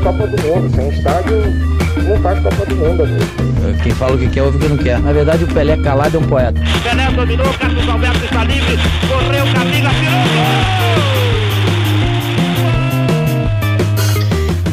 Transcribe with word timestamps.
Copa 0.00 0.26
do 0.26 0.42
Mundo. 0.42 0.74
Sem 0.74 0.88
estádio, 0.88 1.42
não 2.08 2.22
faz 2.22 2.40
Copa 2.40 2.66
do 2.66 2.76
Mundo, 2.76 3.02
amigo. 3.02 3.82
Quem 3.82 3.92
fala 3.92 4.14
o 4.14 4.18
que 4.18 4.28
quer, 4.28 4.42
ouve 4.42 4.56
o 4.56 4.60
que 4.60 4.68
não 4.68 4.76
quer. 4.78 4.98
Na 5.00 5.12
verdade, 5.12 5.44
o 5.44 5.46
Pelé 5.46 5.76
calado 5.76 6.16
é 6.16 6.20
um 6.20 6.26
poeta. 6.26 6.60
Pelé 6.82 7.10
dominou, 7.10 7.52
Carlos 7.54 7.88
Alberto 7.88 8.24
está 8.24 8.44
livre, 8.44 8.76
correu, 9.08 9.44
Camila, 9.54 9.90
tirou 9.90 10.22
gol! 10.34 10.90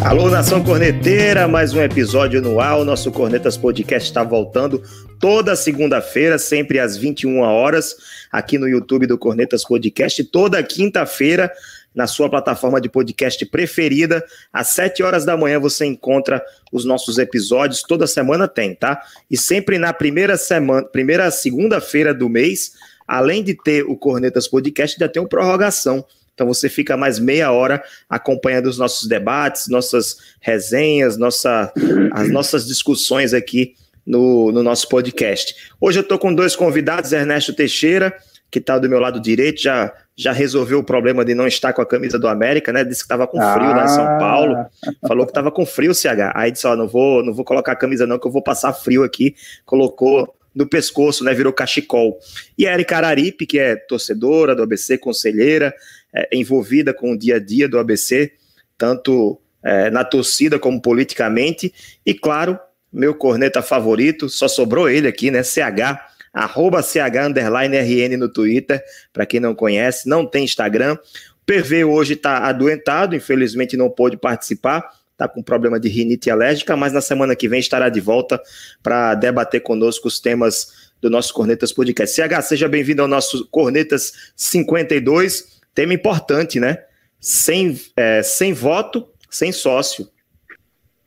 Alô, 0.07 0.29
Nação 0.29 0.63
Corneteira, 0.63 1.49
mais 1.49 1.73
um 1.73 1.81
episódio 1.81 2.41
no 2.41 2.61
ar. 2.61 2.79
O 2.79 2.85
nosso 2.85 3.11
Cornetas 3.11 3.57
Podcast 3.57 4.07
está 4.07 4.23
voltando 4.23 4.81
toda 5.19 5.53
segunda-feira, 5.53 6.37
sempre 6.37 6.79
às 6.79 6.95
21 6.95 7.39
horas, 7.39 7.97
aqui 8.31 8.57
no 8.57 8.69
YouTube 8.69 9.05
do 9.05 9.17
Cornetas 9.17 9.65
Podcast. 9.65 10.23
Toda 10.23 10.63
quinta-feira, 10.63 11.51
na 11.97 12.05
sua 12.05 12.29
plataforma 12.29 12.79
de 12.79 12.87
podcast 12.87 13.43
preferida. 13.47 14.23
Às 14.53 14.67
7 14.67 15.01
horas 15.01 15.25
da 15.25 15.35
manhã 15.35 15.59
você 15.59 15.83
encontra 15.83 16.45
os 16.71 16.85
nossos 16.85 17.17
episódios, 17.17 17.81
toda 17.81 18.05
semana 18.05 18.47
tem, 18.47 18.75
tá? 18.75 19.01
E 19.31 19.35
sempre 19.35 19.79
na 19.79 19.91
primeira 19.91 20.37
semana, 20.37 20.83
primeira 20.83 21.31
segunda-feira 21.31 22.13
do 22.13 22.29
mês, 22.29 22.73
além 23.07 23.43
de 23.43 23.55
ter 23.55 23.83
o 23.83 23.97
Cornetas 23.97 24.47
Podcast, 24.47 24.95
ainda 24.95 25.11
tem 25.11 25.19
uma 25.19 25.27
prorrogação. 25.27 26.05
Então 26.35 26.45
você 26.45 26.69
fica 26.69 26.95
mais 26.95 27.17
meia 27.17 27.51
hora 27.51 27.83
acompanhando 28.07 28.67
os 28.67 28.77
nossos 28.77 29.07
debates, 29.07 29.67
nossas 29.67 30.17
resenhas, 30.39 31.17
nossa, 31.17 31.73
as 32.11 32.29
nossas 32.29 32.67
discussões 32.67 33.33
aqui 33.33 33.73
no, 34.05 34.51
no 34.51 34.61
nosso 34.61 34.87
podcast. 34.87 35.55
Hoje 35.81 35.97
eu 35.97 36.03
estou 36.03 36.19
com 36.19 36.31
dois 36.31 36.55
convidados, 36.55 37.11
Ernesto 37.11 37.53
Teixeira, 37.53 38.15
que 38.49 38.59
está 38.59 38.79
do 38.79 38.89
meu 38.89 38.99
lado 38.99 39.19
direito, 39.19 39.61
já 39.61 39.93
já 40.19 40.31
resolveu 40.31 40.79
o 40.79 40.83
problema 40.83 41.23
de 41.23 41.35
não 41.35 41.45
estar 41.45 41.71
com 41.73 41.81
a 41.81 41.85
camisa 41.85 42.17
do 42.17 42.27
América, 42.27 42.73
né? 42.73 42.83
Disse 42.83 43.01
que 43.01 43.05
estava 43.05 43.27
com 43.27 43.37
frio 43.37 43.67
ah. 43.67 43.75
lá 43.75 43.85
em 43.85 43.87
São 43.87 44.03
ah. 44.03 44.17
Paulo. 44.17 44.65
Falou 45.07 45.25
que 45.27 45.29
estava 45.29 45.51
com 45.51 45.63
frio, 45.63 45.93
CH. 45.93 46.33
Aí 46.33 46.51
disse: 46.51 46.65
Ó, 46.65 46.75
não 46.75 46.87
vou, 46.87 47.23
não 47.23 47.31
vou 47.31 47.45
colocar 47.45 47.73
a 47.73 47.75
camisa, 47.75 48.07
não, 48.07 48.17
que 48.17 48.25
eu 48.25 48.31
vou 48.31 48.41
passar 48.41 48.73
frio 48.73 49.03
aqui. 49.03 49.35
Colocou 49.63 50.35
no 50.55 50.65
pescoço, 50.65 51.23
né? 51.23 51.35
Virou 51.35 51.53
cachecol. 51.53 52.17
E 52.57 52.65
a 52.65 52.73
Erika 52.73 52.97
Araripe, 52.97 53.45
que 53.45 53.59
é 53.59 53.75
torcedora 53.75 54.55
do 54.55 54.63
ABC, 54.63 54.97
conselheira, 54.97 55.71
é, 56.11 56.27
envolvida 56.35 56.95
com 56.95 57.11
o 57.11 57.17
dia 57.17 57.35
a 57.35 57.39
dia 57.39 57.69
do 57.69 57.77
ABC, 57.77 58.31
tanto 58.75 59.39
é, 59.63 59.91
na 59.91 60.03
torcida 60.03 60.57
como 60.57 60.81
politicamente. 60.81 61.71
E 62.03 62.15
claro, 62.15 62.57
meu 62.91 63.13
corneta 63.13 63.61
favorito, 63.61 64.29
só 64.29 64.47
sobrou 64.47 64.89
ele 64.89 65.07
aqui, 65.07 65.29
né? 65.29 65.43
CH 65.43 66.16
arroba 66.37 66.81
CH_RN 66.81 68.17
no 68.17 68.29
Twitter, 68.29 68.83
para 69.11 69.25
quem 69.25 69.39
não 69.39 69.55
conhece, 69.55 70.07
não 70.07 70.25
tem 70.25 70.43
Instagram. 70.43 70.93
O 70.93 71.45
PV 71.45 71.85
hoje 71.85 72.13
está 72.13 72.47
adoentado, 72.47 73.15
infelizmente 73.15 73.75
não 73.75 73.89
pôde 73.89 74.17
participar, 74.17 74.87
está 75.11 75.27
com 75.27 75.41
problema 75.41 75.79
de 75.79 75.89
rinite 75.89 76.29
alérgica, 76.29 76.77
mas 76.77 76.93
na 76.93 77.01
semana 77.01 77.35
que 77.35 77.49
vem 77.49 77.59
estará 77.59 77.89
de 77.89 77.99
volta 77.99 78.39
para 78.83 79.15
debater 79.15 79.61
conosco 79.61 80.07
os 80.07 80.19
temas 80.19 80.91
do 81.01 81.09
nosso 81.09 81.33
Cornetas 81.33 81.71
Podcast. 81.71 82.15
CH, 82.15 82.41
seja 82.43 82.67
bem-vindo 82.67 83.01
ao 83.01 83.07
nosso 83.07 83.47
Cornetas 83.49 84.31
52, 84.35 85.61
tema 85.73 85.93
importante, 85.93 86.59
né? 86.59 86.83
Sem, 87.19 87.79
é, 87.95 88.21
sem 88.21 88.53
voto, 88.53 89.07
sem 89.29 89.51
sócio. 89.51 90.07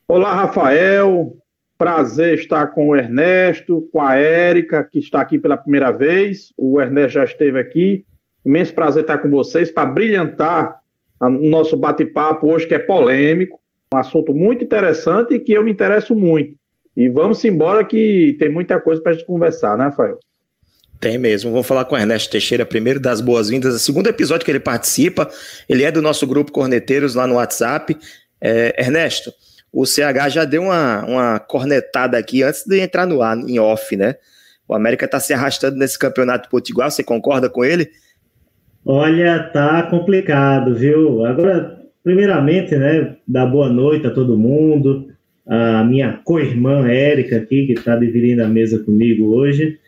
Olá, 0.08 0.34
Rafael. 0.34 1.36
Prazer 1.80 2.34
estar 2.34 2.66
com 2.74 2.88
o 2.88 2.94
Ernesto, 2.94 3.88
com 3.90 4.02
a 4.02 4.14
Érica, 4.14 4.84
que 4.84 4.98
está 4.98 5.22
aqui 5.22 5.38
pela 5.38 5.56
primeira 5.56 5.90
vez. 5.90 6.52
O 6.54 6.78
Ernesto 6.78 7.12
já 7.12 7.24
esteve 7.24 7.58
aqui. 7.58 8.04
Imenso 8.44 8.74
prazer 8.74 9.00
estar 9.00 9.16
com 9.16 9.30
vocês 9.30 9.70
para 9.70 9.88
brilhantar 9.88 10.78
o 11.18 11.48
nosso 11.48 11.78
bate-papo 11.78 12.52
hoje, 12.52 12.66
que 12.66 12.74
é 12.74 12.78
polêmico. 12.78 13.58
Um 13.94 13.96
assunto 13.96 14.34
muito 14.34 14.62
interessante 14.62 15.32
e 15.32 15.40
que 15.40 15.54
eu 15.54 15.64
me 15.64 15.70
interesso 15.70 16.14
muito. 16.14 16.54
E 16.94 17.08
vamos 17.08 17.42
embora 17.46 17.82
que 17.82 18.36
tem 18.38 18.52
muita 18.52 18.78
coisa 18.78 19.00
para 19.00 19.12
a 19.12 19.14
gente 19.14 19.24
conversar, 19.24 19.78
né, 19.78 19.84
Rafael? 19.84 20.18
Tem 21.00 21.16
mesmo. 21.16 21.50
Vamos 21.50 21.66
falar 21.66 21.86
com 21.86 21.94
o 21.94 21.98
Ernesto 21.98 22.30
Teixeira 22.30 22.66
primeiro, 22.66 23.00
das 23.00 23.22
boas-vindas. 23.22 23.74
O 23.74 23.78
segundo 23.78 24.06
episódio 24.06 24.44
que 24.44 24.52
ele 24.52 24.60
participa, 24.60 25.30
ele 25.66 25.84
é 25.84 25.90
do 25.90 26.02
nosso 26.02 26.26
grupo 26.26 26.52
Corneteiros 26.52 27.14
lá 27.14 27.26
no 27.26 27.36
WhatsApp. 27.36 27.96
É, 28.38 28.78
Ernesto, 28.78 29.32
o 29.72 29.86
CH 29.86 30.28
já 30.30 30.44
deu 30.44 30.62
uma, 30.62 31.04
uma 31.04 31.38
cornetada 31.38 32.18
aqui 32.18 32.42
antes 32.42 32.64
de 32.66 32.80
entrar 32.80 33.06
no 33.06 33.22
ar, 33.22 33.38
em 33.38 33.58
off, 33.58 33.96
né? 33.96 34.16
O 34.66 34.74
América 34.74 35.04
está 35.04 35.18
se 35.18 35.32
arrastando 35.32 35.76
nesse 35.76 35.98
campeonato 35.98 36.48
potiguar, 36.48 36.90
você 36.90 37.02
concorda 37.02 37.48
com 37.48 37.64
ele? 37.64 37.90
Olha, 38.84 39.38
tá 39.52 39.82
complicado, 39.84 40.74
viu? 40.74 41.24
Agora, 41.24 41.78
primeiramente, 42.02 42.76
né, 42.76 43.16
dar 43.26 43.46
boa 43.46 43.68
noite 43.68 44.06
a 44.06 44.10
todo 44.10 44.38
mundo, 44.38 45.08
a 45.46 45.84
minha 45.84 46.20
co-irmã 46.24 46.88
Érica 46.88 47.36
aqui, 47.36 47.66
que 47.66 47.72
está 47.72 47.96
dividindo 47.96 48.44
a 48.44 48.48
mesa 48.48 48.78
comigo 48.78 49.34
hoje, 49.34 49.78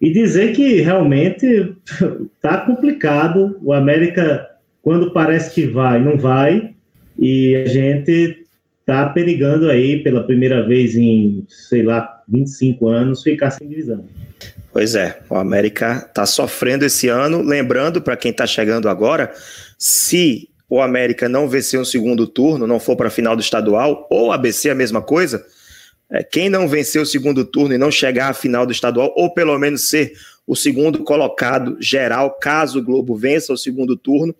e 0.00 0.10
dizer 0.12 0.52
que 0.52 0.80
realmente 0.80 1.74
tá 2.40 2.58
complicado. 2.58 3.58
O 3.62 3.72
América, 3.72 4.48
quando 4.80 5.12
parece 5.12 5.54
que 5.54 5.66
vai, 5.66 6.02
não 6.02 6.16
vai, 6.16 6.74
e 7.18 7.56
a 7.56 7.66
gente 7.66 8.41
está 8.82 9.08
perigando 9.08 9.70
aí 9.70 10.02
pela 10.02 10.24
primeira 10.24 10.66
vez 10.66 10.96
em, 10.96 11.46
sei 11.48 11.82
lá, 11.82 12.22
25 12.28 12.88
anos, 12.88 13.22
ficar 13.22 13.50
sem 13.50 13.68
divisão. 13.68 14.04
Pois 14.72 14.94
é, 14.94 15.20
o 15.30 15.36
América 15.36 16.04
está 16.08 16.26
sofrendo 16.26 16.84
esse 16.84 17.08
ano. 17.08 17.42
Lembrando, 17.42 18.02
para 18.02 18.16
quem 18.16 18.30
está 18.30 18.46
chegando 18.46 18.88
agora, 18.88 19.32
se 19.78 20.48
o 20.68 20.80
América 20.80 21.28
não 21.28 21.48
vencer 21.48 21.78
um 21.78 21.84
segundo 21.84 22.26
turno, 22.26 22.66
não 22.66 22.80
for 22.80 22.96
para 22.96 23.08
a 23.08 23.10
final 23.10 23.36
do 23.36 23.42
estadual, 23.42 24.06
ou 24.10 24.32
ABC 24.32 24.70
a 24.70 24.74
mesma 24.74 25.00
coisa, 25.00 25.44
é, 26.10 26.22
quem 26.22 26.48
não 26.48 26.66
vencer 26.66 27.00
o 27.00 27.06
segundo 27.06 27.44
turno 27.44 27.74
e 27.74 27.78
não 27.78 27.90
chegar 27.90 28.30
à 28.30 28.34
final 28.34 28.66
do 28.66 28.72
estadual, 28.72 29.12
ou 29.16 29.32
pelo 29.32 29.56
menos 29.58 29.88
ser 29.88 30.12
o 30.46 30.56
segundo 30.56 31.04
colocado 31.04 31.76
geral, 31.80 32.36
caso 32.40 32.80
o 32.80 32.82
Globo 32.82 33.14
vença 33.14 33.52
o 33.52 33.56
segundo 33.56 33.96
turno, 33.96 34.34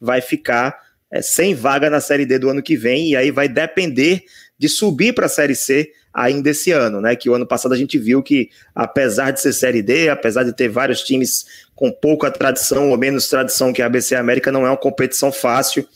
vai 0.00 0.20
ficar 0.20 0.83
é, 1.14 1.22
sem 1.22 1.54
vaga 1.54 1.88
na 1.88 2.00
Série 2.00 2.26
D 2.26 2.40
do 2.40 2.50
ano 2.50 2.60
que 2.60 2.76
vem, 2.76 3.10
e 3.10 3.16
aí 3.16 3.30
vai 3.30 3.48
depender 3.48 4.24
de 4.58 4.68
subir 4.68 5.14
para 5.14 5.26
a 5.26 5.28
Série 5.28 5.54
C 5.54 5.92
ainda 6.12 6.50
esse 6.50 6.72
ano, 6.72 7.00
né? 7.00 7.14
Que 7.14 7.30
o 7.30 7.34
ano 7.34 7.46
passado 7.46 7.72
a 7.72 7.76
gente 7.76 7.96
viu 7.96 8.20
que, 8.20 8.50
apesar 8.74 9.30
de 9.30 9.40
ser 9.40 9.52
Série 9.52 9.80
D, 9.80 10.08
apesar 10.08 10.42
de 10.42 10.52
ter 10.52 10.68
vários 10.68 11.04
times 11.04 11.46
com 11.72 11.92
pouca 11.92 12.32
tradição 12.32 12.90
ou 12.90 12.98
menos 12.98 13.28
tradição 13.28 13.72
que 13.72 13.80
a 13.80 13.86
ABC 13.86 14.16
América, 14.16 14.50
não 14.50 14.66
é 14.66 14.70
uma 14.70 14.76
competição 14.76 15.30
fácil, 15.30 15.86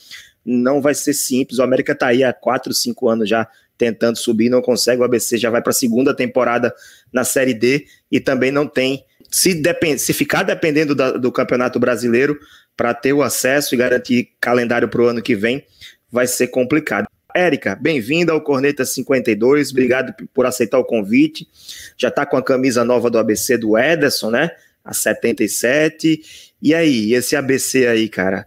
não 0.46 0.80
vai 0.80 0.94
ser 0.94 1.14
simples. 1.14 1.58
O 1.58 1.64
América 1.64 1.92
está 1.94 2.06
aí 2.06 2.22
há 2.22 2.32
4, 2.32 2.72
5 2.72 3.08
anos 3.08 3.28
já 3.28 3.48
tentando 3.76 4.16
subir, 4.18 4.48
não 4.48 4.62
consegue. 4.62 5.02
O 5.02 5.04
ABC 5.04 5.36
já 5.36 5.50
vai 5.50 5.60
para 5.60 5.70
a 5.70 5.74
segunda 5.74 6.14
temporada 6.14 6.72
na 7.12 7.24
Série 7.24 7.54
D 7.54 7.86
e 8.08 8.20
também 8.20 8.52
não 8.52 8.68
tem. 8.68 9.04
Se, 9.32 9.52
depend, 9.52 9.98
se 9.98 10.12
ficar 10.12 10.44
dependendo 10.44 10.94
da, 10.94 11.10
do 11.10 11.32
Campeonato 11.32 11.80
Brasileiro, 11.80 12.38
para 12.78 12.94
ter 12.94 13.12
o 13.12 13.24
acesso 13.24 13.74
e 13.74 13.78
garantir 13.78 14.30
calendário 14.40 14.88
para 14.88 15.02
o 15.02 15.06
ano 15.06 15.20
que 15.20 15.34
vem, 15.34 15.64
vai 16.12 16.28
ser 16.28 16.46
complicado. 16.46 17.08
Érica, 17.34 17.74
bem-vinda 17.74 18.32
ao 18.32 18.40
Corneta 18.40 18.84
52, 18.84 19.72
obrigado 19.72 20.14
por 20.32 20.46
aceitar 20.46 20.78
o 20.78 20.84
convite. 20.84 21.48
Já 21.96 22.06
está 22.06 22.24
com 22.24 22.36
a 22.36 22.42
camisa 22.42 22.84
nova 22.84 23.10
do 23.10 23.18
ABC 23.18 23.58
do 23.58 23.76
Ederson, 23.76 24.30
né? 24.30 24.52
A 24.84 24.94
77. 24.94 26.54
E 26.62 26.72
aí, 26.72 27.12
esse 27.14 27.34
ABC 27.34 27.88
aí, 27.88 28.08
cara? 28.08 28.46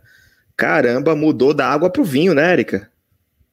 Caramba, 0.55 1.13
mudou 1.13 1.53
da 1.53 1.67
água 1.67 1.89
para 1.89 2.01
o 2.01 2.05
vinho, 2.05 2.33
né, 2.33 2.53
Érica? 2.53 2.89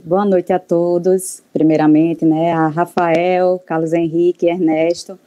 Boa 0.02 0.24
noite 0.24 0.52
a 0.52 0.60
todos, 0.60 1.42
primeiramente, 1.52 2.24
né? 2.24 2.52
A 2.52 2.68
Rafael, 2.68 3.60
Carlos 3.66 3.92
Henrique, 3.92 4.46
Ernesto, 4.46 5.18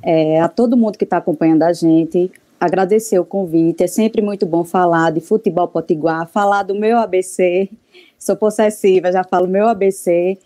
é, 0.00 0.40
a 0.40 0.48
todo 0.48 0.76
mundo 0.76 0.96
que 0.96 1.04
está 1.04 1.16
acompanhando 1.16 1.64
a 1.64 1.72
gente 1.72 2.30
agradecer 2.62 3.18
o 3.18 3.24
convite. 3.24 3.82
É 3.82 3.88
sempre 3.88 4.22
muito 4.22 4.46
bom 4.46 4.62
falar 4.62 5.10
de 5.10 5.20
futebol 5.20 5.66
potiguar, 5.66 6.28
falar 6.28 6.62
do 6.62 6.76
meu 6.76 6.96
ABC. 6.96 7.68
Sou 8.16 8.36
possessiva, 8.36 9.10
já 9.10 9.24
falo 9.24 9.48
meu 9.48 9.66
ABC. 9.66 10.38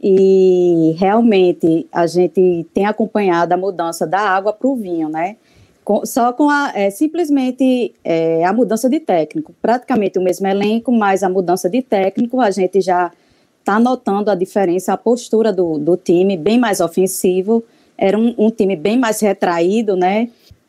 E 0.00 0.94
realmente 0.96 1.88
a 1.90 2.06
gente 2.06 2.64
tem 2.72 2.86
acompanhado 2.86 3.52
a 3.52 3.56
mudança 3.56 4.06
da 4.06 4.20
água 4.20 4.52
para 4.52 4.68
o 4.68 4.76
vinho, 4.76 5.08
né? 5.08 5.36
Com, 5.84 6.06
só 6.06 6.32
com 6.32 6.48
a, 6.48 6.70
é, 6.76 6.90
simplesmente 6.90 7.92
é, 8.04 8.44
a 8.44 8.52
mudança 8.52 8.88
de 8.88 9.00
técnico. 9.00 9.52
Praticamente 9.60 10.16
o 10.16 10.22
mesmo 10.22 10.46
elenco, 10.46 10.92
mas 10.92 11.24
a 11.24 11.28
mudança 11.28 11.68
de 11.68 11.82
técnico, 11.82 12.40
a 12.40 12.52
gente 12.52 12.80
já 12.80 13.10
está 13.58 13.80
notando 13.80 14.30
a 14.30 14.36
diferença, 14.36 14.92
a 14.92 14.96
postura 14.96 15.52
do, 15.52 15.76
do 15.76 15.96
time, 15.96 16.36
bem 16.36 16.56
mais 16.56 16.80
ofensivo. 16.80 17.64
Era 17.98 18.16
um, 18.16 18.32
um 18.38 18.50
time 18.50 18.76
bem 18.76 18.96
mais 18.96 19.20
retraído, 19.20 19.96
né? 19.96 20.28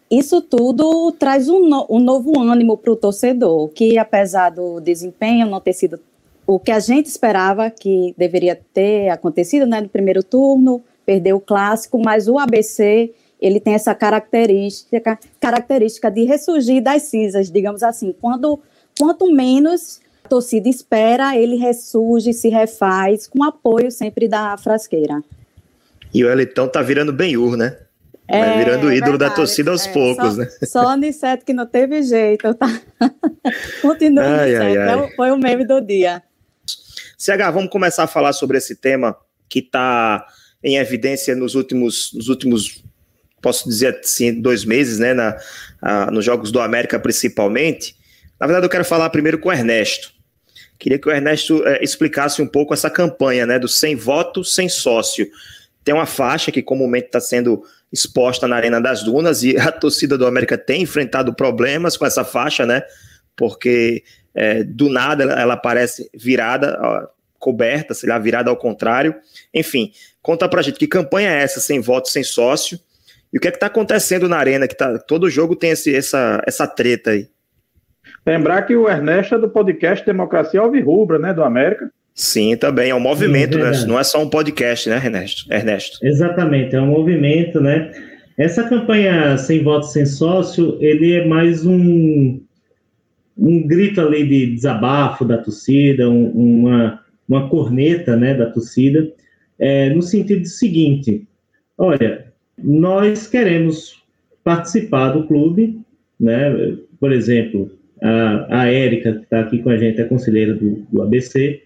Isso 0.09 0.41
tudo 0.41 1.11
traz 1.13 1.49
um, 1.49 1.67
no, 1.67 1.85
um 1.89 1.99
novo 1.99 2.39
ânimo 2.39 2.77
para 2.77 2.91
o 2.91 2.95
torcedor, 2.95 3.69
que 3.69 3.97
apesar 3.97 4.49
do 4.49 4.79
desempenho 4.79 5.47
não 5.47 5.59
ter 5.59 5.73
sido 5.73 5.99
o 6.45 6.59
que 6.59 6.71
a 6.71 6.79
gente 6.79 7.07
esperava 7.07 7.71
que 7.71 8.13
deveria 8.17 8.59
ter 8.73 9.09
acontecido 9.09 9.65
né, 9.65 9.81
no 9.81 9.89
primeiro 9.89 10.23
turno, 10.23 10.83
perdeu 11.05 11.37
o 11.37 11.41
clássico, 11.41 11.99
mas 12.03 12.27
o 12.27 12.37
ABC 12.37 13.11
ele 13.41 13.59
tem 13.59 13.73
essa 13.73 13.93
característica, 13.93 15.19
característica 15.39 16.09
de 16.09 16.23
ressurgir 16.23 16.81
das 16.81 17.03
cinzas, 17.03 17.51
digamos 17.51 17.83
assim. 17.83 18.13
Quando, 18.21 18.59
quanto 18.97 19.31
menos 19.31 19.99
A 20.23 20.27
torcida 20.27 20.67
espera, 20.67 21.37
ele 21.37 21.55
ressurge, 21.55 22.33
se 22.33 22.49
refaz, 22.49 23.27
com 23.27 23.43
apoio 23.43 23.91
sempre 23.91 24.27
da 24.27 24.57
frasqueira. 24.57 25.23
E 26.11 26.23
o 26.23 26.31
Elitão 26.31 26.67
tá 26.67 26.81
virando 26.81 27.13
bem-ur, 27.13 27.55
né? 27.55 27.77
Vai 28.27 28.55
é, 28.55 28.57
virando 28.57 28.91
ídolo 28.91 29.11
verdade, 29.11 29.31
da 29.31 29.35
torcida 29.35 29.71
aos 29.71 29.85
é, 29.85 29.91
poucos, 29.91 30.33
só, 30.33 30.37
né? 30.37 30.49
Só 30.63 30.87
Aniceto 30.87 31.45
que 31.45 31.53
não 31.53 31.65
teve 31.65 32.01
jeito, 32.01 32.53
tá? 32.55 32.67
Continua, 33.81 34.23
ai, 34.23 34.55
ai, 34.55 34.77
ai. 34.77 35.03
É 35.03 35.15
foi 35.15 35.31
o 35.31 35.37
meme 35.37 35.65
do 35.65 35.79
dia. 35.79 36.23
CH, 37.17 37.51
vamos 37.53 37.69
começar 37.69 38.03
a 38.03 38.07
falar 38.07 38.33
sobre 38.33 38.57
esse 38.57 38.75
tema 38.75 39.15
que 39.47 39.59
está 39.59 40.25
em 40.63 40.77
evidência 40.77 41.35
nos 41.35 41.53
últimos, 41.53 42.11
nos 42.13 42.27
últimos, 42.27 42.83
posso 43.41 43.69
dizer 43.69 43.99
assim, 43.99 44.41
dois 44.41 44.65
meses, 44.65 44.97
né? 44.97 45.13
Na, 45.13 45.37
a, 45.81 46.09
nos 46.09 46.25
Jogos 46.25 46.51
do 46.51 46.59
América, 46.59 46.99
principalmente. 46.99 47.95
Na 48.39 48.47
verdade, 48.47 48.65
eu 48.65 48.69
quero 48.69 48.83
falar 48.83 49.09
primeiro 49.11 49.37
com 49.37 49.49
o 49.49 49.53
Ernesto. 49.53 50.11
Queria 50.79 50.99
que 50.99 51.07
o 51.07 51.11
Ernesto 51.11 51.65
é, 51.65 51.83
explicasse 51.83 52.41
um 52.41 52.47
pouco 52.47 52.73
essa 52.73 52.89
campanha, 52.89 53.45
né? 53.45 53.59
Do 53.59 53.67
sem 53.67 53.95
voto, 53.95 54.43
sem 54.43 54.67
sócio. 54.67 55.29
Tem 55.85 55.93
uma 55.93 56.05
faixa 56.05 56.51
que 56.51 56.61
comumente 56.61 57.05
está 57.05 57.21
sendo 57.21 57.63
exposta 57.93 58.47
na 58.47 58.57
Arena 58.57 58.81
das 58.81 59.03
Dunas 59.03 59.43
e 59.43 59.55
a 59.57 59.71
torcida 59.71 60.17
do 60.17 60.27
América 60.27 60.57
tem 60.57 60.81
enfrentado 60.81 61.33
problemas 61.33 61.95
com 61.95 62.05
essa 62.05 62.25
faixa, 62.25 62.65
né? 62.65 62.81
Porque 63.35 64.03
é, 64.33 64.63
do 64.63 64.89
nada 64.89 65.23
ela, 65.23 65.39
ela 65.39 65.61
virada, 66.13 66.77
ó, 66.81 67.07
coberta, 67.39 67.93
sei 67.93 68.09
lá, 68.09 68.17
virada 68.17 68.49
ao 68.49 68.57
contrário. 68.57 69.15
Enfim, 69.53 69.91
conta 70.21 70.49
pra 70.49 70.61
gente 70.61 70.79
que 70.79 70.87
campanha 70.87 71.29
é 71.29 71.43
essa, 71.43 71.59
sem 71.59 71.79
voto, 71.79 72.09
sem 72.09 72.23
sócio, 72.23 72.79
e 73.31 73.37
o 73.37 73.41
que 73.41 73.47
é 73.47 73.51
que 73.51 73.59
tá 73.59 73.67
acontecendo 73.67 74.27
na 74.27 74.37
Arena, 74.37 74.67
que 74.67 74.75
tá, 74.75 74.97
todo 74.97 75.29
jogo 75.29 75.55
tem 75.55 75.71
esse, 75.71 75.95
essa, 75.95 76.41
essa 76.47 76.65
treta 76.65 77.11
aí. 77.11 77.29
Lembrar 78.25 78.63
que 78.63 78.75
o 78.75 78.89
Ernesto 78.89 79.35
é 79.35 79.37
do 79.37 79.49
podcast 79.49 80.03
Democracia 80.05 80.59
Alvirrubra, 80.59 81.19
né, 81.19 81.33
do 81.33 81.43
América. 81.43 81.91
Sim, 82.15 82.55
também. 82.55 82.91
É 82.91 82.95
um 82.95 82.99
movimento, 82.99 83.57
é 83.57 83.71
né? 83.71 83.85
Não 83.85 83.99
é 83.99 84.03
só 84.03 84.23
um 84.23 84.29
podcast, 84.29 84.87
né, 84.87 84.95
Ernesto? 84.95 85.53
Ernesto? 85.53 85.99
Exatamente, 86.01 86.73
é 86.73 86.81
um 86.81 86.87
movimento, 86.87 87.59
né? 87.59 87.91
Essa 88.37 88.63
campanha 88.67 89.37
Sem 89.37 89.61
Voto, 89.61 89.85
Sem 89.85 90.05
Sócio, 90.05 90.77
ele 90.79 91.11
é 91.13 91.25
mais 91.25 91.65
um, 91.65 92.39
um 93.37 93.67
grito 93.67 93.99
ali 93.99 94.25
de 94.25 94.55
desabafo 94.55 95.25
da 95.25 95.37
torcida, 95.37 96.09
um, 96.09 96.29
uma, 96.29 97.01
uma 97.27 97.49
corneta, 97.49 98.15
né, 98.15 98.33
da 98.33 98.45
torcida, 98.49 99.11
é, 99.59 99.89
no 99.89 100.01
sentido 100.01 100.45
seguinte, 100.45 101.27
olha, 101.77 102.25
nós 102.57 103.27
queremos 103.27 104.01
participar 104.43 105.09
do 105.09 105.27
clube, 105.27 105.79
né, 106.19 106.77
por 106.99 107.11
exemplo, 107.11 107.71
a, 108.01 108.61
a 108.61 108.71
Érica, 108.71 109.13
que 109.13 109.23
está 109.23 109.39
aqui 109.41 109.59
com 109.59 109.69
a 109.69 109.77
gente, 109.77 109.99
é 109.99 110.05
conselheira 110.05 110.53
do, 110.53 110.85
do 110.91 111.01
ABC, 111.01 111.61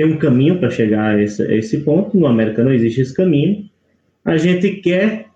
tem 0.00 0.10
um 0.10 0.16
caminho 0.16 0.58
para 0.58 0.70
chegar 0.70 1.14
a 1.14 1.22
esse, 1.22 1.42
a 1.42 1.54
esse 1.54 1.76
ponto. 1.80 2.16
No 2.16 2.26
América 2.26 2.64
não 2.64 2.72
existe 2.72 3.02
esse 3.02 3.14
caminho. 3.14 3.68
A 4.24 4.38
gente 4.38 4.76
quer 4.76 5.26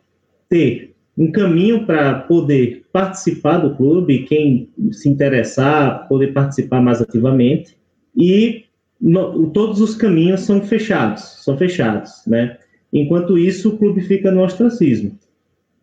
ter 0.49 0.95
um 1.19 1.31
caminho 1.31 1.85
para 1.85 2.21
poder 2.21 2.87
participar 2.91 3.59
do 3.59 3.77
clube, 3.77 4.25
quem 4.25 4.71
se 4.91 5.07
interessar, 5.07 6.09
poder 6.09 6.33
participar 6.33 6.81
mais 6.81 7.03
ativamente. 7.03 7.77
E 8.17 8.65
no, 8.99 9.51
todos 9.51 9.83
os 9.83 9.95
caminhos 9.95 10.41
são 10.41 10.63
fechados, 10.63 11.45
são 11.45 11.59
fechados, 11.59 12.23
né? 12.27 12.57
Enquanto 12.91 13.37
isso, 13.37 13.69
o 13.69 13.77
clube 13.77 14.01
fica 14.01 14.31
no 14.31 14.43
ostracismo. 14.43 15.19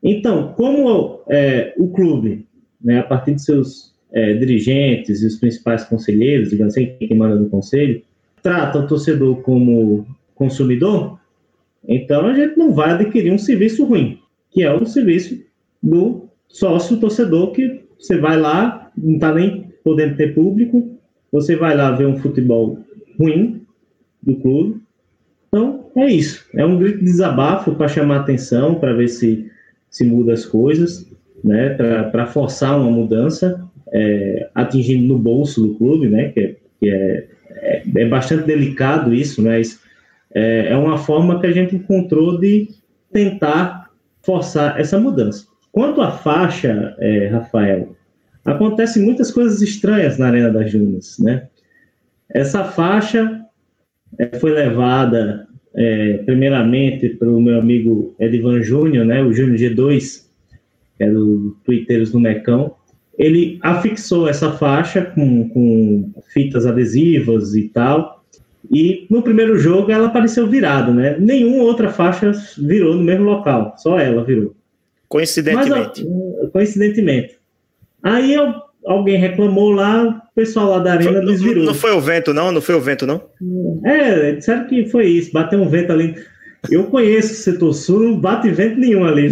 Então, 0.01 0.53
como 0.53 1.21
é, 1.29 1.71
o 1.77 1.89
clube, 1.89 2.47
né, 2.83 2.97
a 2.97 3.03
partir 3.03 3.35
de 3.35 3.43
seus 3.43 3.93
é, 4.11 4.33
dirigentes 4.33 5.21
e 5.21 5.27
os 5.27 5.35
principais 5.35 5.83
conselheiros, 5.83 6.49
digamos 6.49 6.75
assim, 6.75 6.95
quem 6.97 7.15
manda 7.15 7.35
no 7.35 7.47
conselho, 7.47 8.01
trata 8.41 8.79
o 8.79 8.87
torcedor 8.87 9.41
como 9.41 10.05
consumidor, 10.35 11.19
então 11.87 12.27
a 12.27 12.33
gente 12.33 12.57
não 12.57 12.73
vai 12.73 12.91
adquirir 12.91 13.31
um 13.31 13.37
serviço 13.37 13.85
ruim, 13.85 14.19
que 14.49 14.63
é 14.63 14.73
o 14.73 14.85
serviço 14.85 15.39
do 15.81 16.27
sócio 16.47 16.97
torcedor, 16.97 17.51
que 17.51 17.81
você 17.97 18.17
vai 18.17 18.39
lá, 18.39 18.91
não 18.97 19.15
está 19.15 19.33
nem 19.33 19.71
podendo 19.83 20.15
ter 20.15 20.33
público, 20.33 20.97
você 21.31 21.55
vai 21.55 21.75
lá 21.75 21.91
ver 21.91 22.05
um 22.05 22.17
futebol 22.17 22.79
ruim 23.19 23.61
do 24.21 24.35
clube. 24.35 24.81
Então, 25.47 25.85
é 25.95 26.07
isso. 26.07 26.45
É 26.55 26.65
um 26.65 26.77
grito 26.77 26.99
de 26.99 27.05
desabafo 27.05 27.75
para 27.75 27.87
chamar 27.87 28.17
atenção, 28.17 28.75
para 28.75 28.93
ver 28.93 29.07
se, 29.07 29.49
se 29.89 30.05
muda 30.05 30.33
as 30.33 30.45
coisas, 30.45 31.09
né? 31.43 31.69
para 32.11 32.27
forçar 32.27 32.79
uma 32.79 32.91
mudança, 32.91 33.63
é, 33.93 34.49
atingindo 34.53 35.07
no 35.07 35.19
bolso 35.19 35.61
do 35.61 35.75
clube, 35.75 36.09
né? 36.09 36.29
que, 36.29 36.39
é, 36.39 36.55
que 36.79 36.89
é 36.89 37.27
é, 37.57 37.83
é 37.95 38.05
bastante 38.07 38.45
delicado 38.45 39.13
isso, 39.13 39.41
mas 39.41 39.79
é, 40.33 40.67
é 40.69 40.77
uma 40.77 40.97
forma 40.97 41.39
que 41.39 41.47
a 41.47 41.51
gente 41.51 41.75
encontrou 41.75 42.39
de 42.39 42.69
tentar 43.11 43.89
forçar 44.21 44.79
essa 44.79 44.99
mudança. 44.99 45.45
Quanto 45.71 46.01
à 46.01 46.11
faixa, 46.11 46.95
é, 46.99 47.27
Rafael, 47.27 47.95
acontecem 48.45 49.03
muitas 49.03 49.31
coisas 49.31 49.61
estranhas 49.61 50.17
na 50.17 50.27
Arena 50.27 50.49
das 50.49 50.71
Dunas, 50.71 51.17
né? 51.19 51.47
Essa 52.29 52.63
faixa 52.63 53.41
é, 54.17 54.37
foi 54.37 54.51
levada 54.51 55.47
é, 55.75 56.17
primeiramente 56.25 57.09
pelo 57.09 57.41
meu 57.41 57.59
amigo 57.59 58.15
Edivan 58.19 58.61
Júnior, 58.61 59.05
né, 59.05 59.21
o 59.23 59.33
Júnior 59.33 59.57
G2, 59.57 60.25
que 60.97 61.03
é 61.03 61.09
do 61.09 61.57
Twitteiros 61.63 62.11
do 62.11 62.19
Mecão, 62.19 62.75
ele 63.17 63.59
afixou 63.61 64.27
essa 64.27 64.51
faixa 64.53 65.01
com, 65.01 65.49
com 65.49 66.11
fitas 66.33 66.65
adesivas 66.65 67.53
e 67.55 67.67
tal. 67.69 68.23
E 68.71 69.05
no 69.09 69.21
primeiro 69.21 69.57
jogo 69.57 69.91
ela 69.91 70.07
apareceu 70.07 70.47
virada, 70.47 70.91
né? 70.91 71.17
Nenhuma 71.19 71.63
outra 71.63 71.89
faixa 71.89 72.31
virou 72.57 72.95
no 72.95 73.03
mesmo 73.03 73.25
local, 73.25 73.75
só 73.77 73.99
ela 73.99 74.23
virou. 74.23 74.55
Coincidentemente. 75.09 76.05
Mas, 76.05 76.51
coincidentemente. 76.51 77.37
Aí 78.01 78.33
eu, 78.33 78.53
alguém 78.85 79.17
reclamou 79.17 79.71
lá, 79.71 80.23
o 80.31 80.35
pessoal 80.35 80.69
lá 80.69 80.79
da 80.79 80.93
arena 80.93 81.17
foi, 81.17 81.25
desvirou. 81.25 81.63
Não, 81.65 81.73
não 81.73 81.73
foi 81.73 81.91
o 81.91 81.99
vento, 81.99 82.33
não? 82.33 82.51
Não 82.51 82.61
foi 82.61 82.75
o 82.75 82.81
vento, 82.81 83.05
não? 83.05 83.21
É, 83.83 84.33
disseram 84.33 84.67
que 84.67 84.85
foi 84.85 85.07
isso, 85.07 85.33
bateu 85.33 85.59
um 85.59 85.67
vento 85.67 85.91
ali. 85.91 86.15
Eu 86.69 86.85
conheço 86.85 87.33
o 87.33 87.35
setor 87.35 87.73
sul, 87.73 87.99
não 87.99 88.19
bate 88.19 88.49
vento 88.51 88.79
nenhum 88.79 89.03
ali. 89.03 89.29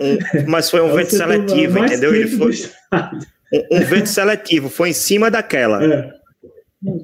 Um, 0.00 0.50
mas 0.50 0.70
foi 0.70 0.80
um 0.80 0.90
é 0.90 0.96
vento 0.96 1.14
seletivo, 1.14 1.78
entendeu? 1.78 2.14
Ele 2.14 2.28
foi 2.28 2.52
um, 2.52 3.76
um, 3.78 3.80
vento 3.80 4.08
seletivo, 4.08 4.68
foi 4.68 4.90
em 4.90 4.94
cima 4.94 5.30
daquela. 5.30 5.82
É, 5.82 6.12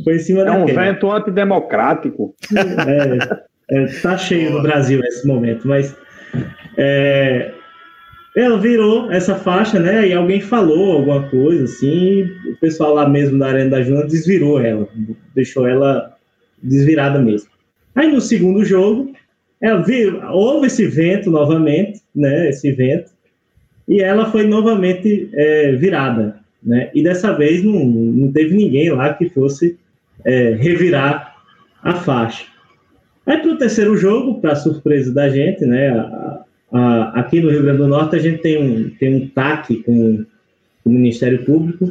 foi 0.04 0.16
em 0.16 0.18
cima 0.18 0.42
é 0.42 0.44
daquela. 0.44 0.64
um 0.64 0.66
vento 0.66 1.10
antidemocrático. 1.10 2.34
É, 3.68 3.82
é, 3.84 3.86
tá 4.02 4.18
cheio 4.18 4.50
no 4.50 4.62
Brasil 4.62 5.00
nesse 5.00 5.26
momento, 5.26 5.66
mas 5.66 5.96
é, 6.76 7.52
ela 8.36 8.58
virou 8.58 9.10
essa 9.10 9.36
faixa, 9.36 9.78
né? 9.78 10.08
E 10.08 10.12
alguém 10.12 10.40
falou 10.40 10.92
alguma 10.92 11.28
coisa 11.30 11.64
assim, 11.64 12.24
o 12.52 12.56
pessoal 12.60 12.94
lá 12.94 13.08
mesmo 13.08 13.38
da 13.38 13.48
Arena 13.48 13.70
da 13.70 13.82
Juna 13.82 14.06
desvirou 14.06 14.60
ela, 14.60 14.86
deixou 15.34 15.66
ela 15.66 16.14
desvirada 16.62 17.18
mesmo. 17.18 17.48
Aí 17.94 18.10
no 18.10 18.20
segundo 18.20 18.64
jogo, 18.64 19.12
ela 19.64 19.80
vir, 19.82 20.22
houve 20.26 20.66
esse 20.66 20.86
vento 20.86 21.30
novamente, 21.30 22.02
né? 22.14 22.50
Esse 22.50 22.70
vento, 22.70 23.10
e 23.88 24.02
ela 24.02 24.30
foi 24.30 24.46
novamente 24.46 25.30
é, 25.32 25.72
virada, 25.72 26.36
né? 26.62 26.90
E 26.94 27.02
dessa 27.02 27.32
vez 27.32 27.64
não, 27.64 27.82
não 27.82 28.30
teve 28.30 28.54
ninguém 28.54 28.90
lá 28.90 29.14
que 29.14 29.30
fosse 29.30 29.78
é, 30.22 30.50
revirar 30.50 31.34
a 31.82 31.94
faixa. 31.94 32.44
Aí 33.26 33.38
para 33.38 33.52
o 33.52 33.56
terceiro 33.56 33.96
jogo, 33.96 34.38
para 34.38 34.54
surpresa 34.54 35.14
da 35.14 35.30
gente, 35.30 35.64
né? 35.64 35.88
A, 35.88 36.44
a, 36.70 37.20
aqui 37.20 37.40
no 37.40 37.50
Rio 37.50 37.62
Grande 37.62 37.78
do 37.78 37.88
Norte 37.88 38.16
a 38.16 38.20
gente 38.20 38.42
tem 38.42 38.62
um, 38.62 38.90
tem 38.90 39.14
um 39.14 39.28
TAC 39.28 39.76
com 39.76 40.26
o 40.84 40.90
Ministério 40.90 41.42
Público 41.42 41.90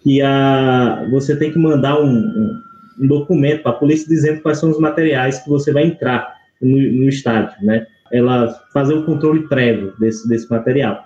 que 0.00 0.22
a, 0.22 1.06
você 1.10 1.36
tem 1.36 1.52
que 1.52 1.58
mandar 1.58 2.00
um, 2.00 2.08
um, 2.08 2.60
um 3.00 3.06
documento 3.06 3.64
para 3.64 3.72
a 3.72 3.74
polícia 3.74 4.08
dizendo 4.08 4.40
quais 4.40 4.58
são 4.58 4.70
os 4.70 4.80
materiais 4.80 5.40
que 5.40 5.50
você 5.50 5.74
vai 5.74 5.84
entrar 5.84 6.40
no, 6.62 6.76
no 6.76 7.08
estádio, 7.08 7.56
né? 7.64 7.86
Ela 8.12 8.48
fazer 8.72 8.94
o 8.94 9.04
controle 9.04 9.48
prévio 9.48 9.94
desse, 9.98 10.28
desse 10.28 10.50
material. 10.50 11.04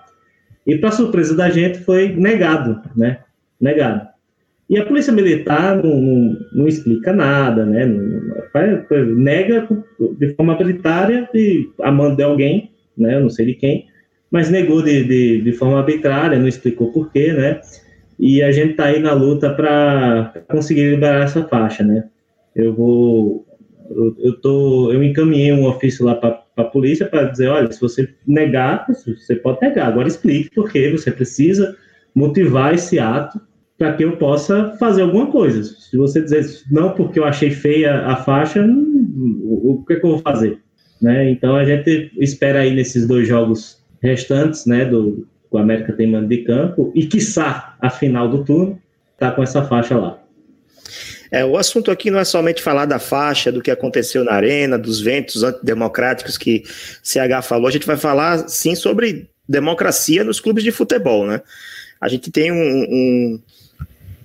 E, 0.65 0.77
para 0.77 0.91
surpresa 0.91 1.35
da 1.35 1.49
gente, 1.49 1.79
foi 1.79 2.09
negado, 2.09 2.81
né? 2.95 3.19
Negado. 3.59 4.07
E 4.69 4.77
a 4.77 4.85
polícia 4.85 5.13
militar 5.13 5.81
não, 5.81 6.01
não, 6.01 6.37
não 6.51 6.67
explica 6.67 7.13
nada, 7.13 7.65
né? 7.65 7.85
Não, 7.85 9.15
nega 9.15 9.67
de 10.19 10.33
forma 10.35 10.53
arbitrária 10.53 11.29
e 11.33 11.69
a 11.81 11.91
mão 11.91 12.13
de 12.13 12.21
alguém, 12.21 12.71
né? 12.97 13.17
Não 13.19 13.29
sei 13.29 13.45
de 13.45 13.53
quem, 13.53 13.87
mas 14.29 14.49
negou 14.49 14.81
de, 14.81 15.05
de, 15.05 15.41
de 15.41 15.51
forma 15.53 15.77
arbitrária, 15.77 16.37
não 16.37 16.47
explicou 16.47 16.91
porquê, 16.91 17.31
né? 17.31 17.61
E 18.19 18.43
a 18.43 18.51
gente 18.51 18.71
está 18.71 18.85
aí 18.85 18.99
na 18.99 19.13
luta 19.13 19.53
para 19.53 20.33
conseguir 20.49 20.89
liberar 20.89 21.23
essa 21.23 21.47
faixa, 21.47 21.83
né? 21.83 22.05
Eu 22.53 22.73
vou 22.73 23.46
eu, 24.19 24.39
tô, 24.39 24.91
eu 24.91 25.03
encaminhei 25.03 25.51
um 25.51 25.65
ofício 25.65 26.05
lá 26.05 26.15
para 26.15 26.43
a 26.57 26.63
polícia 26.63 27.05
para 27.05 27.23
dizer, 27.23 27.47
olha, 27.47 27.71
se 27.71 27.79
você 27.79 28.09
negar, 28.25 28.85
você 28.87 29.35
pode 29.35 29.61
negar, 29.61 29.87
agora 29.87 30.07
explique 30.07 30.53
por 30.53 30.71
que 30.71 30.91
você 30.91 31.11
precisa 31.11 31.75
motivar 32.13 32.73
esse 32.73 32.99
ato 32.99 33.39
para 33.77 33.93
que 33.93 34.03
eu 34.03 34.17
possa 34.17 34.75
fazer 34.79 35.03
alguma 35.03 35.27
coisa. 35.27 35.63
Se 35.63 35.95
você 35.97 36.21
dizer 36.21 36.45
não 36.71 36.91
porque 36.93 37.19
eu 37.19 37.25
achei 37.25 37.51
feia 37.51 38.05
a 38.07 38.15
faixa, 38.15 38.65
o, 38.65 39.73
o 39.73 39.85
que, 39.85 39.93
é 39.93 39.99
que 39.99 40.05
eu 40.05 40.11
vou 40.11 40.19
fazer? 40.19 40.59
Né? 41.01 41.29
Então 41.29 41.55
a 41.55 41.63
gente 41.63 42.11
espera 42.17 42.59
aí 42.59 42.73
nesses 42.73 43.07
dois 43.07 43.27
jogos 43.27 43.83
restantes, 44.01 44.65
né, 44.65 44.85
do 44.85 45.27
o 45.49 45.57
América 45.57 45.93
tem 45.93 46.07
mando 46.07 46.27
de 46.27 46.39
campo 46.39 46.91
e 46.93 47.05
quiçá 47.05 47.77
a 47.79 47.89
final 47.89 48.29
do 48.29 48.43
turno 48.43 48.77
tá 49.17 49.31
com 49.31 49.41
essa 49.41 49.63
faixa 49.63 49.97
lá. 49.97 50.19
É, 51.31 51.43
o 51.43 51.57
assunto 51.57 51.91
aqui 51.91 52.09
não 52.09 52.19
é 52.19 52.25
somente 52.25 52.61
falar 52.61 52.85
da 52.85 52.99
faixa, 52.99 53.51
do 53.51 53.61
que 53.61 53.71
aconteceu 53.71 54.23
na 54.23 54.33
arena, 54.33 54.77
dos 54.77 55.01
ventos 55.01 55.43
antidemocráticos 55.43 56.37
que 56.37 56.63
CH 57.03 57.43
falou, 57.43 57.67
a 57.67 57.71
gente 57.71 57.85
vai 57.85 57.97
falar 57.97 58.47
sim 58.47 58.75
sobre 58.75 59.29
democracia 59.47 60.23
nos 60.23 60.39
clubes 60.39 60.63
de 60.63 60.71
futebol, 60.71 61.25
né? 61.25 61.41
A 61.99 62.07
gente 62.07 62.29
tem 62.29 62.51
um, 62.51 62.55
um, 62.57 63.41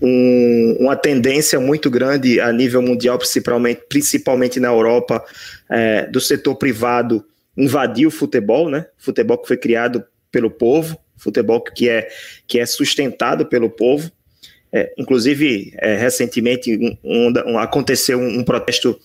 um, 0.02 0.76
uma 0.80 0.96
tendência 0.96 1.58
muito 1.58 1.90
grande 1.90 2.40
a 2.40 2.52
nível 2.52 2.82
mundial, 2.82 3.18
principalmente, 3.18 3.82
principalmente 3.88 4.60
na 4.60 4.68
Europa, 4.68 5.24
é, 5.70 6.06
do 6.06 6.20
setor 6.20 6.56
privado 6.56 7.24
invadir 7.56 8.06
o 8.06 8.10
futebol, 8.10 8.68
né? 8.68 8.86
Futebol 8.98 9.38
que 9.38 9.48
foi 9.48 9.56
criado 9.56 10.04
pelo 10.30 10.50
povo, 10.50 10.98
futebol 11.16 11.60
que 11.62 11.88
é, 11.88 12.08
que 12.46 12.58
é 12.58 12.66
sustentado 12.66 13.46
pelo 13.46 13.70
povo. 13.70 14.10
É, 14.72 14.92
inclusive, 14.96 15.74
é, 15.76 15.96
recentemente 15.96 16.98
um, 17.04 17.32
um, 17.46 17.58
aconteceu 17.58 18.18
um, 18.18 18.42
protesto 18.42 18.98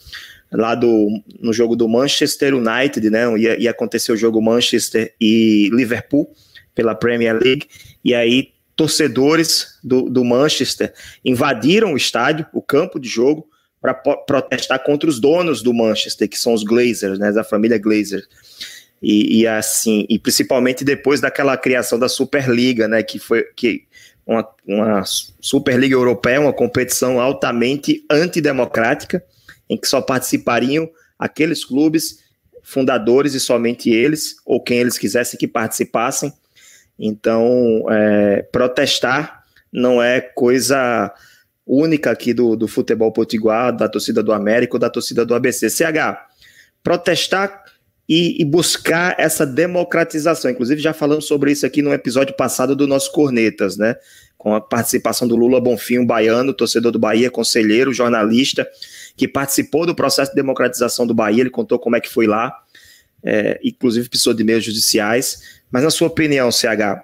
lá 0.51 0.73
do, 0.73 1.21
no 1.41 1.51
jogo 1.51 1.75
do 1.75 1.89
Manchester 1.89 2.55
United, 2.55 3.09
né? 3.09 3.37
Ia, 3.37 3.61
ia 3.61 3.71
acontecer 3.71 4.13
o 4.13 4.17
jogo 4.17 4.41
Manchester 4.41 5.13
e 5.19 5.69
Liverpool 5.73 6.31
pela 6.73 6.95
Premier 6.95 7.37
League, 7.37 7.67
e 8.03 8.13
aí 8.13 8.51
torcedores 8.77 9.79
do, 9.83 10.03
do 10.09 10.23
Manchester 10.23 10.93
invadiram 11.25 11.93
o 11.93 11.97
estádio, 11.97 12.45
o 12.53 12.61
campo 12.61 12.99
de 12.99 13.09
jogo, 13.09 13.49
para 13.81 13.93
protestar 13.93 14.83
contra 14.83 15.09
os 15.09 15.19
donos 15.19 15.61
do 15.61 15.73
Manchester, 15.73 16.29
que 16.29 16.37
são 16.37 16.53
os 16.53 16.63
Glazers, 16.63 17.19
né, 17.19 17.31
da 17.31 17.43
família 17.43 17.77
Glazer. 17.77 18.23
E, 19.01 19.41
e, 19.41 19.47
assim, 19.47 20.05
e 20.09 20.17
principalmente 20.17 20.83
depois 20.83 21.21
daquela 21.21 21.55
criação 21.55 21.99
da 21.99 22.09
Superliga, 22.09 22.87
né, 22.87 23.03
que 23.03 23.19
foi 23.19 23.43
que 23.55 23.83
uma, 24.27 24.47
uma 24.67 25.03
Superliga 25.05 25.95
Europeia, 25.95 26.41
uma 26.41 26.53
competição 26.53 27.19
altamente 27.19 28.05
antidemocrática, 28.11 29.23
em 29.69 29.77
que 29.77 29.87
só 29.87 30.01
participariam 30.01 30.89
aqueles 31.17 31.63
clubes 31.63 32.19
fundadores 32.61 33.33
e 33.33 33.39
somente 33.39 33.89
eles, 33.89 34.35
ou 34.45 34.61
quem 34.61 34.79
eles 34.79 34.97
quisessem 34.97 35.39
que 35.39 35.47
participassem. 35.47 36.33
Então, 36.99 37.85
é, 37.89 38.41
protestar 38.51 39.43
não 39.71 40.03
é 40.03 40.19
coisa 40.19 41.13
única 41.65 42.11
aqui 42.11 42.33
do, 42.33 42.55
do 42.55 42.67
futebol 42.67 43.11
potiguar, 43.11 43.75
da 43.75 43.87
torcida 43.87 44.21
do 44.21 44.33
América 44.33 44.75
ou 44.75 44.79
da 44.79 44.89
torcida 44.89 45.25
do 45.25 45.33
ABC. 45.33 45.69
CH, 45.69 46.17
protestar 46.83 47.63
e, 48.07 48.41
e, 48.41 48.45
buscar 48.45 49.15
essa 49.19 49.45
democratização. 49.45 50.49
Inclusive, 50.49 50.81
já 50.81 50.93
falamos 50.93 51.25
sobre 51.25 51.51
isso 51.51 51.65
aqui 51.65 51.81
no 51.81 51.93
episódio 51.93 52.35
passado 52.35 52.75
do 52.75 52.87
nosso 52.87 53.11
Cornetas, 53.11 53.77
né? 53.77 53.95
Com 54.37 54.53
a 54.53 54.61
participação 54.61 55.27
do 55.27 55.35
Lula 55.35 55.59
Bonfim, 55.59 55.99
um 55.99 56.05
baiano, 56.05 56.53
torcedor 56.53 56.91
do 56.91 56.99
Bahia, 56.99 57.29
conselheiro, 57.29 57.91
jornalista, 57.91 58.67
que 59.15 59.27
participou 59.27 59.85
do 59.85 59.93
processo 59.93 60.31
de 60.31 60.35
democratização 60.35 61.05
do 61.05 61.13
Bahia. 61.13 61.41
Ele 61.41 61.49
contou 61.49 61.77
como 61.77 61.95
é 61.95 61.99
que 61.99 62.09
foi 62.09 62.27
lá, 62.27 62.55
é, 63.23 63.59
inclusive 63.63 64.07
precisou 64.07 64.33
de 64.33 64.43
meios 64.43 64.63
judiciais. 64.63 65.59
Mas, 65.69 65.83
na 65.83 65.89
sua 65.89 66.07
opinião, 66.07 66.49
CH, 66.49 67.03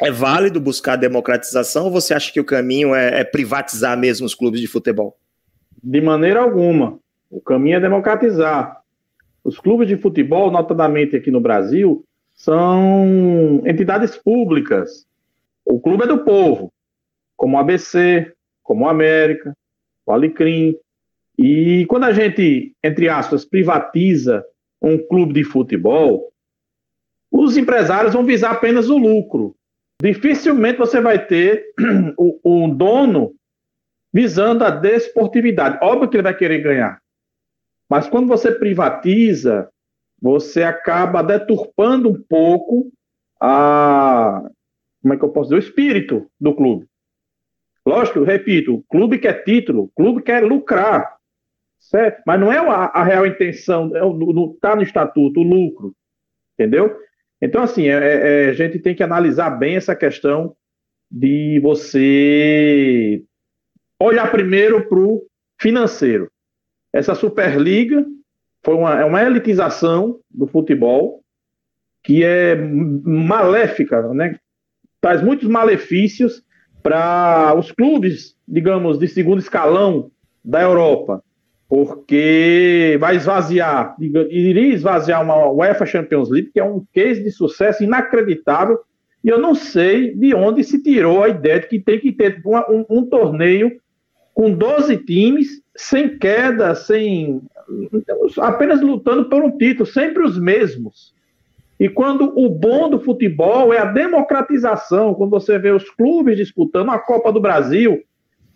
é 0.00 0.10
válido 0.12 0.60
buscar 0.60 0.96
democratização 0.96 1.86
ou 1.86 1.90
você 1.90 2.14
acha 2.14 2.32
que 2.32 2.40
o 2.40 2.44
caminho 2.44 2.94
é, 2.94 3.20
é 3.20 3.24
privatizar 3.24 3.98
mesmo 3.98 4.26
os 4.26 4.34
clubes 4.34 4.60
de 4.60 4.68
futebol? 4.68 5.18
De 5.82 6.00
maneira 6.00 6.40
alguma. 6.40 6.98
O 7.30 7.40
caminho 7.40 7.76
é 7.76 7.80
democratizar. 7.80 8.79
Os 9.42 9.58
clubes 9.58 9.88
de 9.88 9.96
futebol, 9.96 10.50
notadamente 10.50 11.16
aqui 11.16 11.30
no 11.30 11.40
Brasil, 11.40 12.04
são 12.34 13.62
entidades 13.66 14.16
públicas. 14.16 15.06
O 15.64 15.80
clube 15.80 16.04
é 16.04 16.06
do 16.06 16.24
povo, 16.24 16.72
como 17.36 17.56
o 17.56 17.60
ABC, 17.60 18.32
como 18.62 18.84
o 18.84 18.88
América, 18.88 19.56
o 20.06 20.12
Alecrim. 20.12 20.76
E 21.38 21.86
quando 21.86 22.04
a 22.04 22.12
gente, 22.12 22.74
entre 22.82 23.08
aspas, 23.08 23.44
privatiza 23.44 24.44
um 24.80 24.98
clube 24.98 25.34
de 25.34 25.44
futebol, 25.44 26.30
os 27.30 27.56
empresários 27.56 28.14
vão 28.14 28.24
visar 28.24 28.52
apenas 28.52 28.90
o 28.90 28.98
lucro. 28.98 29.54
Dificilmente 30.02 30.78
você 30.78 31.00
vai 31.00 31.24
ter 31.26 31.66
o 32.16 32.68
dono 32.68 33.34
visando 34.12 34.64
a 34.64 34.70
desportividade. 34.70 35.78
Óbvio 35.82 36.08
que 36.08 36.16
ele 36.16 36.22
vai 36.22 36.36
querer 36.36 36.60
ganhar. 36.60 37.00
Mas 37.90 38.08
quando 38.08 38.28
você 38.28 38.52
privatiza, 38.52 39.68
você 40.22 40.62
acaba 40.62 41.22
deturpando 41.22 42.08
um 42.08 42.22
pouco 42.22 42.92
a. 43.40 44.48
Como 45.02 45.14
é 45.14 45.16
que 45.16 45.24
eu 45.24 45.30
posso 45.30 45.50
dizer? 45.50 45.56
O 45.56 45.66
espírito 45.66 46.30
do 46.40 46.54
clube. 46.54 46.86
Lógico, 47.84 48.22
repito, 48.22 48.74
o 48.74 48.82
clube 48.84 49.18
quer 49.18 49.42
título, 49.42 49.84
o 49.84 49.88
clube 49.88 50.22
quer 50.22 50.44
lucrar. 50.44 51.16
Certo? 51.80 52.22
Mas 52.26 52.38
não 52.38 52.52
é 52.52 52.58
a, 52.58 52.84
a 52.86 53.02
real 53.02 53.26
intenção, 53.26 53.86
está 53.86 53.98
é 53.98 54.02
no, 54.02 54.58
tá 54.60 54.76
no 54.76 54.82
estatuto, 54.82 55.40
o 55.40 55.42
lucro. 55.42 55.94
Entendeu? 56.54 56.94
Então, 57.42 57.62
assim, 57.62 57.88
é, 57.88 57.94
é, 57.94 58.50
a 58.50 58.52
gente 58.52 58.78
tem 58.78 58.94
que 58.94 59.02
analisar 59.02 59.50
bem 59.50 59.76
essa 59.76 59.96
questão 59.96 60.54
de 61.10 61.58
você 61.60 63.24
olhar 64.00 64.30
primeiro 64.30 64.86
para 64.86 64.98
o 64.98 65.26
financeiro. 65.58 66.29
Essa 66.92 67.14
Superliga 67.14 68.04
foi 68.62 68.74
uma, 68.74 69.00
é 69.00 69.04
uma 69.04 69.22
elitização 69.22 70.18
do 70.30 70.46
futebol 70.46 71.22
que 72.02 72.24
é 72.24 72.54
maléfica, 72.56 74.12
né? 74.14 74.36
traz 75.00 75.22
muitos 75.22 75.48
malefícios 75.48 76.42
para 76.82 77.54
os 77.58 77.70
clubes, 77.72 78.34
digamos, 78.48 78.98
de 78.98 79.06
segundo 79.06 79.38
escalão 79.38 80.10
da 80.44 80.62
Europa 80.62 81.22
porque 81.70 82.96
vai 82.98 83.14
esvaziar, 83.14 83.94
iria 84.00 84.74
esvaziar 84.74 85.22
uma 85.22 85.48
UEFA 85.52 85.86
Champions 85.86 86.28
League, 86.28 86.50
que 86.52 86.58
é 86.58 86.64
um 86.64 86.84
case 86.92 87.22
de 87.22 87.30
sucesso 87.30 87.84
inacreditável, 87.84 88.80
e 89.22 89.28
eu 89.28 89.38
não 89.38 89.54
sei 89.54 90.12
de 90.12 90.34
onde 90.34 90.64
se 90.64 90.82
tirou 90.82 91.22
a 91.22 91.28
ideia 91.28 91.60
de 91.60 91.68
que 91.68 91.78
tem 91.78 92.00
que 92.00 92.10
ter 92.10 92.42
uma, 92.44 92.68
um, 92.68 92.84
um, 92.90 93.06
torneio 93.06 93.80
com 94.34 94.50
12 94.50 94.96
times, 95.04 95.62
sem 95.80 96.18
queda, 96.18 96.74
sem 96.74 97.40
apenas 98.38 98.82
lutando 98.82 99.30
por 99.30 99.42
um 99.42 99.56
título, 99.56 99.86
sempre 99.86 100.22
os 100.22 100.38
mesmos. 100.38 101.14
E 101.78 101.88
quando 101.88 102.38
o 102.38 102.50
bom 102.50 102.90
do 102.90 103.00
futebol 103.00 103.72
é 103.72 103.78
a 103.78 103.86
democratização, 103.86 105.14
quando 105.14 105.30
você 105.30 105.58
vê 105.58 105.70
os 105.70 105.88
clubes 105.88 106.36
disputando 106.36 106.90
a 106.90 106.98
Copa 106.98 107.32
do 107.32 107.40
Brasil, 107.40 108.02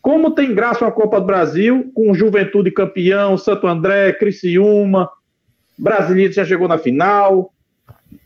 como 0.02 0.33
tem 0.33 0.54
graça 0.54 0.85
uma 0.85 0.93
Copa 0.93 1.19
do 1.19 1.26
Brasil, 1.26 1.90
com 1.95 2.12
Juventude 2.12 2.71
campeão, 2.71 3.38
Santo 3.38 3.66
André, 3.66 4.12
Criciúma, 4.12 5.09
Brasileiro 5.78 6.35
já 6.35 6.45
chegou 6.45 6.69
na 6.69 6.76
final. 6.76 7.54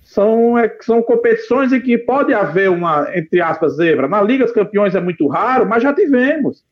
São, 0.02 0.58
é, 0.58 0.76
são 0.80 1.00
competições 1.02 1.72
em 1.72 1.80
que 1.80 1.96
pode 1.98 2.34
haver 2.34 2.68
uma, 2.68 3.08
entre 3.14 3.40
aspas, 3.40 3.76
zebra. 3.76 4.08
Na 4.08 4.20
Liga 4.20 4.44
dos 4.44 4.52
Campeões 4.52 4.96
é 4.96 5.00
muito 5.00 5.28
raro, 5.28 5.68
mas 5.68 5.84
já 5.84 5.94
tivemos. 5.94 6.64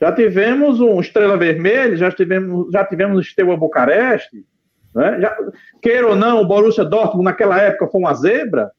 Já 0.00 0.12
tivemos 0.12 0.80
um 0.80 1.00
Estrela 1.00 1.36
Vermelha, 1.36 1.96
já 1.96 2.10
tivemos, 2.10 2.70
já 2.72 2.84
tivemos 2.84 3.18
o 3.18 3.22
Steaua 3.22 3.56
Bucareste. 3.56 4.44
Né? 4.94 5.20
Já, 5.20 5.36
queira 5.82 6.06
ou 6.06 6.16
não, 6.16 6.40
o 6.40 6.46
Borussia 6.46 6.84
Dortmund 6.84 7.24
naquela 7.24 7.60
época 7.60 7.88
foi 7.88 8.00
uma 8.00 8.14
zebra 8.14 8.70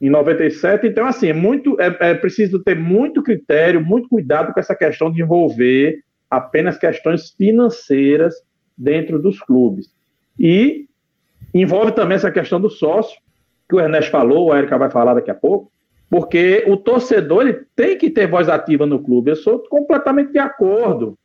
em 0.00 0.10
97. 0.10 0.86
Então, 0.86 1.06
assim, 1.06 1.28
é 1.28 1.32
muito, 1.32 1.80
é, 1.80 1.96
é, 2.10 2.14
preciso 2.14 2.62
ter 2.62 2.76
muito 2.76 3.22
critério, 3.22 3.84
muito 3.84 4.08
cuidado 4.08 4.52
com 4.52 4.60
essa 4.60 4.74
questão 4.74 5.10
de 5.10 5.22
envolver 5.22 6.00
apenas 6.30 6.78
questões 6.78 7.30
financeiras 7.30 8.34
dentro 8.76 9.20
dos 9.20 9.40
clubes. 9.40 9.86
E 10.38 10.86
envolve 11.52 11.92
também 11.92 12.16
essa 12.16 12.30
questão 12.30 12.60
do 12.60 12.70
sócio, 12.70 13.20
que 13.68 13.76
o 13.76 13.80
Ernesto 13.80 14.10
falou, 14.10 14.52
a 14.52 14.58
Erika 14.58 14.78
vai 14.78 14.90
falar 14.90 15.14
daqui 15.14 15.30
a 15.30 15.34
pouco, 15.34 15.70
porque 16.12 16.62
o 16.66 16.76
torcedor 16.76 17.40
ele 17.40 17.64
tem 17.74 17.96
que 17.96 18.10
ter 18.10 18.26
voz 18.26 18.46
ativa 18.46 18.84
no 18.84 19.02
clube. 19.02 19.30
Eu 19.30 19.36
sou 19.36 19.60
completamente 19.60 20.30
de 20.30 20.38
acordo. 20.38 21.16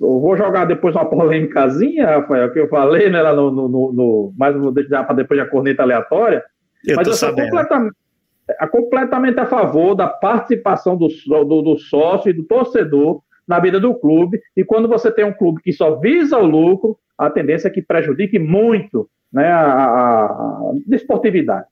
Eu 0.00 0.20
vou 0.20 0.36
jogar 0.36 0.66
depois 0.66 0.94
uma 0.94 1.04
polêmicazinha, 1.04 2.06
Rafael, 2.06 2.52
que 2.52 2.60
eu 2.60 2.68
falei, 2.68 3.10
né, 3.10 3.20
lá 3.20 3.34
no, 3.34 3.50
no, 3.50 3.68
no, 3.68 4.32
mais 4.38 4.54
vou 4.54 4.70
deixar 4.70 5.02
para 5.02 5.16
depois 5.16 5.40
da 5.40 5.46
corneta 5.46 5.82
aleatória. 5.82 6.44
Eu 6.86 6.94
mas 6.94 7.08
eu 7.08 7.14
sou 7.14 7.34
completamente, 7.34 7.96
é 8.48 8.66
completamente 8.68 9.40
a 9.40 9.46
favor 9.46 9.96
da 9.96 10.06
participação 10.06 10.96
do, 10.96 11.08
do, 11.26 11.62
do, 11.62 11.76
sócio 11.76 12.30
e 12.30 12.32
do 12.32 12.44
torcedor 12.44 13.22
na 13.48 13.58
vida 13.58 13.80
do 13.80 13.96
clube. 13.96 14.40
E 14.56 14.62
quando 14.62 14.86
você 14.86 15.10
tem 15.10 15.24
um 15.24 15.32
clube 15.32 15.60
que 15.60 15.72
só 15.72 15.96
visa 15.96 16.38
o 16.38 16.46
lucro, 16.46 16.96
a 17.18 17.28
tendência 17.28 17.66
é 17.66 17.70
que 17.72 17.82
prejudique 17.82 18.38
muito 18.38 19.10
né, 19.32 19.48
a, 19.48 19.64
a, 19.64 20.24
a 20.24 20.72
desportividade. 20.86 21.66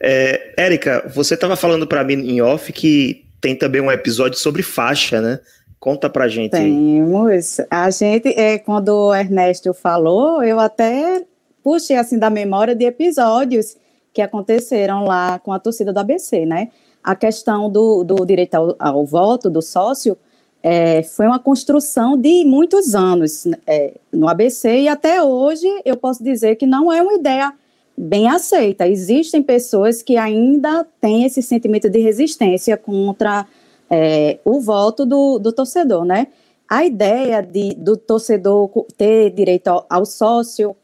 É, 0.00 0.54
Érica, 0.56 1.10
você 1.14 1.34
estava 1.34 1.56
falando 1.56 1.86
para 1.86 2.02
mim 2.04 2.14
em 2.14 2.40
off 2.40 2.72
que 2.72 3.24
tem 3.40 3.56
também 3.56 3.80
um 3.80 3.90
episódio 3.90 4.38
sobre 4.38 4.62
faixa, 4.62 5.20
né? 5.20 5.40
Conta 5.78 6.10
pra 6.10 6.28
gente. 6.28 6.52
Temos. 6.52 7.58
A 7.70 7.90
gente, 7.90 8.28
é, 8.28 8.58
quando 8.58 8.88
o 8.88 9.14
Ernesto 9.14 9.72
falou, 9.72 10.42
eu 10.42 10.60
até 10.60 11.24
puxei 11.62 11.96
assim 11.96 12.18
da 12.18 12.28
memória 12.28 12.74
de 12.74 12.84
episódios 12.84 13.76
que 14.12 14.20
aconteceram 14.20 15.04
lá 15.04 15.38
com 15.38 15.52
a 15.52 15.58
torcida 15.58 15.92
do 15.92 15.98
ABC, 15.98 16.44
né? 16.44 16.68
A 17.02 17.14
questão 17.14 17.70
do, 17.70 18.04
do 18.04 18.26
direito 18.26 18.54
ao, 18.54 18.76
ao 18.78 19.06
voto 19.06 19.48
do 19.48 19.62
sócio 19.62 20.18
é, 20.62 21.02
foi 21.02 21.26
uma 21.26 21.38
construção 21.38 22.16
de 22.16 22.44
muitos 22.44 22.94
anos 22.94 23.46
é, 23.66 23.94
no 24.12 24.28
ABC 24.28 24.82
e 24.82 24.88
até 24.88 25.22
hoje 25.22 25.66
eu 25.84 25.96
posso 25.96 26.22
dizer 26.22 26.56
que 26.56 26.66
não 26.66 26.92
é 26.92 27.00
uma 27.00 27.14
ideia 27.14 27.54
bem 28.00 28.28
aceita. 28.28 28.88
Existem 28.88 29.42
pessoas 29.42 30.02
que 30.02 30.16
ainda 30.16 30.86
têm 31.00 31.24
esse 31.24 31.42
sentimento 31.42 31.90
de 31.90 32.00
resistência 32.00 32.74
contra 32.76 33.46
é, 33.90 34.38
o 34.42 34.58
voto 34.58 35.04
do, 35.04 35.38
do, 35.38 35.52
torcedor, 35.52 36.06
né? 36.06 36.28
A 36.66 36.84
ideia 36.84 37.42
de, 37.42 37.74
do 37.74 37.96
torcedor 37.98 38.70
ter 38.96 39.30
direito 39.30 39.84
ao, 39.88 40.06
sócio 40.06 40.74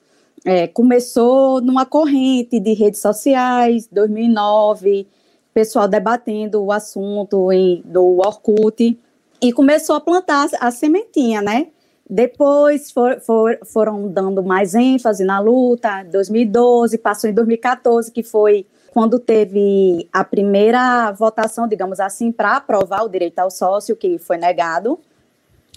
é, 0.45 0.67
começou 0.67 1.61
numa 1.63 1.87
corrente 1.87 2.61
de 2.61 2.75
redes 2.75 3.01
sociais, 3.01 3.89
2009, 3.91 5.07
pessoal 5.55 5.89
debatendo 5.89 6.63
o 6.63 6.71
assunto 6.71 7.51
em, 7.51 7.83
do 7.85 8.19
Orkut, 8.19 8.99
e 9.41 9.53
começou 9.53 9.97
a 9.97 10.01
plantar 10.01 10.49
a 10.61 10.71
sementinha, 10.71 11.41
né? 11.41 11.69
Depois 12.09 12.91
for, 12.91 13.21
for, 13.21 13.59
foram 13.65 14.09
dando 14.09 14.43
mais 14.43 14.75
ênfase 14.75 15.25
na 15.25 15.41
luta, 15.41 16.05
2012, 16.05 16.99
passou 16.99 17.29
em 17.29 17.35
2014, 17.35 18.13
que 18.13 18.23
foi 18.23 18.65
quando 18.93 19.19
teve 19.19 20.09
a 20.13 20.25
primeira 20.25 21.11
votação, 21.13 21.69
digamos 21.69 22.01
assim, 22.01 22.33
para 22.33 22.57
aprovar 22.57 23.03
o 23.03 23.09
direito 23.09 23.39
ao 23.41 23.51
sócio, 23.51 23.97
que 23.97 24.19
foi 24.19 24.39
negado, 24.39 24.99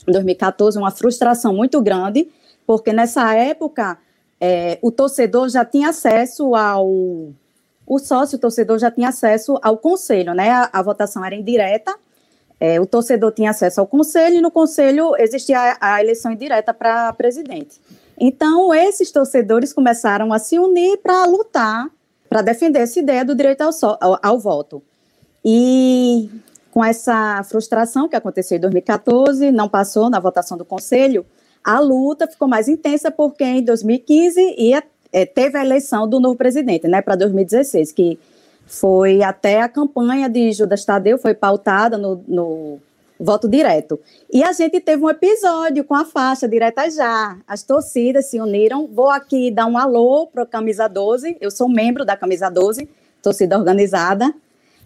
em 0.08 0.12
2014, 0.12 0.78
uma 0.78 0.92
frustração 0.92 1.54
muito 1.54 1.82
grande, 1.82 2.30
porque 2.66 2.94
nessa 2.94 3.34
época 3.36 3.98
é, 4.40 4.80
o 4.82 4.92
torcedor 4.92 5.50
já 5.50 5.66
tinha 5.66 5.90
acesso 5.90 6.56
ao. 6.56 6.88
O 7.86 7.98
sócio, 7.98 8.38
o 8.38 8.40
torcedor 8.40 8.78
já 8.78 8.92
tinha 8.92 9.10
acesso 9.10 9.60
ao 9.62 9.78
conselho, 9.78 10.34
né? 10.34 10.52
A, 10.52 10.70
a 10.72 10.82
votação 10.82 11.26
era 11.26 11.36
indireta, 11.36 11.96
é, 12.60 12.80
o 12.80 12.86
torcedor 12.86 13.32
tinha 13.32 13.52
acesso 13.52 13.80
ao 13.80 13.88
conselho 13.88 14.38
e 14.38 14.42
no 14.42 14.52
conselho 14.52 15.16
existia 15.18 15.58
a, 15.80 15.96
a 15.96 16.02
eleição 16.02 16.32
indireta 16.32 16.74
para 16.74 17.14
presidente. 17.14 17.80
Então, 18.20 18.74
esses 18.74 19.12
torcedores 19.12 19.72
começaram 19.72 20.34
a 20.34 20.40
se 20.40 20.60
unir 20.60 20.98
para 20.98 21.26
lutar 21.26 21.90
para 22.30 22.44
defender 22.44 22.80
essa 22.80 23.00
ideia 23.00 23.26
do 23.26 23.34
direito 23.34 23.62
ao, 23.62 23.72
ao, 24.00 24.20
ao, 24.22 24.40
voto. 24.40 24.84
E 25.44 26.30
com 26.70 26.86
essa 26.86 27.42
frustração 27.44 28.08
que 28.08 28.16
aconteceu 28.16 28.58
em 28.58 28.62
2014, 28.62 29.52
não 29.52 29.68
passou 29.68 30.10
na 30.10 30.20
votação 30.20 30.56
do 30.56 30.64
Conselho, 30.64 31.26
a 31.64 31.80
luta 31.80 32.28
ficou 32.28 32.48
mais 32.48 32.68
intensa 32.68 33.10
porque 33.10 33.44
em 33.44 33.64
2015 33.64 34.56
ia, 34.58 34.84
é, 35.12 35.26
teve 35.26 35.58
a 35.58 35.66
eleição 35.66 36.08
do 36.08 36.20
novo 36.20 36.36
presidente, 36.36 36.88
né, 36.88 37.02
para 37.02 37.16
2016, 37.16 37.92
que 37.92 38.20
foi 38.70 39.24
até 39.24 39.62
a 39.62 39.68
campanha 39.68 40.30
de 40.30 40.52
Judas 40.52 40.86
Tadeu, 40.86 41.18
foi 41.18 41.34
pautada 41.34 41.98
no, 41.98 42.24
no 42.28 42.80
voto 43.20 43.50
direto. 43.50 44.00
E 44.32 44.44
a 44.44 44.54
gente 44.54 44.80
teve 44.80 45.04
um 45.04 45.10
episódio 45.10 45.84
com 45.84 45.96
a 45.96 46.06
faixa 46.06 46.48
direta 46.48 46.88
já. 46.90 47.36
As 47.48 47.64
torcidas 47.64 48.28
se 48.28 48.40
uniram. 48.40 48.88
Vou 48.88 49.10
aqui 49.10 49.50
dar 49.50 49.66
um 49.66 49.76
alô 49.76 50.28
para 50.28 50.44
a 50.44 50.46
Camisa 50.46 50.88
12. 50.88 51.38
Eu 51.42 51.50
sou 51.50 51.68
membro 51.68 52.06
da 52.06 52.16
Camisa 52.16 52.48
12, 52.48 52.88
torcida 53.24 53.58
organizada. 53.58 54.32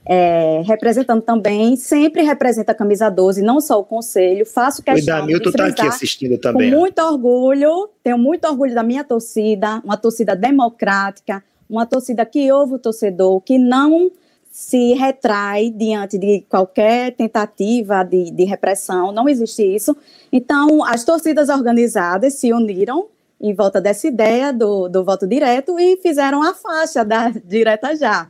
É, 0.05 0.61
representando 0.65 1.21
também, 1.21 1.75
sempre 1.75 2.23
representa 2.23 2.73
a 2.73 2.75
camisa 2.75 3.09
12, 3.09 3.41
não 3.41 3.61
só 3.61 3.79
o 3.79 3.85
conselho, 3.85 4.45
faço 4.45 4.83
questão 4.83 5.15
o 5.15 5.19
Damilton 5.21 5.49
está 5.49 5.67
aqui 5.67 5.87
assistindo 5.87 6.37
também. 6.37 6.69
Com 6.69 6.77
muito 6.77 6.99
orgulho, 6.99 7.89
tenho 8.03 8.17
muito 8.17 8.45
orgulho 8.45 8.75
da 8.75 8.83
minha 8.83 9.05
torcida, 9.05 9.81
uma 9.81 9.95
torcida 9.95 10.35
democrática, 10.35 11.41
uma 11.73 11.87
torcida 11.87 12.23
que 12.25 12.51
ouve 12.51 12.75
o 12.75 12.79
torcedor, 12.79 13.41
que 13.41 13.57
não 13.57 14.11
se 14.51 14.93
retrai 14.93 15.71
diante 15.71 16.19
de 16.19 16.45
qualquer 16.47 17.15
tentativa 17.15 18.03
de, 18.03 18.29
de 18.29 18.43
repressão, 18.43 19.11
não 19.11 19.27
existe 19.27 19.63
isso. 19.63 19.97
Então, 20.31 20.83
as 20.83 21.03
torcidas 21.03 21.49
organizadas 21.49 22.35
se 22.35 22.53
uniram 22.53 23.07
em 23.41 23.55
volta 23.55 23.81
dessa 23.81 24.07
ideia 24.07 24.53
do, 24.53 24.87
do 24.87 25.03
voto 25.03 25.25
direto 25.25 25.79
e 25.79 25.97
fizeram 25.97 26.43
a 26.43 26.53
faixa 26.53 27.03
da 27.03 27.29
direta 27.43 27.95
já. 27.95 28.27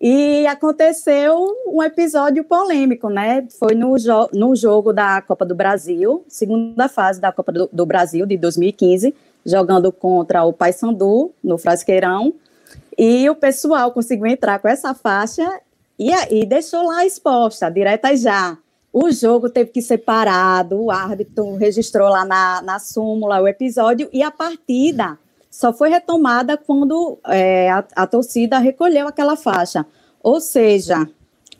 E 0.00 0.44
aconteceu 0.48 1.46
um 1.68 1.80
episódio 1.80 2.42
polêmico, 2.42 3.08
né? 3.08 3.46
Foi 3.56 3.76
no, 3.76 3.96
jo 3.96 4.28
no 4.32 4.56
jogo 4.56 4.92
da 4.92 5.22
Copa 5.22 5.46
do 5.46 5.54
Brasil, 5.54 6.24
segunda 6.26 6.88
fase 6.88 7.20
da 7.20 7.30
Copa 7.30 7.52
do, 7.52 7.70
do 7.72 7.86
Brasil 7.86 8.26
de 8.26 8.36
2015, 8.36 9.14
jogando 9.46 9.92
contra 9.92 10.42
o 10.42 10.52
Paysandu 10.52 11.30
no 11.40 11.56
Frasqueirão. 11.56 12.34
E 12.98 13.28
o 13.28 13.34
pessoal 13.34 13.92
conseguiu 13.92 14.26
entrar 14.26 14.58
com 14.58 14.68
essa 14.68 14.94
faixa 14.94 15.48
e, 15.98 16.10
e 16.30 16.44
deixou 16.46 16.86
lá 16.86 17.06
exposta, 17.06 17.70
direta 17.70 18.14
já. 18.16 18.56
O 18.92 19.10
jogo 19.10 19.48
teve 19.48 19.70
que 19.70 19.80
ser 19.80 19.98
parado, 19.98 20.78
o 20.78 20.90
árbitro 20.90 21.54
registrou 21.56 22.08
lá 22.08 22.24
na, 22.24 22.60
na 22.60 22.78
súmula 22.78 23.40
o 23.40 23.48
episódio 23.48 24.08
e 24.12 24.22
a 24.22 24.30
partida 24.30 25.18
só 25.50 25.72
foi 25.72 25.88
retomada 25.88 26.56
quando 26.56 27.18
é, 27.26 27.70
a, 27.70 27.84
a 27.96 28.06
torcida 28.06 28.58
recolheu 28.58 29.08
aquela 29.08 29.36
faixa. 29.36 29.86
Ou 30.22 30.40
seja, 30.40 31.08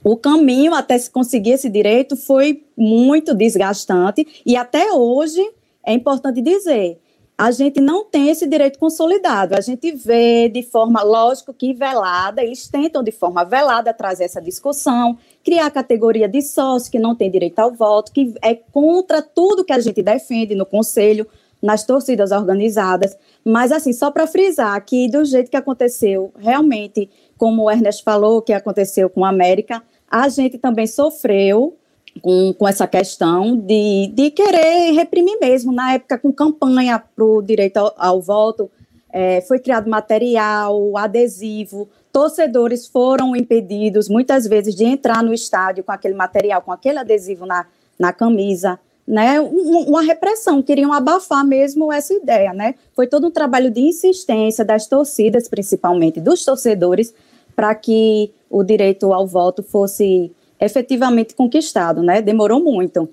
o 0.04 0.16
caminho 0.16 0.74
até 0.74 0.98
se 0.98 1.10
conseguir 1.10 1.52
esse 1.52 1.70
direito 1.70 2.16
foi 2.16 2.64
muito 2.76 3.34
desgastante 3.34 4.26
e 4.44 4.56
até 4.56 4.92
hoje 4.92 5.42
é 5.84 5.92
importante 5.92 6.40
dizer 6.42 7.00
a 7.36 7.50
gente 7.50 7.80
não 7.80 8.04
tem 8.04 8.28
esse 8.28 8.46
direito 8.46 8.78
consolidado. 8.78 9.54
A 9.56 9.60
gente 9.60 9.90
vê 9.92 10.48
de 10.48 10.62
forma, 10.62 11.02
lógico 11.02 11.52
que 11.52 11.72
velada, 11.72 12.42
eles 12.42 12.68
tentam 12.68 13.02
de 13.02 13.10
forma 13.10 13.44
velada 13.44 13.92
trazer 13.92 14.24
essa 14.24 14.40
discussão, 14.40 15.18
criar 15.42 15.66
a 15.66 15.70
categoria 15.70 16.28
de 16.28 16.42
sócio 16.42 16.90
que 16.90 16.98
não 16.98 17.14
tem 17.14 17.30
direito 17.30 17.58
ao 17.58 17.72
voto, 17.72 18.12
que 18.12 18.34
é 18.42 18.54
contra 18.54 19.22
tudo 19.22 19.64
que 19.64 19.72
a 19.72 19.80
gente 19.80 20.02
defende 20.02 20.54
no 20.54 20.66
conselho, 20.66 21.26
nas 21.60 21.84
torcidas 21.84 22.32
organizadas. 22.32 23.16
Mas, 23.44 23.72
assim, 23.72 23.92
só 23.92 24.10
para 24.10 24.26
frisar 24.26 24.84
que, 24.84 25.08
do 25.08 25.24
jeito 25.24 25.50
que 25.50 25.56
aconteceu, 25.56 26.32
realmente, 26.36 27.08
como 27.38 27.62
o 27.62 27.70
Ernest 27.70 28.02
falou, 28.04 28.42
que 28.42 28.52
aconteceu 28.52 29.08
com 29.08 29.24
a 29.24 29.30
América, 29.30 29.82
a 30.10 30.28
gente 30.28 30.58
também 30.58 30.86
sofreu 30.86 31.76
com, 32.20 32.52
com 32.52 32.68
essa 32.68 32.86
questão 32.86 33.56
de, 33.56 34.10
de 34.14 34.30
querer 34.30 34.92
reprimir 34.92 35.38
mesmo. 35.40 35.72
Na 35.72 35.94
época, 35.94 36.18
com 36.18 36.32
campanha 36.32 36.98
para 36.98 37.24
o 37.24 37.40
direito 37.40 37.78
ao, 37.78 37.94
ao 37.96 38.20
voto, 38.20 38.70
é, 39.12 39.40
foi 39.42 39.58
criado 39.58 39.88
material, 39.88 40.96
adesivo, 40.96 41.88
torcedores 42.12 42.86
foram 42.86 43.36
impedidos, 43.36 44.08
muitas 44.08 44.46
vezes, 44.46 44.74
de 44.74 44.84
entrar 44.84 45.22
no 45.22 45.32
estádio 45.32 45.84
com 45.84 45.92
aquele 45.92 46.14
material, 46.14 46.62
com 46.62 46.72
aquele 46.72 46.98
adesivo 46.98 47.46
na, 47.46 47.66
na 47.98 48.12
camisa. 48.12 48.78
Né, 49.04 49.40
uma 49.40 50.00
repressão, 50.00 50.62
queriam 50.62 50.92
abafar 50.92 51.44
mesmo 51.44 51.92
essa 51.92 52.14
ideia, 52.14 52.52
né? 52.54 52.76
Foi 52.94 53.08
todo 53.08 53.26
um 53.26 53.32
trabalho 53.32 53.68
de 53.68 53.80
insistência 53.80 54.64
das 54.64 54.86
torcidas, 54.86 55.48
principalmente 55.48 56.20
dos 56.20 56.44
torcedores, 56.44 57.12
para 57.56 57.74
que 57.74 58.30
o 58.48 58.62
direito 58.62 59.12
ao 59.12 59.26
voto 59.26 59.60
fosse 59.60 60.30
efetivamente 60.64 61.34
conquistado, 61.34 62.02
né? 62.02 62.22
Demorou 62.22 62.62
muito. 62.62 63.08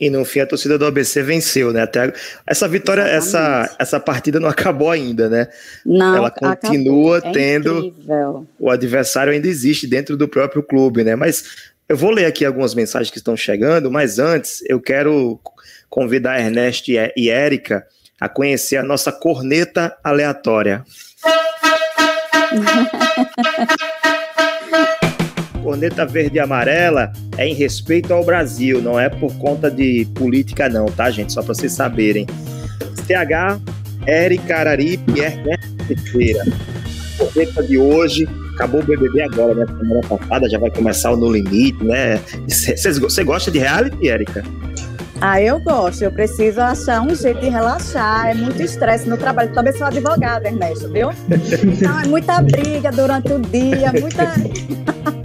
E 0.00 0.10
no 0.10 0.24
fim 0.24 0.40
a 0.40 0.46
torcida 0.46 0.76
do 0.76 0.84
ABC 0.84 1.22
venceu, 1.22 1.72
né? 1.72 1.82
Até 1.82 2.12
essa 2.46 2.66
vitória, 2.66 3.02
essa, 3.02 3.72
essa 3.78 4.00
partida 4.00 4.40
não 4.40 4.48
acabou 4.50 4.90
ainda, 4.90 5.28
né? 5.28 5.46
Não, 5.86 6.16
ela 6.16 6.30
continua 6.30 7.18
é 7.18 7.32
tendo 7.32 7.86
incrível. 7.86 8.46
o 8.58 8.68
adversário 8.70 9.32
ainda 9.32 9.46
existe 9.46 9.86
dentro 9.86 10.16
do 10.16 10.26
próprio 10.26 10.62
clube, 10.62 11.04
né? 11.04 11.14
Mas 11.14 11.72
eu 11.88 11.96
vou 11.96 12.10
ler 12.10 12.24
aqui 12.24 12.44
algumas 12.44 12.74
mensagens 12.74 13.10
que 13.10 13.18
estão 13.18 13.36
chegando, 13.36 13.90
mas 13.90 14.18
antes 14.18 14.64
eu 14.68 14.80
quero 14.80 15.38
convidar 15.88 16.40
Ernesto 16.40 16.90
e 16.90 17.30
Érica 17.30 17.86
a 18.18 18.28
conhecer 18.28 18.78
a 18.78 18.82
nossa 18.82 19.12
corneta 19.12 19.96
aleatória. 20.02 20.84
corneta 25.72 26.04
verde 26.04 26.36
e 26.36 26.40
amarela 26.40 27.10
é 27.38 27.48
em 27.48 27.54
respeito 27.54 28.12
ao 28.12 28.22
Brasil, 28.22 28.82
não 28.82 29.00
é 29.00 29.08
por 29.08 29.34
conta 29.38 29.70
de 29.70 30.06
política, 30.14 30.68
não, 30.68 30.84
tá, 30.84 31.10
gente? 31.10 31.32
Só 31.32 31.42
para 31.42 31.54
vocês 31.54 31.72
saberem. 31.72 32.26
CH, 33.06 33.58
Eric 34.06 34.52
Araripe 34.52 35.12
e 35.16 35.20
Ernesto 35.20 35.76
Teixeira. 35.88 36.44
Corneta 37.16 37.62
de 37.62 37.78
hoje. 37.78 38.28
Acabou 38.54 38.82
o 38.82 38.84
BBB 38.84 39.22
agora, 39.22 39.54
né? 39.54 39.66
Semana 39.66 40.00
passada 40.06 40.50
já 40.50 40.58
vai 40.58 40.70
começar 40.70 41.10
o 41.12 41.16
No 41.16 41.32
Limite, 41.32 41.82
né? 41.82 42.20
Você 42.46 43.24
gosta 43.24 43.50
de 43.50 43.58
reality, 43.58 44.10
Érica? 44.10 44.44
Ah, 45.22 45.40
eu 45.40 45.58
gosto. 45.60 46.02
Eu 46.02 46.12
preciso 46.12 46.60
achar 46.60 47.00
um 47.00 47.14
jeito 47.14 47.40
de 47.40 47.48
relaxar. 47.48 48.26
É 48.26 48.34
muito 48.34 48.60
estresse 48.62 49.08
no 49.08 49.16
trabalho. 49.16 49.54
Também 49.54 49.72
sou 49.72 49.86
advogada, 49.86 50.48
Ernesto, 50.48 50.90
viu? 50.90 51.08
Então 51.64 51.98
é 51.98 52.06
muita 52.06 52.42
briga 52.42 52.92
durante 52.92 53.32
o 53.32 53.38
dia, 53.40 53.90
muita. 53.90 54.34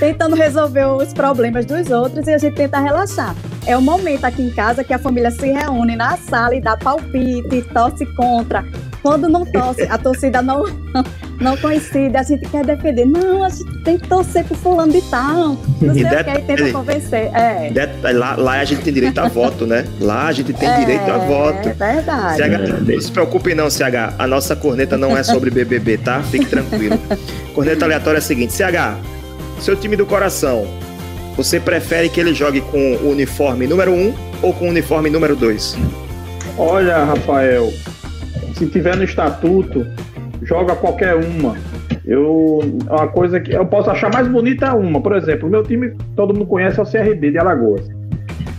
tentando 0.00 0.34
resolver 0.34 0.86
os 0.86 1.12
problemas 1.12 1.66
dos 1.66 1.90
outros 1.90 2.26
e 2.26 2.32
a 2.32 2.38
gente 2.38 2.54
tenta 2.54 2.80
relaxar. 2.80 3.36
É 3.66 3.76
o 3.76 3.82
momento 3.82 4.24
aqui 4.24 4.40
em 4.40 4.50
casa 4.50 4.82
que 4.82 4.94
a 4.94 4.98
família 4.98 5.30
se 5.30 5.46
reúne 5.46 5.94
na 5.94 6.16
sala 6.16 6.54
e 6.56 6.60
dá 6.60 6.76
palpite, 6.76 7.62
torce 7.72 8.06
contra. 8.16 8.64
Quando 9.02 9.28
não 9.28 9.44
torce, 9.46 9.82
a 9.82 9.96
torcida 9.96 10.42
não, 10.42 10.64
não 11.40 11.56
coincide, 11.56 12.16
a 12.16 12.22
gente 12.22 12.48
quer 12.48 12.64
defender. 12.64 13.06
Não, 13.06 13.44
a 13.44 13.48
gente 13.50 13.78
tem 13.82 13.98
que 13.98 14.08
torcer 14.08 14.44
pro 14.44 14.54
fulano 14.54 14.92
de 14.92 15.02
tal. 15.02 15.56
Não 15.80 15.94
sei 15.94 16.04
o 16.04 16.08
que, 16.08 16.30
aí 16.30 16.42
tenta 16.42 16.72
convencer. 16.72 17.30
É. 17.34 17.70
Lá, 18.12 18.36
lá 18.36 18.52
a 18.60 18.64
gente 18.64 18.82
tem 18.82 18.92
direito 18.92 19.18
a 19.18 19.28
voto, 19.28 19.66
né? 19.66 19.86
Lá 20.00 20.26
a 20.26 20.32
gente 20.32 20.52
tem 20.52 20.68
É, 20.68 20.78
direito 20.80 21.10
a 21.10 21.18
voto. 21.18 21.68
É 21.68 21.72
verdade. 21.72 22.36
CH, 22.36 22.80
não 22.86 23.00
se 23.00 23.12
preocupe 23.12 23.54
não, 23.54 23.70
CH. 23.70 24.14
A 24.18 24.26
nossa 24.26 24.56
corneta 24.56 24.96
não 24.96 25.16
é 25.16 25.22
sobre 25.22 25.50
BBB, 25.50 25.98
tá? 25.98 26.22
Fique 26.22 26.46
tranquilo. 26.46 26.98
Corneta 27.54 27.84
aleatória 27.84 28.18
é 28.18 28.20
a 28.20 28.22
seguinte. 28.22 28.52
CH, 28.52 28.98
seu 29.60 29.76
time 29.76 29.96
do 29.96 30.06
coração, 30.06 30.66
você 31.36 31.58
prefere 31.60 32.08
que 32.08 32.20
ele 32.20 32.34
jogue 32.34 32.60
com 32.60 32.94
o 32.96 33.10
uniforme 33.10 33.66
número 33.66 33.92
1 33.92 34.14
ou 34.42 34.52
com 34.52 34.66
o 34.66 34.68
uniforme 34.68 35.08
número 35.10 35.36
2? 35.36 35.76
Olha, 36.58 37.04
Rafael, 37.04 37.72
se 38.54 38.66
tiver 38.66 38.96
no 38.96 39.04
estatuto, 39.04 39.86
joga 40.42 40.74
qualquer 40.76 41.14
uma. 41.16 41.56
Eu, 42.04 42.60
uma 42.88 43.06
coisa 43.08 43.38
que 43.38 43.52
eu 43.52 43.64
posso 43.66 43.90
achar 43.90 44.12
mais 44.12 44.26
bonita 44.26 44.66
é 44.66 44.72
uma. 44.72 45.00
Por 45.00 45.14
exemplo, 45.16 45.46
o 45.48 45.50
meu 45.50 45.62
time, 45.62 45.92
todo 46.16 46.34
mundo 46.34 46.46
conhece, 46.46 46.78
é 46.78 46.82
o 46.82 46.86
CRB 46.86 47.30
de 47.30 47.38
Alagoas. 47.38 47.86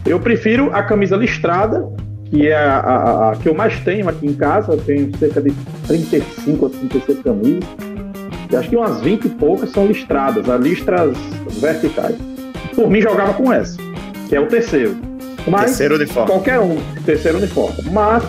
Eu 0.05 0.19
prefiro 0.19 0.69
a 0.73 0.81
camisa 0.83 1.15
listrada, 1.15 1.85
que 2.25 2.47
é 2.47 2.55
a, 2.55 2.77
a- 2.79 3.31
a 3.31 3.35
que 3.35 3.47
eu 3.49 3.53
mais 3.53 3.77
tenho 3.81 4.07
aqui 4.09 4.25
em 4.25 4.33
casa. 4.33 4.71
Eu 4.73 4.77
tenho 4.77 5.15
cerca 5.17 5.41
de 5.41 5.51
35 5.87 6.65
ou 6.65 6.69
36 6.71 7.19
camisas. 7.21 7.63
E 8.51 8.55
acho 8.55 8.69
que 8.69 8.75
umas 8.75 8.99
20 9.01 9.25
e 9.25 9.29
poucas 9.29 9.69
são 9.71 9.85
listradas, 9.87 10.49
as 10.49 10.61
listras 10.61 11.15
verticais. 11.59 12.15
Por 12.75 12.89
mim, 12.89 13.01
jogava 13.01 13.33
com 13.33 13.51
essa, 13.51 13.77
que 14.27 14.35
é 14.35 14.39
o 14.39 14.47
terceiro. 14.47 14.95
Mas 15.47 15.65
Terceiro 15.65 15.95
uniforme. 15.95 16.29
qualquer 16.29 16.59
um, 16.59 16.77
terceiro 17.05 17.37
uniforme. 17.39 17.75
Mas 17.91 18.23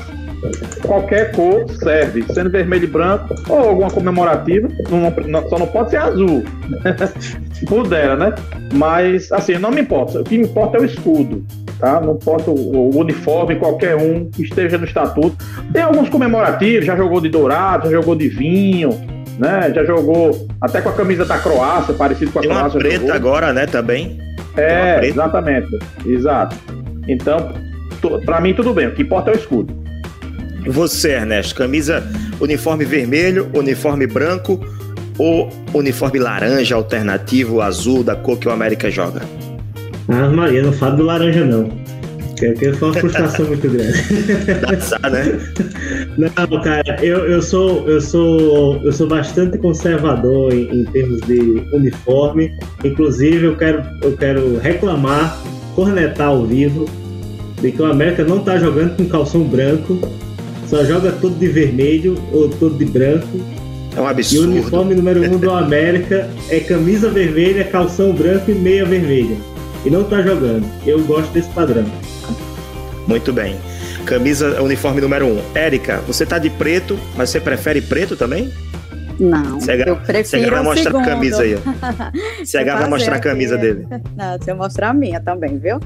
qualquer 0.87 1.33
cor 1.33 1.69
serve, 1.71 2.25
sendo 2.33 2.51
vermelho 2.51 2.85
e 2.85 2.87
branco 2.87 3.35
ou 3.49 3.59
alguma 3.59 3.91
comemorativa, 3.91 4.69
não- 4.91 5.11
não- 5.29 5.49
só 5.49 5.59
não 5.59 5.67
pode 5.67 5.91
ser 5.91 5.99
azul. 5.99 6.43
Pudera, 7.69 8.17
né? 8.17 8.35
Mas, 8.75 9.31
assim, 9.31 9.57
não 9.59 9.71
me 9.71 9.83
importa. 9.83 10.21
O 10.21 10.25
que 10.25 10.37
me 10.39 10.45
importa 10.45 10.79
é 10.79 10.81
o 10.81 10.85
escudo, 10.85 11.45
tá? 11.79 12.01
Não 12.01 12.15
importa 12.15 12.51
o, 12.51 12.55
o 12.95 12.99
uniforme, 12.99 13.57
qualquer 13.57 13.95
um 13.97 14.29
que 14.31 14.43
esteja 14.43 14.77
no 14.79 14.85
estatuto. 14.85 15.37
Tem 15.73 15.83
alguns 15.83 16.09
comemorativos, 16.09 16.85
já 16.87 16.97
jogou 16.97 17.21
de 17.21 17.29
dourado, 17.29 17.87
já 17.91 17.97
jogou 17.99 18.17
de 18.17 18.29
vinho, 18.29 18.91
né? 19.39 19.73
Já 19.75 19.85
jogou 19.85 20.47
até 20.61 20.81
com 20.81 20.89
a 20.89 20.93
camisa 20.93 21.25
da 21.25 21.39
Croácia, 21.39 21.95
parecido 21.95 22.31
com 22.33 22.39
a 22.39 22.43
Tem 22.43 22.51
uma 22.51 22.59
Croácia. 22.61 22.79
preta 22.81 22.99
jogou. 22.99 23.15
agora, 23.15 23.53
né, 23.53 23.67
também. 23.67 24.19
Uma 24.55 24.63
É, 24.63 25.07
exatamente. 25.07 25.79
Exato. 26.07 26.57
Então, 27.09 27.53
pra 28.25 28.41
mim 28.41 28.55
tudo 28.55 28.73
bem. 28.75 28.87
O 28.89 28.95
que 28.95 29.03
importa 29.03 29.31
é 29.31 29.35
o 29.35 29.37
escudo. 29.39 29.75
Você, 30.67 31.13
Ernesto, 31.13 31.55
camisa 31.57 32.05
uniforme 32.41 32.85
vermelho, 32.85 33.51
uniforme 33.55 34.07
branco 34.07 34.61
ou 35.19 35.49
uniforme 35.75 36.19
laranja, 36.19 36.75
alternativo, 36.77 37.61
azul, 37.61 38.03
da 38.05 38.15
cor 38.15 38.39
que 38.39 38.47
o 38.49 38.51
América 38.51 38.91
joga? 38.91 39.23
Ah, 40.09 40.29
Maria, 40.29 40.63
não 40.63 40.73
fala 40.73 40.97
do 40.97 41.03
laranja, 41.03 41.45
não. 41.45 41.69
Porque 42.39 42.73
foi 42.73 42.89
uma 42.91 42.99
frustração 42.99 43.47
muito 43.51 43.69
grande. 43.69 44.03
Dá 44.61 44.71
azar, 44.77 45.11
né? 45.11 45.25
Não, 46.19 46.29
cara, 46.63 46.97
eu, 47.03 47.19
eu, 47.27 47.41
sou, 47.41 47.89
eu, 47.89 48.01
sou, 48.01 48.81
eu 48.83 48.93
sou 48.93 49.07
bastante 49.07 49.57
conservador 49.59 50.53
em, 50.53 50.81
em 50.81 50.85
termos 50.85 51.21
de 51.23 51.65
uniforme. 51.73 52.53
Inclusive, 52.85 53.47
eu 53.47 53.57
quero, 53.57 53.83
eu 54.03 54.17
quero 54.17 54.59
reclamar, 54.59 55.39
cornetar 55.75 56.29
ao 56.29 56.45
vivo, 56.45 56.87
de 57.61 57.73
que 57.73 57.81
o 57.81 57.87
América 57.87 58.25
não 58.25 58.41
tá 58.41 58.59
jogando 58.59 58.97
com 58.97 59.07
calção 59.07 59.45
branco, 59.45 59.99
só 60.69 60.85
joga 60.85 61.13
todo 61.13 61.39
de 61.39 61.49
vermelho 61.49 62.17
ou 62.33 62.49
todo 62.49 62.77
de 62.77 62.85
branco. 62.85 63.41
É 63.97 64.01
um 64.01 64.05
E 64.05 64.07
o 64.07 64.09
absurdo. 64.09 64.51
uniforme 64.53 64.95
número 64.95 65.23
um 65.23 65.39
do 65.39 65.51
América 65.53 66.29
é 66.49 66.61
camisa 66.61 67.11
vermelha, 67.11 67.65
calção 67.65 68.13
branco 68.13 68.51
e 68.51 68.55
meia 68.55 68.85
vermelha. 68.85 69.37
E 69.85 69.91
não 69.91 70.05
tá 70.05 70.23
jogando. 70.23 70.65
Eu 70.87 71.01
gosto 71.05 71.31
desse 71.33 71.49
padrão. 71.51 71.85
Muito 73.07 73.33
bem. 73.33 73.57
Camisa 74.05 74.63
uniforme 74.63 75.01
número 75.01 75.27
1. 75.27 75.31
Um. 75.31 75.43
Érica, 75.55 75.99
você 76.07 76.27
tá 76.27 76.39
de 76.39 76.51
preto, 76.51 76.99
mas 77.17 77.31
você 77.31 77.41
prefere 77.41 77.81
preto 77.81 78.17
também? 78.17 78.53
Não, 79.19 79.61
CH, 79.61 79.87
eu 79.87 79.97
prefiro 79.97 80.51
vai 80.51 80.61
o 80.61 80.65
mostrar 80.65 80.91
segundo. 80.91 81.03
a 81.03 81.07
camisa 81.07 81.43
aí. 81.43 81.57
CH 82.45 82.79
vai 82.79 82.89
mostrar 82.89 83.15
a 83.15 83.17
aqui. 83.17 83.29
camisa 83.29 83.57
dele. 83.57 83.87
Não, 84.17 84.37
deixa 84.37 84.51
eu 84.51 84.57
mostrar 84.57 84.89
a 84.91 84.95
minha 84.95 85.21
também, 85.21 85.59
viu? 85.59 85.79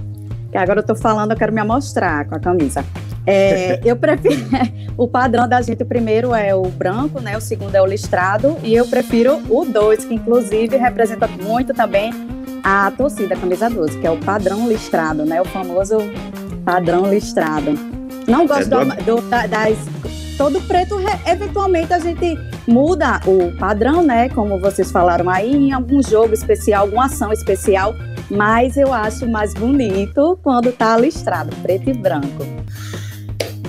Que 0.50 0.56
agora 0.56 0.80
eu 0.80 0.84
tô 0.84 0.94
falando, 0.94 1.32
eu 1.32 1.36
quero 1.36 1.52
me 1.52 1.60
amostrar 1.60 2.26
com 2.26 2.34
a 2.34 2.40
camisa. 2.40 2.84
É, 3.26 3.80
eu 3.84 3.96
prefiro. 3.96 4.42
o 4.96 5.06
padrão 5.06 5.48
da 5.48 5.60
gente, 5.60 5.82
o 5.82 5.86
primeiro 5.86 6.34
é 6.34 6.54
o 6.54 6.62
branco, 6.62 7.20
né? 7.20 7.36
O 7.36 7.40
segundo 7.40 7.74
é 7.74 7.82
o 7.82 7.86
listrado. 7.86 8.56
E 8.62 8.74
eu 8.74 8.86
prefiro 8.86 9.42
o 9.48 9.64
2, 9.64 10.04
que 10.04 10.14
inclusive 10.14 10.76
representa 10.76 11.26
muito 11.26 11.74
também 11.74 12.12
a 12.62 12.90
torcida, 12.90 13.34
a 13.34 13.38
camisa 13.38 13.68
12, 13.68 13.98
que 13.98 14.06
é 14.06 14.10
o 14.10 14.16
padrão 14.16 14.68
listrado, 14.68 15.24
né? 15.24 15.40
O 15.40 15.44
famoso 15.44 15.98
padrão 16.64 17.10
listrado. 17.10 17.95
Não 18.26 18.46
gosto 18.46 18.62
É 18.74 18.84
do- 18.84 19.04
do- 19.20 19.28
da- 19.28 19.46
das. 19.46 19.76
Todo 20.36 20.60
preto, 20.62 20.96
re- 20.96 21.18
eventualmente 21.32 21.92
a 21.94 21.98
gente 21.98 22.38
muda 22.68 23.20
o 23.26 23.52
padrão, 23.56 24.02
né? 24.02 24.28
Como 24.28 24.60
vocês 24.60 24.90
falaram 24.90 25.30
aí, 25.30 25.50
em 25.54 25.72
algum 25.72 26.02
jogo 26.02 26.34
especial, 26.34 26.82
alguma 26.84 27.06
ação 27.06 27.32
especial. 27.32 27.94
Mas 28.30 28.76
eu 28.76 28.92
acho 28.92 29.26
mais 29.26 29.54
bonito 29.54 30.38
quando 30.42 30.72
tá 30.72 30.96
listrado, 30.98 31.54
preto 31.62 31.88
e 31.88 31.94
branco. 31.94 32.44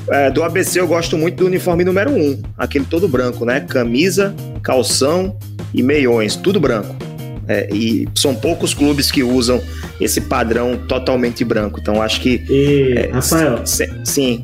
É, 0.09 0.31
do 0.31 0.41
ABC 0.43 0.79
eu 0.79 0.87
gosto 0.87 1.17
muito 1.17 1.37
do 1.37 1.45
uniforme 1.45 1.83
número 1.83 2.11
1, 2.11 2.17
um, 2.17 2.41
aquele 2.57 2.85
todo 2.85 3.07
branco, 3.07 3.45
né? 3.45 3.59
Camisa, 3.61 4.33
calção 4.63 5.37
e 5.73 5.83
meiões, 5.83 6.35
tudo 6.35 6.59
branco. 6.59 6.95
É, 7.47 7.67
e 7.73 8.07
são 8.15 8.35
poucos 8.35 8.73
clubes 8.73 9.09
que 9.11 9.23
usam 9.23 9.61
esse 10.01 10.21
padrão 10.21 10.77
totalmente 10.87 11.43
branco. 11.45 11.79
Então 11.79 12.01
acho 12.01 12.19
que. 12.21 12.43
E, 12.49 12.93
é, 12.97 13.09
Rafael, 13.11 13.61
sim, 14.03 14.41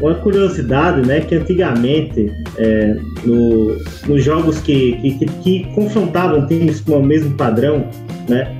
Uma 0.00 0.14
curiosidade, 0.16 1.06
né, 1.06 1.20
que 1.20 1.34
antigamente, 1.36 2.32
é, 2.58 2.96
no- 3.24 3.76
nos 4.06 4.24
jogos 4.24 4.58
que, 4.58 4.94
que, 5.00 5.26
que- 5.26 5.64
confrontavam 5.74 6.44
times 6.48 6.80
com 6.80 6.98
o 6.98 7.02
mesmo 7.06 7.30
padrão, 7.36 7.86
né, 8.28 8.52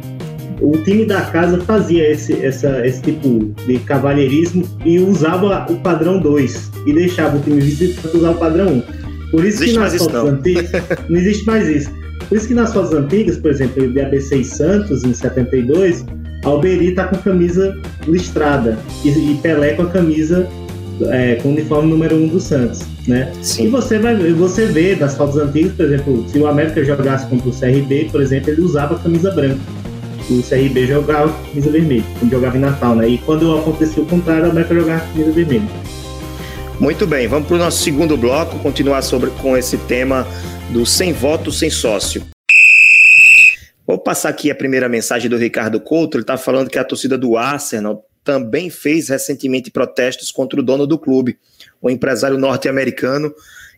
o 0.61 0.77
time 0.85 1.05
da 1.05 1.23
casa 1.23 1.61
fazia 1.63 2.09
esse, 2.09 2.35
essa- 2.45 2.87
esse 2.87 3.03
tipo 3.03 3.53
de 3.67 3.79
cavalheirismo 3.81 4.65
e 4.85 5.01
usava 5.01 5.67
o 5.69 5.77
padrão 5.81 6.21
2 6.21 6.71
e 6.87 6.93
deixava 6.93 7.37
o 7.37 7.41
time 7.41 7.61
visitante 7.61 8.17
usar 8.17 8.31
o 8.31 8.35
padrão 8.37 8.69
1. 8.75 8.83
Por 9.33 9.45
isso 9.45 9.65
Existe 9.65 9.73
que 9.73 9.79
nas 9.81 9.97
fotos 9.97 10.15
antigas 10.31 10.71
não 11.09 11.17
existe 11.19 11.45
mais 11.47 11.67
isso. 11.69 11.91
Por 12.33 12.39
isso 12.39 12.49
que 12.49 12.55
nas 12.55 12.73
fotos 12.73 12.95
antigas, 12.95 13.37
por 13.37 13.51
exemplo, 13.51 13.93
de 13.93 14.01
ABC 14.01 14.37
e 14.37 14.43
Santos 14.43 15.05
em 15.05 15.13
72, 15.13 16.07
Alberi 16.45 16.95
tá 16.95 17.05
com 17.05 17.19
camisa 17.19 17.79
listrada 18.09 18.79
e, 19.05 19.11
e 19.11 19.39
Pelé 19.43 19.75
com 19.75 19.83
a 19.83 19.91
camisa 19.91 20.49
é, 21.11 21.35
com 21.35 21.51
o 21.51 21.53
uniforme 21.53 21.91
número 21.91 22.17
1 22.17 22.25
um 22.25 22.29
do 22.29 22.41
Santos, 22.41 22.87
né? 23.07 23.31
E 23.39 23.45
sim. 23.45 23.69
você 23.69 23.99
vai 23.99 24.17
você 24.33 24.65
vê 24.65 24.97
nas 24.97 25.15
fotos 25.15 25.37
antigas, 25.37 25.73
por 25.73 25.85
exemplo, 25.85 26.25
se 26.27 26.39
o 26.39 26.47
América 26.47 26.83
jogasse 26.83 27.27
contra 27.27 27.51
o 27.51 27.53
CRB, 27.53 28.09
por 28.11 28.23
exemplo, 28.23 28.49
ele 28.49 28.63
usava 28.63 28.95
a 28.95 28.99
camisa 28.99 29.31
branca. 29.31 29.61
O 30.31 30.43
CRB 30.43 30.87
jogava 30.87 31.31
camisa 31.49 31.71
vermelha, 31.71 32.05
quando 32.19 32.31
jogava 32.31 32.57
em 32.57 32.61
Natal, 32.61 32.97
né? 32.97 33.09
E 33.11 33.19
quando 33.19 33.59
acontecia 33.59 34.03
o 34.03 34.07
contrário, 34.07 34.47
o 34.47 34.51
América 34.53 34.75
jogava 34.75 35.05
camisa 35.13 35.33
vermelha. 35.33 35.82
Muito 36.81 37.07
bem, 37.07 37.29
vamos 37.29 37.47
para 37.47 37.57
o 37.57 37.59
nosso 37.59 37.83
segundo 37.83 38.17
bloco, 38.17 38.59
continuar 38.59 39.03
sobre, 39.03 39.31
com 39.31 39.57
esse 39.57 39.79
tema 39.79 40.27
do 40.71 40.85
sem 40.85 41.13
voto, 41.13 41.53
sem 41.53 41.71
sócio. 41.71 42.27
Vou 43.87 43.99
passar 43.99 44.31
aqui 44.31 44.51
a 44.51 44.55
primeira 44.55 44.89
mensagem 44.89 45.29
do 45.29 45.37
Ricardo 45.37 45.81
Couto. 45.81 46.17
Ele 46.17 46.23
está 46.23 46.37
falando 46.37 46.71
que 46.71 46.79
a 46.79 46.85
torcida 46.85 47.19
do 47.19 47.37
Arsenal 47.37 48.05
também 48.25 48.71
fez 48.71 49.09
recentemente 49.09 49.71
protestos 49.71 50.31
contra 50.31 50.59
o 50.59 50.63
dono 50.63 50.87
do 50.87 50.99
clube, 50.99 51.39
o 51.81 51.91
empresário 51.91 52.39
norte-americano 52.39 53.35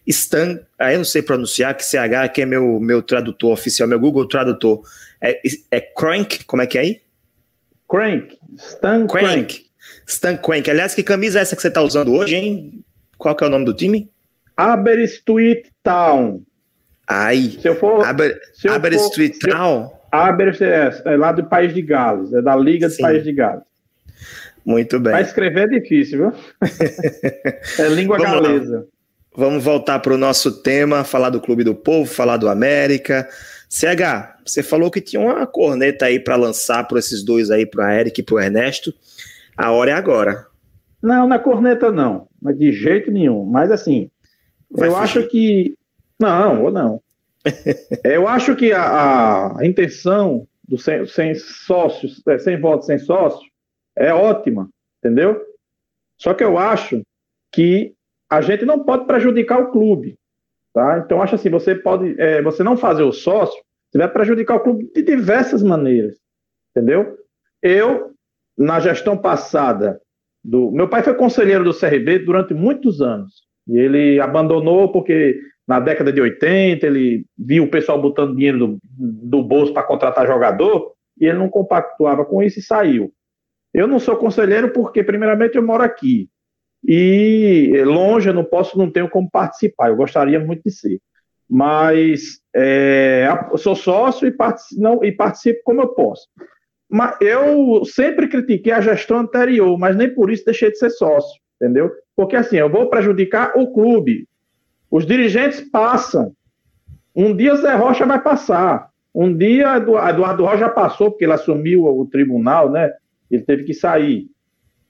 Stan. 0.07 0.61
Aí 0.79 0.95
eu 0.95 0.99
não 0.99 1.05
sei 1.05 1.23
pronunciar, 1.23 1.75
que 1.77 1.85
CH 1.85 2.33
que 2.33 2.43
é 2.43 2.47
meu, 2.47 2.79
meu 2.79 3.03
tradutor 3.03 3.53
oficial, 3.53 3.89
meu 3.89 3.99
Google 3.99 4.29
Tradutor. 4.29 4.83
É, 5.21 5.41
é 5.71 5.81
Crank? 5.81 6.45
Como 6.45 6.63
é 6.63 6.67
que 6.67 6.79
é 6.79 6.83
aí? 6.83 7.01
Crank. 7.89 8.39
Stan 8.57 9.07
Crank. 9.07 9.27
Crank. 9.27 9.67
Stan 10.07 10.37
Crank. 10.37 10.69
Aliás, 10.71 10.95
que 10.95 11.03
camisa 11.03 11.39
é 11.39 11.43
essa 11.43 11.57
que 11.57 11.63
você 11.63 11.69
está 11.69 11.83
usando 11.83 12.13
hoje, 12.13 12.35
hein? 12.37 12.85
Qual 13.19 13.35
que 13.35 13.45
é 13.45 13.47
o 13.47 13.51
nome 13.51 13.65
do 13.65 13.75
time? 13.75 14.11
Aberystwyth 14.57 15.65
Town. 15.83 16.43
Ai, 17.09 17.59
Se 17.61 17.69
eu 17.69 17.77
for. 17.77 18.05
Aber, 18.07 18.29
se 18.55 18.67
eu 18.67 18.73
for- 18.73 18.77
Aberystwyth 18.77 19.39
eu- 19.47 19.51
Town. 19.51 19.93
Aberystwyth 20.13 21.03
é 21.07 21.17
lá 21.17 21.33
do 21.33 21.45
País 21.45 21.75
de 21.75 21.83
Gales, 21.83 22.33
é 22.33 22.41
da 22.41 22.55
Liga 22.57 22.89
do. 22.89 22.97
País 22.99 23.25
de 23.25 23.33
Gales. 23.33 23.63
Muito 24.65 24.99
bem. 24.99 25.13
Para 25.13 25.21
escrever 25.21 25.65
é 25.65 25.79
difícil, 25.81 26.19
viu? 26.31 26.33
é 27.79 27.89
língua 27.89 28.17
Vamos 28.19 28.33
lá. 28.35 28.41
galesa. 28.41 28.87
Vamos 29.37 29.65
voltar 29.65 29.99
para 29.99 30.15
o 30.15 30.17
nosso 30.19 30.63
tema, 30.63 31.03
falar 31.03 31.29
do 31.31 31.41
Clube 31.41 31.65
do 31.65 31.75
Povo, 31.75 32.09
falar 32.11 32.37
do 32.37 32.49
América. 32.49 33.29
CH, 33.69 34.37
você 34.47 34.63
falou 34.63 34.91
que 34.91 35.01
tinha 35.01 35.21
uma 35.21 35.45
corneta 35.47 36.07
aí 36.07 36.21
para 36.21 36.37
lançar 36.37 36.87
para 36.87 37.01
esses 37.01 37.25
dois 37.25 37.51
aí, 37.51 37.67
para 37.67 37.99
Eric 37.99 38.21
e 38.21 38.25
para 38.25 38.35
o 38.37 38.41
Ernesto. 38.41 38.95
A 39.57 39.71
hora 39.73 39.91
é 39.91 39.95
agora. 39.95 40.47
Não, 41.03 41.29
na 41.29 41.37
é 41.37 41.39
corneta 41.39 41.93
não, 41.93 42.29
mas 42.41 42.59
de 42.59 42.73
jeito 42.73 43.11
nenhum. 43.11 43.45
Mas 43.45 43.71
assim, 43.71 44.11
Vai 44.71 44.89
eu 44.89 44.93
fugir. 44.93 45.05
acho 45.05 45.29
que 45.29 45.79
não, 46.19 46.65
ou 46.65 46.71
não. 46.71 47.03
eu 48.05 48.27
acho 48.27 48.57
que 48.57 48.73
a, 48.73 49.59
a 49.59 49.67
intenção 49.67 50.47
do 50.67 50.79
sem, 50.79 51.05
sem 51.07 51.35
sócios, 51.35 52.23
é, 52.27 52.39
sem 52.39 52.59
votos, 52.59 52.87
sem 52.87 52.99
sócio, 52.99 53.47
é 53.97 54.13
ótima, 54.13 54.69
entendeu? 54.99 55.41
Só 56.17 56.33
que 56.33 56.43
eu 56.43 56.57
acho 56.57 57.03
que 57.53 57.95
a 58.31 58.41
gente 58.41 58.65
não 58.65 58.83
pode 58.83 59.07
prejudicar 59.07 59.61
o 59.61 59.71
clube. 59.71 60.19
Tá? 60.73 60.99
Então, 60.99 61.23
acho 61.23 61.37
assim, 61.37 61.51
você 61.51 61.75
pode, 61.75 62.21
é, 62.21 62.43
você 62.43 62.65
não 62.65 62.77
fazer 62.77 63.05
o 63.05 63.13
sócio, 63.13 63.63
você 63.91 63.99
vai 63.99 64.09
prejudicar 64.11 64.57
o 64.57 64.61
clube 64.61 64.91
de 64.93 65.03
diversas 65.03 65.63
maneiras, 65.63 66.17
entendeu? 66.71 67.17
Eu, 67.63 68.14
na 68.57 68.81
gestão 68.81 69.17
passada, 69.17 70.01
do 70.43 70.71
meu 70.71 70.89
pai 70.89 71.03
foi 71.03 71.15
conselheiro 71.15 71.65
do 71.65 71.79
CRB 71.79 72.21
durante 72.21 72.55
muitos 72.55 73.01
anos, 73.01 73.45
e 73.67 73.79
ele 73.79 74.21
abandonou 74.21 74.93
porque 74.93 75.41
na 75.67 75.81
década 75.81 76.13
de 76.13 76.21
80 76.21 76.87
ele 76.87 77.25
viu 77.39 77.65
o 77.65 77.71
pessoal 77.71 78.01
botando 78.01 78.37
dinheiro 78.37 78.59
do, 78.59 78.81
do 78.83 79.43
bolso 79.43 79.73
para 79.73 79.83
contratar 79.83 80.27
jogador, 80.27 80.93
e 81.19 81.27
ele 81.27 81.39
não 81.39 81.49
compactuava 81.49 82.25
com 82.25 82.43
isso 82.43 82.59
e 82.59 82.63
saiu. 82.63 83.13
Eu 83.73 83.87
não 83.87 83.99
sou 83.99 84.17
conselheiro 84.17 84.73
porque, 84.73 85.03
primeiramente, 85.03 85.57
eu 85.57 85.63
moro 85.63 85.83
aqui 85.83 86.29
e 86.87 87.83
longe 87.85 88.29
eu 88.29 88.35
não 88.35 88.45
posso, 88.45 88.77
não 88.77 88.91
tenho 88.91 89.09
como 89.09 89.31
participar. 89.31 89.89
Eu 89.89 89.97
gostaria 89.97 90.39
muito 90.39 90.63
de 90.65 90.71
ser, 90.71 91.01
mas 91.49 92.41
é, 92.55 93.27
sou 93.57 93.75
sócio 93.75 94.29
e 94.29 94.35
não, 94.77 95.03
e 95.03 95.11
participo 95.11 95.61
como 95.65 95.81
eu 95.81 95.89
posso. 95.89 96.29
Mas 96.95 97.17
eu 97.21 97.85
sempre 97.85 98.29
critiquei 98.29 98.73
a 98.73 98.81
gestão 98.81 99.19
anterior, 99.19 99.77
mas 99.77 99.97
nem 99.97 100.15
por 100.15 100.31
isso 100.31 100.45
deixei 100.45 100.71
de 100.71 100.79
ser 100.79 100.91
sócio, 100.91 101.41
entendeu? 101.61 101.91
Porque 102.15 102.37
assim, 102.37 102.55
eu 102.55 102.71
vou 102.71 102.89
prejudicar 102.89 103.51
o 103.57 103.73
clube. 103.73 104.29
Os 104.89 105.05
dirigentes 105.05 105.61
passam. 105.61 106.33
Um 107.13 107.35
dia 107.35 107.57
Zé 107.57 107.75
Rocha 107.75 108.07
vai 108.07 108.23
passar. 108.23 108.91
Um 109.13 109.37
dia 109.37 109.77
Eduardo 109.77 110.45
Rocha 110.45 110.69
passou, 110.69 111.11
porque 111.11 111.25
ele 111.25 111.33
assumiu 111.33 111.85
o 111.85 112.07
tribunal, 112.07 112.71
né? 112.71 112.93
Ele 113.29 113.43
teve 113.43 113.65
que 113.65 113.75
sair 113.75 114.29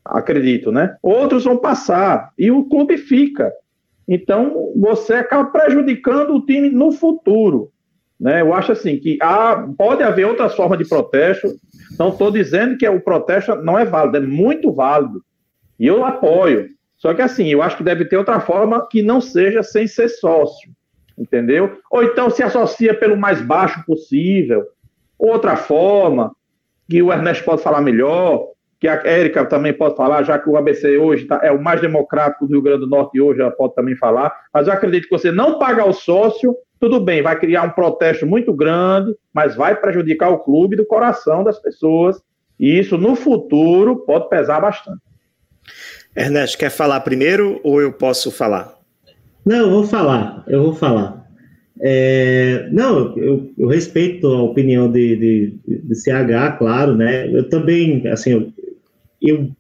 acredito, 0.05 0.71
né? 0.71 0.99
Outros 1.03 1.45
vão 1.45 1.57
passar 1.57 2.35
e 2.39 2.51
o 2.51 2.65
clube 2.65 2.99
fica. 2.99 3.51
Então, 4.07 4.75
você 4.77 5.15
acaba 5.15 5.49
prejudicando 5.51 6.35
o 6.35 6.45
time 6.45 6.69
no 6.69 6.93
futuro. 6.93 7.73
Né? 8.21 8.41
Eu 8.41 8.55
acho 8.55 8.73
assim 8.73 8.99
que 8.99 9.19
há, 9.21 9.67
pode 9.77 10.03
haver 10.03 10.27
outras 10.27 10.55
formas 10.55 10.79
de 10.79 10.89
protesto. 10.89 11.49
Não 11.99 12.11
estou 12.11 12.31
dizendo 12.31 12.77
que 12.77 12.89
o 12.89 13.01
protesto 13.01 13.55
não 13.57 13.79
é 13.79 13.85
válido, 13.85 14.17
é 14.17 14.21
muito 14.21 14.73
válido. 14.73 15.23
E 15.79 15.87
eu 15.87 16.05
apoio. 16.05 16.69
Só 16.97 17.13
que 17.13 17.23
assim, 17.23 17.49
eu 17.49 17.63
acho 17.63 17.77
que 17.77 17.83
deve 17.83 18.05
ter 18.05 18.17
outra 18.17 18.41
forma 18.41 18.87
que 18.89 19.03
não 19.03 19.21
seja 19.21 19.63
sem 19.63 19.87
ser 19.87 20.09
sócio. 20.09 20.71
Entendeu? 21.17 21.79
Ou 21.91 22.03
então 22.03 22.31
se 22.31 22.43
associa 22.43 22.95
pelo 22.95 23.17
mais 23.17 23.41
baixo 23.41 23.85
possível. 23.87 24.65
Outra 25.19 25.57
forma, 25.57 26.35
que 26.89 27.03
o 27.03 27.13
Ernesto 27.13 27.45
pode 27.45 27.63
falar 27.63 27.81
melhor, 27.81 28.49
que 28.81 28.89
a 28.89 29.01
Érica 29.05 29.47
também 29.47 29.73
pode 29.73 29.97
falar, 29.97 30.23
já 30.25 30.39
que 30.39 30.49
o 30.49 30.57
ABC 30.57 30.99
hoje 30.99 31.25
tá, 31.25 31.41
é 31.43 31.51
o 31.51 31.63
mais 31.63 31.81
democrático 31.81 32.47
do 32.47 32.53
Rio 32.53 32.63
Grande 32.63 32.81
do 32.81 32.87
Norte 32.87 33.19
hoje, 33.21 33.41
ela 33.41 33.51
pode 33.51 33.75
também 33.75 33.97
falar, 33.97 34.31
mas 34.53 34.67
eu 34.67 34.75
acredito 34.75 35.05
que 35.05 35.11
você 35.11 35.33
não 35.33 35.59
pagar 35.59 35.87
o 35.87 35.93
sócio, 35.93 36.55
tudo 36.81 37.01
bem, 37.01 37.23
vai 37.23 37.39
criar 37.39 37.63
um 37.63 37.71
protesto 37.71 38.27
muito 38.27 38.53
grande, 38.53 39.15
mas 39.33 39.55
vai 39.55 39.75
prejudicar 39.75 40.31
o 40.31 40.39
clube 40.39 40.77
do 40.77 40.85
coração 40.85 41.43
das 41.43 41.59
pessoas, 41.59 42.21
e 42.59 42.79
isso 42.79 42.99
no 42.99 43.17
futuro 43.17 43.97
pode 44.05 44.29
pesar 44.29 44.61
bastante. 44.61 45.01
Ernesto, 46.15 46.59
quer 46.59 46.71
falar 46.71 47.01
primeiro 47.01 47.61
ou 47.65 47.81
eu 47.81 47.93
posso 47.93 48.31
falar? 48.31 48.75
Não, 49.45 49.57
eu 49.57 49.71
vou 49.71 49.85
falar, 49.85 50.45
eu 50.47 50.63
vou 50.63 50.75
falar. 50.75 51.25
É, 51.81 52.69
não, 52.71 53.17
eu, 53.17 53.51
eu, 53.59 53.69
respeito 53.69 54.27
a 54.29 54.43
opinião 54.43 54.91
de, 54.91 55.17
de, 55.17 55.83
de, 55.83 55.95
CH, 55.95 56.57
claro, 56.57 56.95
né? 56.95 57.29
Eu 57.35 57.49
também, 57.49 58.07
assim, 58.09 58.31
eu, 58.31 58.53
eu, 59.21 59.51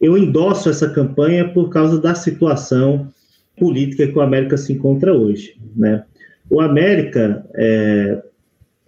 eu 0.00 0.18
endosso 0.18 0.68
essa 0.68 0.90
campanha 0.90 1.48
por 1.48 1.70
causa 1.70 2.00
da 2.00 2.14
situação 2.14 3.08
política 3.56 4.08
que 4.08 4.18
o 4.18 4.20
América 4.20 4.56
se 4.56 4.72
encontra 4.72 5.14
hoje. 5.14 5.56
Né? 5.76 6.04
O 6.52 6.60
América 6.60 7.46
é, 7.54 8.22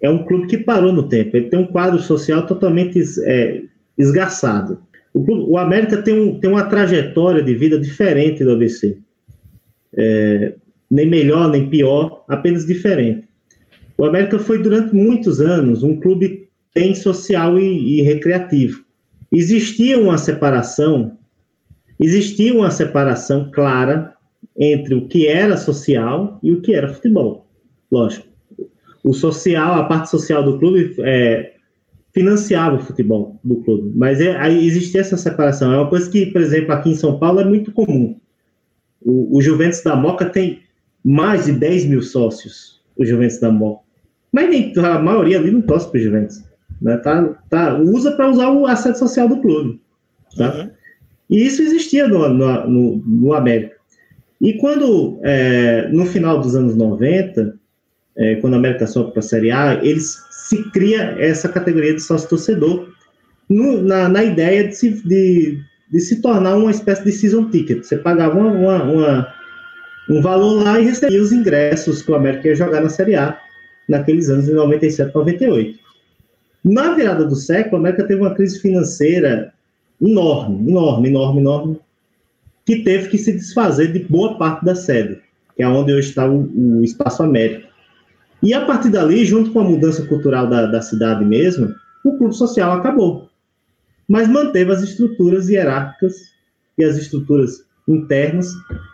é 0.02 0.10
um 0.10 0.24
clube 0.24 0.46
que 0.48 0.58
parou 0.58 0.92
no 0.92 1.08
tempo, 1.08 1.36
ele 1.36 1.48
tem 1.48 1.58
um 1.58 1.66
quadro 1.66 1.98
social 2.00 2.46
totalmente 2.46 3.00
é, 3.22 3.62
esgaçado. 3.96 4.80
O, 5.12 5.24
clube, 5.24 5.44
o, 5.48 5.56
América 5.56 6.02
tem, 6.02 6.18
um, 6.18 6.38
tem 6.38 6.50
uma 6.50 6.64
trajetória 6.64 7.42
de 7.42 7.54
vida 7.54 7.78
diferente 7.78 8.44
do 8.44 8.52
ABC. 8.52 8.98
É, 9.96 10.54
nem 10.90 11.08
melhor, 11.08 11.50
nem 11.50 11.68
pior, 11.68 12.24
apenas 12.28 12.66
diferente. 12.66 13.26
O 13.96 14.04
América 14.04 14.38
foi 14.38 14.60
durante 14.60 14.94
muitos 14.94 15.40
anos 15.40 15.82
um 15.82 15.98
clube 16.00 16.48
bem 16.74 16.94
social 16.94 17.58
e, 17.58 18.00
e 18.00 18.02
recreativo 18.02 18.84
existia 19.36 19.98
uma 19.98 20.16
separação, 20.16 21.18
existia 21.98 22.54
uma 22.54 22.70
separação 22.70 23.50
clara 23.50 24.14
entre 24.56 24.94
o 24.94 25.08
que 25.08 25.26
era 25.26 25.56
social 25.56 26.38
e 26.42 26.52
o 26.52 26.60
que 26.60 26.74
era 26.74 26.92
futebol. 26.92 27.43
Lógico. 27.90 28.26
O 29.02 29.12
social, 29.12 29.74
a 29.74 29.84
parte 29.84 30.10
social 30.10 30.42
do 30.42 30.58
clube 30.58 30.94
é, 31.00 31.54
financiava 32.12 32.76
o 32.76 32.80
futebol 32.80 33.38
do 33.44 33.56
clube, 33.56 33.92
mas 33.94 34.20
é, 34.20 34.36
aí 34.36 34.66
existia 34.66 35.00
essa 35.00 35.16
separação. 35.16 35.72
É 35.72 35.76
uma 35.76 35.88
coisa 35.88 36.10
que, 36.10 36.26
por 36.26 36.40
exemplo, 36.40 36.72
aqui 36.72 36.90
em 36.90 36.94
São 36.94 37.18
Paulo 37.18 37.40
é 37.40 37.44
muito 37.44 37.72
comum. 37.72 38.16
O, 39.02 39.36
o 39.36 39.42
Juventus 39.42 39.82
da 39.82 39.94
Moca 39.94 40.24
tem 40.26 40.62
mais 41.04 41.44
de 41.44 41.52
10 41.52 41.86
mil 41.86 42.02
sócios, 42.02 42.80
o 42.96 43.04
Juventus 43.04 43.38
da 43.38 43.50
Moca. 43.50 43.82
Mas 44.32 44.48
nem, 44.48 44.72
a 44.78 44.98
maioria 44.98 45.38
ali 45.38 45.50
não 45.50 45.60
torce 45.60 45.90
para 45.90 45.98
o 45.98 46.02
Juventus. 46.02 46.42
Né? 46.80 46.96
Tá, 46.98 47.24
tá, 47.50 47.78
usa 47.78 48.12
para 48.12 48.30
usar 48.30 48.50
o 48.50 48.66
asset 48.66 48.98
social 48.98 49.28
do 49.28 49.40
clube. 49.40 49.80
Tá? 50.36 50.54
Uhum. 50.54 50.70
E 51.30 51.46
isso 51.46 51.62
existia 51.62 52.08
no, 52.08 52.28
no, 52.28 52.68
no, 52.68 52.96
no 53.06 53.32
América. 53.32 53.76
E 54.40 54.54
quando, 54.54 55.18
é, 55.22 55.88
no 55.88 56.04
final 56.04 56.40
dos 56.40 56.54
anos 56.54 56.76
90, 56.76 57.58
é, 58.16 58.36
quando 58.36 58.54
a 58.54 58.56
América 58.58 58.86
sobe 58.86 59.10
para 59.10 59.20
a 59.20 59.22
Série 59.22 59.50
A, 59.50 59.74
eles 59.82 60.22
se 60.30 60.62
cria 60.70 61.16
essa 61.18 61.48
categoria 61.48 61.94
de 61.94 62.00
sócio-torcedor 62.00 62.88
na, 63.48 64.08
na 64.08 64.24
ideia 64.24 64.68
de 64.68 64.74
se, 64.74 64.90
de, 64.90 65.58
de 65.90 66.00
se 66.00 66.20
tornar 66.20 66.56
uma 66.56 66.70
espécie 66.70 67.04
de 67.04 67.12
season 67.12 67.50
ticket. 67.50 67.82
Você 67.82 67.96
pagava 67.96 68.38
uma, 68.38 68.52
uma, 68.52 68.82
uma, 68.84 69.34
um 70.08 70.20
valor 70.20 70.62
lá 70.62 70.80
e 70.80 70.84
recebia 70.84 71.20
os 71.20 71.32
ingressos 71.32 72.02
que 72.02 72.10
o 72.10 72.14
América 72.14 72.48
ia 72.48 72.54
jogar 72.54 72.80
na 72.80 72.88
Série 72.88 73.16
A 73.16 73.38
naqueles 73.88 74.28
anos 74.28 74.46
de 74.46 74.52
97, 74.52 75.14
98. 75.14 75.78
Na 76.64 76.94
virada 76.94 77.24
do 77.24 77.36
século, 77.36 77.76
a 77.76 77.80
América 77.80 78.04
teve 78.04 78.20
uma 78.20 78.34
crise 78.34 78.60
financeira 78.60 79.52
enorme, 80.00 80.70
enorme, 80.70 81.08
enorme, 81.08 81.40
enorme, 81.40 81.80
que 82.64 82.82
teve 82.82 83.08
que 83.08 83.18
se 83.18 83.32
desfazer 83.32 83.92
de 83.92 83.98
boa 84.00 84.38
parte 84.38 84.64
da 84.64 84.74
sede, 84.74 85.20
que 85.54 85.62
é 85.62 85.68
onde 85.68 85.92
hoje 85.92 86.08
está 86.08 86.26
o, 86.26 86.50
o 86.78 86.82
Espaço 86.82 87.22
América. 87.22 87.73
E 88.44 88.52
a 88.52 88.66
partir 88.66 88.90
dali, 88.90 89.24
junto 89.24 89.50
com 89.52 89.60
a 89.60 89.64
mudança 89.64 90.06
cultural 90.06 90.46
da, 90.46 90.66
da 90.66 90.82
cidade 90.82 91.24
mesmo, 91.24 91.74
o 92.04 92.18
clube 92.18 92.36
social 92.36 92.72
acabou. 92.72 93.30
Mas 94.06 94.28
manteve 94.28 94.70
as 94.70 94.82
estruturas 94.82 95.48
hierárquicas 95.48 96.14
e 96.76 96.84
as 96.84 96.98
estruturas 96.98 97.64
internas 97.88 98.52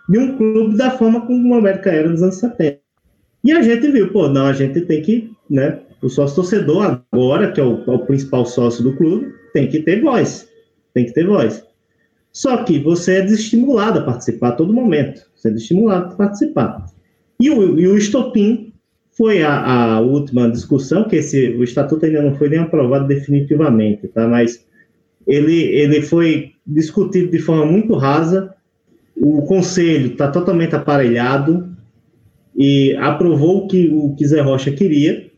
de 0.08 0.18
um 0.18 0.36
clube 0.36 0.76
da 0.76 0.92
forma 0.92 1.26
como 1.26 1.52
o 1.52 1.58
América 1.58 1.90
era 1.90 2.08
nos 2.08 2.22
anos 2.22 2.36
70. 2.36 2.78
E 3.42 3.52
a 3.52 3.60
gente 3.60 3.90
viu, 3.90 4.12
pô, 4.12 4.28
não, 4.28 4.46
a 4.46 4.52
gente 4.52 4.82
tem 4.82 5.02
que 5.02 5.32
né, 5.48 5.80
o 6.00 6.08
sócio 6.08 6.36
torcedor 6.36 7.02
agora, 7.12 7.50
que 7.50 7.60
é 7.60 7.64
o, 7.64 7.82
é 7.86 7.90
o, 7.90 8.06
principal 8.06 8.46
sócio 8.46 8.84
do 8.84 8.96
clube, 8.96 9.34
tem 9.52 9.68
que 9.68 9.80
ter 9.80 10.00
voz. 10.00 10.48
Tem 10.94 11.06
que 11.06 11.12
ter 11.12 11.26
voz. 11.26 11.64
Só 12.32 12.62
que 12.62 12.78
você 12.78 13.16
é 13.16 13.22
desestimulado 13.22 13.98
a 13.98 14.04
participar 14.04 14.50
a 14.50 14.52
todo 14.52 14.72
momento. 14.72 15.22
Você 15.34 15.48
é 15.48 15.50
desestimulado 15.50 16.12
a 16.12 16.16
participar. 16.16 16.86
E 17.40 17.50
o, 17.50 17.78
e 17.80 17.88
o 17.88 17.96
estopim 17.96 18.69
foi 19.20 19.42
a, 19.42 19.52
a, 19.52 20.00
última 20.00 20.50
discussão, 20.50 21.06
que 21.06 21.16
esse, 21.16 21.50
o 21.50 21.62
estatuto 21.62 22.06
ainda 22.06 22.22
não 22.22 22.34
foi 22.36 22.48
nem 22.48 22.58
aprovado 22.58 23.06
definitivamente, 23.06 24.08
tá? 24.08 24.26
mas 24.26 24.64
ele, 25.26 25.62
ele 25.62 26.00
foi 26.00 26.52
discutido 26.66 27.30
de 27.30 27.38
forma 27.38 27.66
muito 27.66 27.94
rasa. 27.96 28.54
O 29.14 29.42
conselho 29.42 30.12
está 30.12 30.28
totalmente 30.28 30.74
aparelhado 30.74 31.68
e 32.56 32.96
aprovou 32.96 33.58
o 33.58 33.68
que 33.68 33.90
o 33.92 34.14
que 34.16 34.26
Zé 34.26 34.40
Rocha 34.40 34.70
queria 34.70 35.28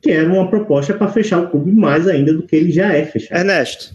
que 0.00 0.12
era 0.12 0.32
uma 0.32 0.48
proposta 0.48 0.94
para 0.94 1.08
fechar 1.08 1.40
o 1.40 1.50
clube 1.50 1.72
mais 1.72 2.06
ainda 2.06 2.32
do 2.32 2.44
que 2.44 2.54
ele 2.54 2.70
já 2.70 2.92
é 2.92 3.04
fechado. 3.04 3.40
Ernesto, 3.40 3.92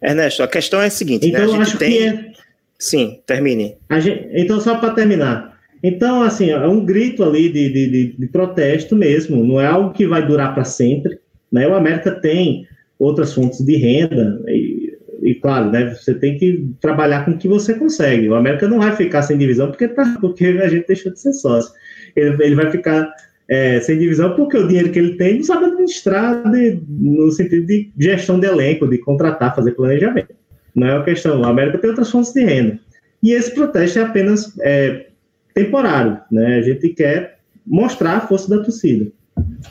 Ernesto, 0.00 0.40
a 0.40 0.46
questão 0.46 0.80
é 0.80 0.86
a 0.86 0.90
seguinte, 0.90 1.26
então, 1.26 1.40
né? 1.40 1.52
A 1.52 1.56
eu 1.56 1.60
acho 1.60 1.78
tem... 1.78 1.90
que 1.90 1.98
é... 2.04 2.32
Sim, 2.78 3.18
termine. 3.26 3.76
Gente... 3.98 4.28
Então, 4.34 4.60
só 4.60 4.76
para 4.76 4.90
terminar, 4.90 5.53
Então, 5.86 6.22
assim, 6.22 6.48
é 6.48 6.66
um 6.66 6.82
grito 6.82 7.22
ali 7.22 7.50
de, 7.50 7.68
de, 7.68 7.90
de, 7.90 8.16
de 8.18 8.26
protesto 8.28 8.96
mesmo, 8.96 9.44
não 9.44 9.60
é 9.60 9.66
algo 9.66 9.92
que 9.92 10.06
vai 10.06 10.26
durar 10.26 10.54
para 10.54 10.64
sempre. 10.64 11.18
Né? 11.52 11.68
O 11.68 11.74
América 11.74 12.10
tem 12.10 12.66
outras 12.98 13.34
fontes 13.34 13.60
de 13.60 13.76
renda, 13.76 14.42
e, 14.48 14.96
e, 15.20 15.34
claro, 15.34 15.70
né, 15.70 15.94
você 15.94 16.14
tem 16.14 16.38
que 16.38 16.70
trabalhar 16.80 17.26
com 17.26 17.32
o 17.32 17.36
que 17.36 17.46
você 17.46 17.74
consegue. 17.74 18.30
O 18.30 18.34
América 18.34 18.66
não 18.66 18.78
vai 18.78 18.96
ficar 18.96 19.20
sem 19.20 19.36
divisão 19.36 19.66
porque, 19.68 19.86
tá, 19.86 20.16
porque 20.22 20.46
a 20.46 20.68
gente 20.68 20.86
deixou 20.86 21.12
de 21.12 21.20
ser 21.20 21.34
sócio. 21.34 21.70
Ele, 22.16 22.34
ele 22.42 22.54
vai 22.54 22.70
ficar 22.70 23.12
é, 23.46 23.78
sem 23.80 23.98
divisão 23.98 24.34
porque 24.34 24.56
o 24.56 24.66
dinheiro 24.66 24.90
que 24.90 24.98
ele 24.98 25.16
tem 25.16 25.36
não 25.36 25.44
sabe 25.44 25.66
administrar 25.66 26.50
de, 26.50 26.80
no 26.88 27.30
sentido 27.30 27.66
de 27.66 27.92
gestão 27.98 28.40
de 28.40 28.46
elenco, 28.46 28.88
de 28.88 28.96
contratar, 28.96 29.54
fazer 29.54 29.72
planejamento. 29.72 30.34
Não 30.74 30.88
é 30.88 30.94
uma 30.94 31.04
questão. 31.04 31.42
O 31.42 31.44
América 31.44 31.76
tem 31.76 31.90
outras 31.90 32.10
fontes 32.10 32.32
de 32.32 32.42
renda. 32.42 32.78
E 33.22 33.32
esse 33.32 33.54
protesto 33.54 33.98
é 33.98 34.02
apenas 34.02 34.58
é, 34.62 35.08
temporário, 35.54 36.20
né? 36.30 36.58
A 36.58 36.62
gente 36.62 36.88
quer 36.90 37.38
mostrar 37.64 38.16
a 38.16 38.26
força 38.26 38.48
da 38.50 38.62
torcida. 38.62 39.10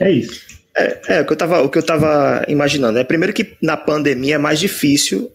É 0.00 0.10
isso. 0.10 0.64
É, 0.76 1.00
é 1.08 1.20
o, 1.20 1.26
que 1.26 1.32
eu 1.32 1.36
tava, 1.36 1.62
o 1.62 1.68
que 1.68 1.78
eu 1.78 1.82
estava 1.82 2.44
imaginando. 2.48 2.98
É 2.98 3.04
primeiro 3.04 3.32
que 3.32 3.56
na 3.62 3.76
pandemia 3.76 4.36
é 4.36 4.38
mais 4.38 4.58
difícil 4.58 5.30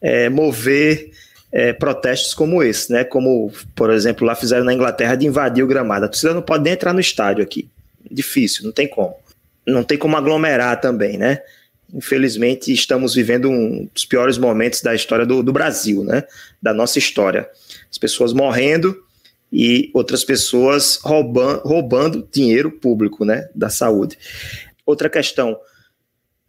é, 0.00 0.28
mover 0.28 1.12
é, 1.52 1.72
protestos 1.72 2.34
como 2.34 2.62
esse, 2.62 2.90
né? 2.90 3.04
Como, 3.04 3.52
por 3.76 3.90
exemplo, 3.90 4.26
lá 4.26 4.34
fizeram 4.34 4.64
na 4.64 4.74
Inglaterra 4.74 5.14
de 5.14 5.26
invadir 5.26 5.62
o 5.62 5.68
gramado. 5.68 6.06
A 6.06 6.08
torcida 6.08 6.34
não 6.34 6.42
pode 6.42 6.64
nem 6.64 6.72
entrar 6.72 6.92
no 6.92 7.00
estádio 7.00 7.44
aqui. 7.44 7.68
Difícil, 8.10 8.64
não 8.64 8.72
tem 8.72 8.88
como. 8.88 9.14
Não 9.64 9.84
tem 9.84 9.96
como 9.96 10.16
aglomerar 10.16 10.80
também, 10.80 11.16
né? 11.16 11.40
Infelizmente, 11.94 12.72
estamos 12.72 13.14
vivendo 13.14 13.50
um 13.50 13.88
dos 13.92 14.06
piores 14.06 14.38
momentos 14.38 14.80
da 14.80 14.94
história 14.94 15.26
do, 15.26 15.42
do 15.42 15.52
Brasil, 15.52 16.02
né? 16.02 16.24
Da 16.60 16.72
nossa 16.72 16.98
história. 16.98 17.48
As 17.90 17.98
pessoas 17.98 18.32
morrendo 18.32 18.96
e 19.52 19.90
outras 19.92 20.24
pessoas 20.24 20.98
roubando, 21.02 21.60
roubando 21.60 22.28
dinheiro 22.32 22.70
público, 22.70 23.24
né? 23.24 23.48
Da 23.54 23.68
saúde. 23.68 24.18
Outra 24.86 25.10
questão. 25.10 25.56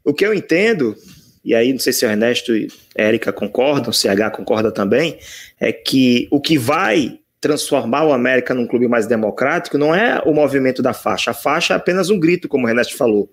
O 0.03 0.13
que 0.13 0.25
eu 0.25 0.33
entendo, 0.33 0.95
e 1.43 1.53
aí 1.53 1.71
não 1.71 1.79
sei 1.79 1.93
se 1.93 2.05
o 2.05 2.09
Ernesto 2.09 2.55
e 2.55 2.67
Érica 2.95 3.33
concordam, 3.33 3.89
o 3.89 3.93
CH 3.93 4.31
concorda 4.35 4.71
também, 4.71 5.17
é 5.59 5.71
que 5.71 6.27
o 6.31 6.39
que 6.39 6.57
vai 6.57 7.19
transformar 7.39 8.05
o 8.05 8.13
América 8.13 8.53
num 8.53 8.65
clube 8.65 8.87
mais 8.87 9.05
democrático 9.05 9.77
não 9.77 9.93
é 9.93 10.21
o 10.25 10.33
movimento 10.33 10.81
da 10.81 10.93
faixa. 10.93 11.31
A 11.31 11.33
faixa 11.33 11.73
é 11.73 11.77
apenas 11.77 12.09
um 12.09 12.19
grito, 12.19 12.47
como 12.47 12.65
o 12.65 12.69
Ernesto 12.69 12.95
falou 12.95 13.29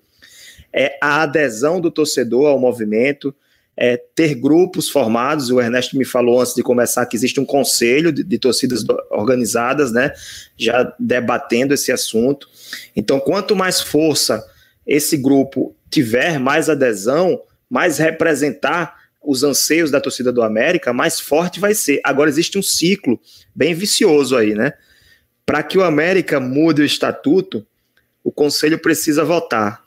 é 0.72 0.96
a 1.00 1.22
adesão 1.22 1.80
do 1.80 1.90
torcedor 1.90 2.48
ao 2.48 2.59
movimento, 2.59 3.35
é 3.83 3.97
ter 3.97 4.35
grupos 4.35 4.90
formados. 4.90 5.51
O 5.51 5.59
Ernesto 5.59 5.97
me 5.97 6.05
falou 6.05 6.38
antes 6.38 6.55
de 6.55 6.62
começar 6.62 7.07
que 7.07 7.16
existe 7.16 7.40
um 7.40 7.47
conselho 7.47 8.12
de, 8.12 8.23
de 8.23 8.38
torcidas 8.38 8.85
organizadas, 9.11 9.90
né, 9.90 10.12
já 10.55 10.95
debatendo 10.99 11.73
esse 11.73 11.90
assunto. 11.90 12.47
Então, 12.95 13.19
quanto 13.19 13.57
mais 13.57 13.81
força 13.81 14.47
esse 14.87 15.16
grupo 15.16 15.75
tiver, 15.88 16.38
mais 16.38 16.69
adesão, 16.69 17.40
mais 17.71 17.97
representar 17.97 19.01
os 19.23 19.43
anseios 19.43 19.90
da 19.90 20.01
torcida 20.01 20.31
do 20.31 20.43
América, 20.43 20.93
mais 20.93 21.19
forte 21.19 21.59
vai 21.59 21.75
ser. 21.75 22.01
Agora 22.05 22.29
existe 22.29 22.59
um 22.59 22.62
ciclo 22.62 23.19
bem 23.55 23.75
vicioso 23.75 24.37
aí, 24.37 24.55
né? 24.55 24.75
Para 25.47 25.62
que 25.62 25.79
o 25.79 25.85
América 25.85 26.38
mude 26.38 26.83
o 26.83 26.85
estatuto, 26.85 27.66
o 28.23 28.31
conselho 28.31 28.79
precisa 28.79 29.25
votar. 29.25 29.83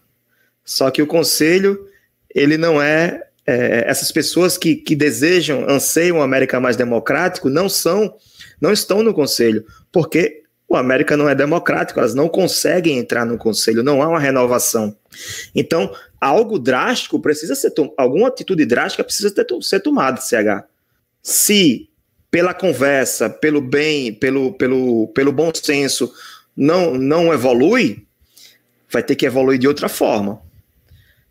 Só 0.66 0.90
que 0.90 1.02
o 1.02 1.08
conselho, 1.08 1.88
ele 2.34 2.58
não 2.58 2.82
é, 2.82 3.22
é. 3.46 3.84
essas 3.88 4.12
pessoas 4.12 4.58
que, 4.58 4.76
que 4.76 4.96
desejam, 4.96 5.70
anseiam 5.70 6.18
um 6.18 6.22
América 6.22 6.60
mais 6.60 6.76
democrático, 6.76 7.50
não 7.50 7.68
são, 7.68 8.16
não 8.60 8.72
estão 8.72 9.04
no 9.04 9.14
conselho, 9.14 9.66
porque 9.92 10.44
o 10.68 10.76
América 10.76 11.16
não 11.16 11.30
é 11.30 11.36
democrático, 11.36 12.00
elas 12.00 12.16
não 12.16 12.28
conseguem 12.28 12.98
entrar 12.98 13.26
no 13.26 13.38
conselho, 13.38 13.84
não 13.84 14.02
há 14.02 14.08
uma 14.08 14.20
renovação. 14.20 14.96
Então, 15.54 15.94
algo 16.20 16.58
drástico 16.58 17.20
precisa 17.20 17.56
ser 17.56 17.72
alguma 17.98 18.30
atitude 18.30 18.66
drástica 18.66 19.04
precisa 19.04 19.30
ter, 19.30 19.46
ser 19.62 19.80
tomada, 19.82 20.22
CH. 20.22 20.66
Se 21.22 21.90
pela 22.32 22.54
conversa, 22.54 23.30
pelo 23.30 23.62
bem, 23.62 24.12
pelo, 24.14 24.54
pelo, 24.54 25.08
pelo 25.10 25.32
bom 25.32 25.52
senso, 25.54 26.12
não, 26.58 26.96
não 26.96 27.32
evolui, 27.32 28.08
vai 28.90 29.04
ter 29.04 29.16
que 29.16 29.26
evoluir 29.26 29.60
de 29.60 29.68
outra 29.68 29.88
forma 29.88 30.42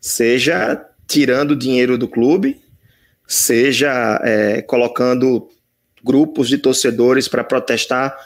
seja 0.03 0.85
tirando 1.07 1.57
dinheiro 1.57 1.99
do 1.99 2.09
clube, 2.09 2.61
seja 3.27 4.21
é, 4.25 4.63
colocando 4.63 5.49
grupos 6.03 6.49
de 6.49 6.59
torcedores 6.59 7.29
para 7.29 7.45
protestar 7.45 8.17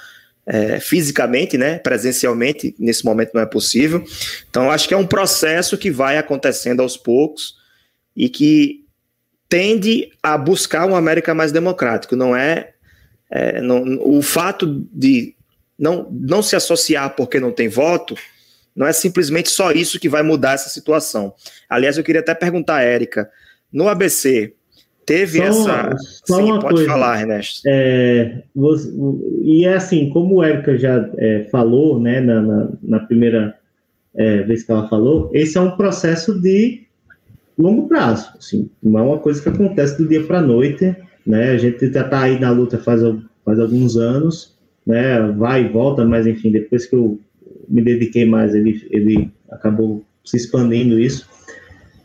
é, 0.46 0.78
fisicamente, 0.78 1.58
né, 1.58 1.78
presencialmente, 1.78 2.74
nesse 2.78 3.04
momento 3.04 3.32
não 3.34 3.42
é 3.42 3.46
possível. 3.46 4.04
Então, 4.48 4.70
acho 4.70 4.86
que 4.86 4.94
é 4.94 4.96
um 4.96 5.06
processo 5.06 5.76
que 5.76 5.90
vai 5.90 6.16
acontecendo 6.18 6.80
aos 6.80 6.96
poucos 6.96 7.56
e 8.16 8.28
que 8.28 8.84
tende 9.48 10.10
a 10.22 10.38
buscar 10.38 10.86
um 10.86 10.96
América 10.96 11.34
mais 11.34 11.52
democrático. 11.52 12.14
Não 12.14 12.34
é, 12.34 12.72
é 13.30 13.60
não, 13.60 13.98
o 14.00 14.22
fato 14.22 14.86
de 14.92 15.34
não, 15.78 16.08
não 16.10 16.42
se 16.42 16.56
associar 16.56 17.14
porque 17.16 17.40
não 17.40 17.52
tem 17.52 17.68
voto 17.68 18.16
não 18.76 18.86
é 18.86 18.92
simplesmente 18.92 19.48
só 19.48 19.72
isso 19.72 19.98
que 19.98 20.08
vai 20.08 20.22
mudar 20.22 20.52
essa 20.52 20.68
situação. 20.68 21.32
Aliás, 21.68 21.96
eu 21.96 22.04
queria 22.04 22.20
até 22.20 22.34
perguntar 22.34 22.76
a 22.76 22.82
Érica, 22.82 23.30
no 23.72 23.88
ABC, 23.88 24.52
teve 25.06 25.38
só, 25.38 25.48
essa. 25.48 25.96
Só 26.24 26.36
Sim, 26.36 26.60
pode 26.60 26.74
coisa. 26.74 26.86
falar, 26.86 27.20
Ernesto. 27.20 27.62
É, 27.66 28.42
você, 28.54 28.92
e 29.42 29.64
é 29.64 29.74
assim, 29.74 30.10
como 30.10 30.42
a 30.42 30.48
Érica 30.48 30.76
já 30.76 31.08
é, 31.16 31.46
falou, 31.50 32.00
né, 32.00 32.20
na, 32.20 32.42
na, 32.42 32.68
na 32.82 33.00
primeira 33.00 33.56
é, 34.14 34.42
vez 34.42 34.64
que 34.64 34.72
ela 34.72 34.88
falou, 34.88 35.30
esse 35.32 35.56
é 35.56 35.60
um 35.60 35.76
processo 35.76 36.38
de 36.40 36.86
longo 37.56 37.88
prazo. 37.88 38.32
Assim, 38.36 38.70
não 38.82 38.98
é 38.98 39.02
uma 39.02 39.18
coisa 39.18 39.42
que 39.42 39.48
acontece 39.48 39.96
do 39.96 40.08
dia 40.08 40.22
para 40.24 40.38
a 40.38 40.42
noite. 40.42 40.94
Né? 41.26 41.50
A 41.50 41.58
gente 41.58 41.90
já 41.92 42.02
está 42.02 42.22
aí 42.22 42.38
na 42.38 42.50
luta 42.50 42.78
faz, 42.78 43.00
faz 43.44 43.58
alguns 43.58 43.96
anos, 43.96 44.56
né? 44.86 45.20
vai 45.32 45.64
e 45.64 45.68
volta, 45.68 46.04
mas 46.04 46.26
enfim, 46.26 46.50
depois 46.50 46.86
que 46.86 46.94
eu 46.94 47.18
me 47.68 47.82
dediquei 47.82 48.24
mais, 48.24 48.54
ele, 48.54 48.86
ele 48.90 49.30
acabou 49.50 50.04
se 50.24 50.36
expandindo 50.36 50.98
isso. 50.98 51.28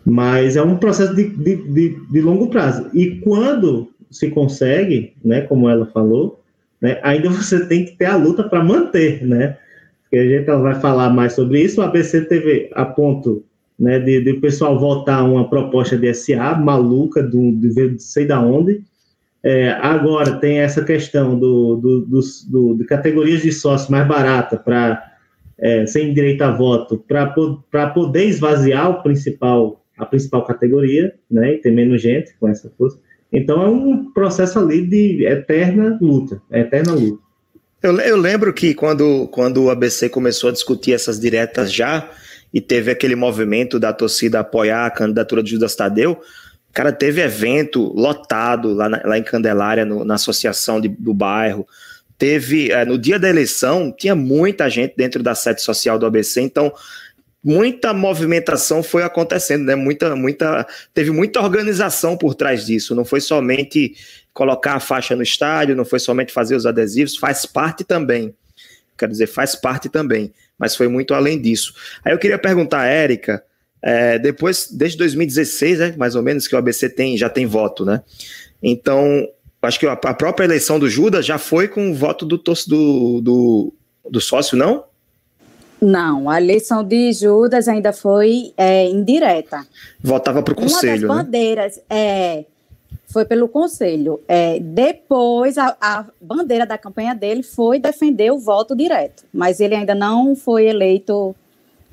Mas 0.06 0.56
é 0.56 0.62
um 0.62 0.78
processo 0.78 1.16
de, 1.16 1.30
de, 1.30 1.56
de, 1.56 1.90
de 2.12 2.22
longo 2.22 2.50
prazo. 2.50 2.90
E 2.94 3.18
quando 3.18 3.90
se 4.10 4.30
consegue, 4.30 5.14
né, 5.24 5.42
como 5.42 5.70
ela 5.70 5.86
falou, 5.88 6.44
né, 6.82 7.00
ainda 7.04 7.30
você 7.32 7.66
tem 7.66 7.86
que 7.86 7.96
ter 7.98 8.06
a 8.06 8.16
luta 8.16 8.44
para 8.44 8.64
manter, 8.64 9.26
né? 9.26 9.58
Porque 10.04 10.18
a 10.18 10.28
gente 10.28 10.46
vai 10.46 10.76
falar 10.76 11.10
mais 11.10 11.34
sobre 11.34 11.62
isso. 11.62 11.80
O 11.80 11.84
ABC 11.84 12.22
teve 12.22 12.70
a 12.74 12.84
ponto 12.84 13.46
né, 13.80 13.98
de, 14.00 14.22
de 14.22 14.32
o 14.32 14.42
pessoal 14.42 14.78
votar 14.78 15.24
uma 15.24 15.50
proposta 15.50 15.98
de 15.98 16.14
SA 16.14 16.56
maluca, 16.56 17.24
do, 17.24 17.52
de, 17.54 17.90
de 17.90 18.04
sei 18.04 18.26
da 18.26 18.42
onde. 18.42 18.84
É, 19.44 19.72
agora 19.82 20.34
tem 20.34 20.60
essa 20.60 20.84
questão 20.84 21.40
do, 21.40 21.76
do, 21.78 22.02
do, 22.02 22.20
do, 22.48 22.76
de 22.76 22.84
categorias 22.84 23.42
de 23.42 23.52
sócio 23.52 23.92
mais 23.92 24.08
barata 24.08 24.56
para 24.56 25.11
é, 25.62 25.86
sem 25.86 26.14
direito 26.14 26.42
a 26.42 26.52
voto 26.52 27.04
para 27.08 27.88
poder 27.88 28.26
esvaziar 28.26 29.02
principal, 29.04 29.84
a 29.98 30.06
principal 30.06 30.46
categoria, 30.46 31.14
né, 31.30 31.54
e 31.54 31.58
ter 31.58 31.72
menos 31.72 32.02
gente 32.02 32.34
com 32.40 32.48
essa 32.48 32.72
força. 32.78 32.98
Então 33.32 33.62
é 33.62 33.68
um 33.68 34.12
processo 34.12 34.60
ali 34.60 34.86
de 34.86 35.26
eterna 35.26 35.98
luta, 36.02 36.42
eterna 36.52 36.94
luta. 36.94 37.22
Eu, 37.82 37.98
eu 38.00 38.18
lembro 38.18 38.54
que 38.54 38.74
quando, 38.74 39.28
quando 39.30 39.64
o 39.64 39.70
ABC 39.70 40.10
começou 40.10 40.50
a 40.50 40.54
discutir 40.54 40.94
essas 40.94 41.20
diretas 41.20 41.72
já, 41.74 42.10
e 42.54 42.60
teve 42.60 42.92
aquele 42.92 43.16
movimento 43.16 43.80
da 43.80 43.94
torcida 43.94 44.40
apoiar 44.40 44.86
a 44.86 44.92
candidatura 44.92 45.42
de 45.42 45.52
Judas 45.52 45.76
Tadeu, 45.76 46.20
cara, 46.74 46.92
teve 46.92 47.22
evento 47.22 47.94
lotado 47.94 48.74
lá, 48.74 48.90
na, 48.90 49.02
lá 49.06 49.18
em 49.18 49.24
Candelária, 49.24 49.86
no, 49.86 50.04
na 50.04 50.16
associação 50.16 50.82
de, 50.82 50.90
do 50.90 51.14
bairro, 51.14 51.66
teve 52.22 52.72
é, 52.72 52.86
no 52.86 53.00
dia 53.00 53.18
da 53.18 53.28
eleição 53.28 53.92
tinha 53.92 54.14
muita 54.14 54.70
gente 54.70 54.94
dentro 54.96 55.24
da 55.24 55.34
sede 55.34 55.60
social 55.60 55.98
do 55.98 56.06
ABC, 56.06 56.40
então 56.40 56.72
muita 57.44 57.96
movimentação 57.96 58.84
foi 58.84 59.02
acontecendo, 59.02 59.66
né? 59.66 59.74
Muita, 59.74 60.16
muita, 60.16 60.68
teve 60.94 61.10
muita 61.10 61.42
organização 61.42 62.16
por 62.16 62.36
trás 62.36 62.68
disso. 62.68 62.94
Não 62.94 63.04
foi 63.04 63.22
somente 63.22 63.96
colocar 64.36 64.76
a 64.76 64.80
faixa 64.80 65.16
no 65.16 65.24
estádio, 65.24 65.76
não 65.76 65.84
foi 65.84 65.98
somente 65.98 66.32
fazer 66.32 66.56
os 66.56 66.68
adesivos, 66.68 67.18
faz 67.18 67.44
parte 67.48 67.84
também. 67.84 68.36
Quero 68.96 69.12
dizer, 69.12 69.26
faz 69.26 69.56
parte 69.56 69.90
também, 69.90 70.32
mas 70.60 70.76
foi 70.76 70.88
muito 70.88 71.16
além 71.16 71.42
disso. 71.42 71.74
Aí 72.06 72.14
eu 72.14 72.20
queria 72.20 72.38
perguntar 72.38 72.82
a 72.82 72.86
Érica, 72.86 73.44
é, 73.82 74.20
depois, 74.20 74.68
desde 74.72 74.96
2016, 75.00 75.80
né, 75.80 75.96
mais 75.98 76.14
ou 76.14 76.22
menos, 76.22 76.48
que 76.48 76.54
o 76.54 76.60
ABC 76.60 76.88
tem, 76.88 77.18
já 77.18 77.30
tem 77.32 77.48
voto, 77.48 77.84
né? 77.84 78.04
Então, 78.62 79.28
Acho 79.62 79.80
que 79.80 79.86
a 79.86 79.96
própria 79.96 80.46
eleição 80.46 80.80
do 80.80 80.90
Judas 80.90 81.26
já 81.26 81.38
foi 81.38 81.68
com 81.68 81.92
o 81.92 81.94
voto 81.94 82.26
do, 82.26 82.38
do, 82.38 83.22
do, 83.22 83.74
do 84.10 84.20
sócio, 84.20 84.58
não? 84.58 84.86
Não, 85.80 86.30
a 86.30 86.40
eleição 86.40 86.84
de 86.84 87.12
Judas 87.12 87.68
ainda 87.68 87.94
foi 87.94 88.54
é, 88.58 88.88
indireta. 88.88 89.66
Votava 90.00 90.42
para 90.42 90.54
o 90.54 90.56
conselho. 90.56 91.08
Uma 91.08 91.16
das 91.16 91.18
né? 91.18 91.24
bandeiras, 91.24 91.82
é, 91.90 92.46
Foi 93.08 93.26
pelo 93.26 93.48
conselho. 93.48 94.20
É, 94.28 94.60
depois, 94.60 95.58
a, 95.58 95.76
a, 95.82 96.06
bandeira 96.20 96.66
da 96.66 96.78
campanha 96.78 97.14
dele 97.16 97.44
foi 97.44 97.80
defender 97.80 98.32
o 98.32 98.40
voto 98.40 98.76
direto, 98.76 99.24
mas 99.34 99.60
ele 99.60 99.76
ainda 99.76 99.94
não 99.94 100.36
foi 100.36 100.68
eleito 100.68 101.36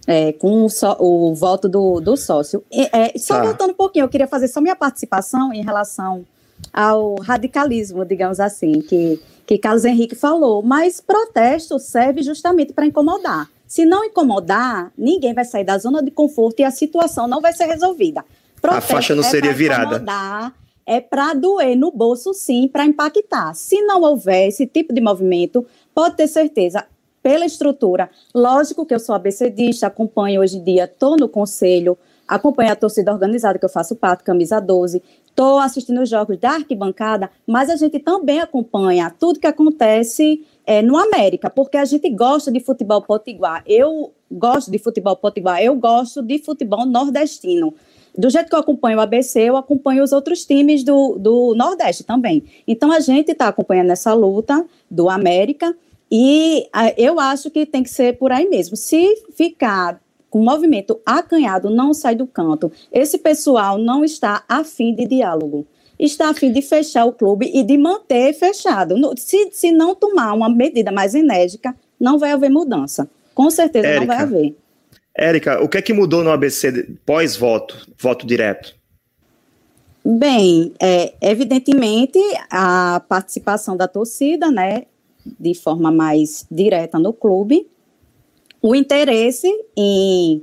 é, 0.07 0.33
com 0.33 0.65
o, 0.65 0.69
so, 0.69 0.95
o, 0.99 1.35
voto 1.35 1.67
do, 1.67 2.01
do 2.01 2.15
sócio. 2.17 2.63
E, 2.71 2.89
é, 2.93 3.19
só 3.19 3.35
ah. 3.35 3.43
voltando 3.43 3.71
um 3.71 3.75
pouquinho, 3.75 4.05
eu 4.05 4.09
queria 4.09 4.27
fazer 4.27 4.49
só 4.49 4.61
minha 4.61 4.77
participação 4.77 5.53
em 5.53 5.63
relação 5.63 6.27
ao 6.73 7.17
radicalismo, 7.17 8.05
digamos 8.05 8.41
assim, 8.41 8.81
que, 8.81 9.21
que 9.47 9.59
Carlos 9.59 9.85
Henrique 9.85 10.15
falou. 10.15 10.63
Mas 10.63 11.01
protesto 11.01 11.79
serve 11.79 12.23
justamente 12.23 12.73
para 12.73 12.87
incomodar. 12.87 13.49
Se 13.67 13.85
não 13.85 14.05
incomodar, 14.05 14.91
ninguém 14.97 15.35
vai 15.35 15.45
sair 15.45 15.65
da 15.65 15.77
zona 15.77 16.03
de 16.03 16.11
conforto 16.11 16.61
e 16.61 16.65
a 16.65 16.71
situação 16.71 17.29
não 17.29 17.41
vai 17.41 17.53
ser 17.53 17.67
resolvida. 17.67 18.25
Protesto 18.61 18.93
a 18.93 18.97
faixa 18.97 19.15
não 19.15 19.23
é 19.23 19.27
seria 19.27 19.53
virada. 19.53 20.03
É 20.87 21.01
para 21.03 21.35
doer 21.35 21.77
no 21.77 21.91
bolso, 21.91 22.33
sim, 22.33 22.67
para 22.67 22.87
impactar. 22.87 23.53
Se 23.55 23.83
não 23.83 24.01
houver 24.03 24.49
esse 24.49 24.67
tipo 24.67 24.95
de 24.95 25.03
movimento, 25.03 25.67
pode 25.95 26.17
ter 26.17 26.27
certeza, 26.27 26.87
pela 27.23 27.45
estrutura. 27.45 28.09
Lógico 28.35 28.87
que 28.87 28.95
eu 28.95 28.99
sou 28.99 29.15
ABCdista, 29.15 29.87
acompanho 29.87 30.41
hoje 30.41 30.57
em 30.57 30.65
dia, 30.65 30.85
estou 30.85 31.15
no 31.15 31.29
conselho, 31.29 31.99
acompanho 32.27 32.73
a 32.73 32.77
torcida 32.77 33.13
organizada 33.13 33.59
que 33.59 33.65
eu 33.67 33.69
faço 33.69 33.97
parte, 33.97 34.25
camisa 34.25 34.61
12, 34.61 35.03
estou 35.39 35.61
assistindo 35.61 36.03
os 36.03 36.09
jogos 36.09 36.37
da 36.37 36.51
arquibancada, 36.51 37.31
mas 37.47 37.71
a 37.71 37.77
gente 37.77 38.01
também 38.01 38.41
acompanha 38.41 39.09
tudo 39.09 39.39
que 39.39 39.47
acontece 39.47 40.45
é, 40.67 40.83
no 40.83 40.99
América, 40.99 41.49
porque 41.49 41.77
a 41.77 41.85
gente 41.85 42.11
gosta 42.11 42.51
de 42.51 42.59
futebol 42.59 43.01
potiguar. 43.01 43.63
Eu 43.65 44.13
gosto 44.29 44.69
de 44.69 44.81
futebol 44.81 45.15
potiguar, 45.15 45.63
eu 45.63 45.77
gosto 45.77 46.21
de 46.23 46.41
futebol 46.41 46.85
nordestino. 46.85 47.73
Do 48.17 48.29
jeito 48.29 48.49
que 48.49 48.55
eu 48.57 48.59
acompanho 48.59 48.99
o 48.99 49.01
ABC, 49.01 49.43
eu 49.43 49.57
acompanho 49.57 50.03
os 50.03 50.11
outros 50.11 50.45
times 50.45 50.83
do, 50.83 51.17
do 51.17 51.55
Nordeste 51.55 52.03
também. 52.03 52.43
Então 52.67 52.91
a 52.91 52.99
gente 52.99 53.31
está 53.31 53.47
acompanhando 53.47 53.93
essa 53.93 54.13
luta 54.13 54.67
do 54.91 55.09
América 55.09 55.73
e 56.11 56.67
a, 56.73 56.91
eu 57.01 57.21
acho 57.21 57.49
que 57.49 57.65
tem 57.65 57.85
que 57.85 57.91
ser 57.91 58.19
por 58.19 58.33
aí 58.33 58.49
mesmo. 58.49 58.77
Se 58.77 59.07
ficar 59.37 60.01
com 60.31 60.41
o 60.41 60.45
movimento 60.45 61.01
acanhado, 61.05 61.71
não 61.71 61.95
sai 61.95 62.15
do 62.15 62.27
canto. 62.27 62.71
Esse 62.93 63.19
pessoal 63.19 63.79
não 63.79 64.05
está 64.05 64.45
afim 64.49 64.95
de 64.95 65.07
diálogo. 65.07 65.67
Está 65.99 66.31
afim 66.31 66.53
de 66.53 66.63
fechar 66.63 67.05
o 67.05 67.13
clube 67.13 67.51
e 67.53 67.63
de 67.63 67.77
manter 67.77 68.33
fechado. 68.33 68.95
Se, 69.17 69.51
se 69.53 69.73
não 69.73 69.95
tomar 69.95 70.33
uma 70.33 70.49
medida 70.49 70.93
mais 70.93 71.15
enérgica, 71.15 71.75
não 71.99 72.19
vai 72.19 72.33
haver 72.33 72.51
mudança. 72.51 73.09
Com 73.35 73.51
certeza 73.51 73.87
Érica, 73.87 74.01
não 74.01 74.07
vai 74.07 74.17
haver. 74.19 74.57
Érica, 75.17 75.63
o 75.63 75.69
que 75.69 75.79
é 75.79 75.83
que 75.83 75.93
mudou 75.93 76.23
no 76.23 76.31
ABC 76.31 76.89
pós-voto, 77.05 77.89
voto 77.99 78.27
direto? 78.27 78.77
Bem, 80.05 80.73
é, 80.81 81.15
evidentemente 81.21 82.19
a 82.51 83.03
participação 83.09 83.77
da 83.77 83.89
torcida, 83.89 84.51
né, 84.51 84.85
de 85.39 85.55
forma 85.55 85.91
mais 85.91 86.47
direta 86.51 86.99
no 86.99 87.13
clube, 87.13 87.69
o 88.61 88.75
interesse 88.75 89.49
em 89.77 90.43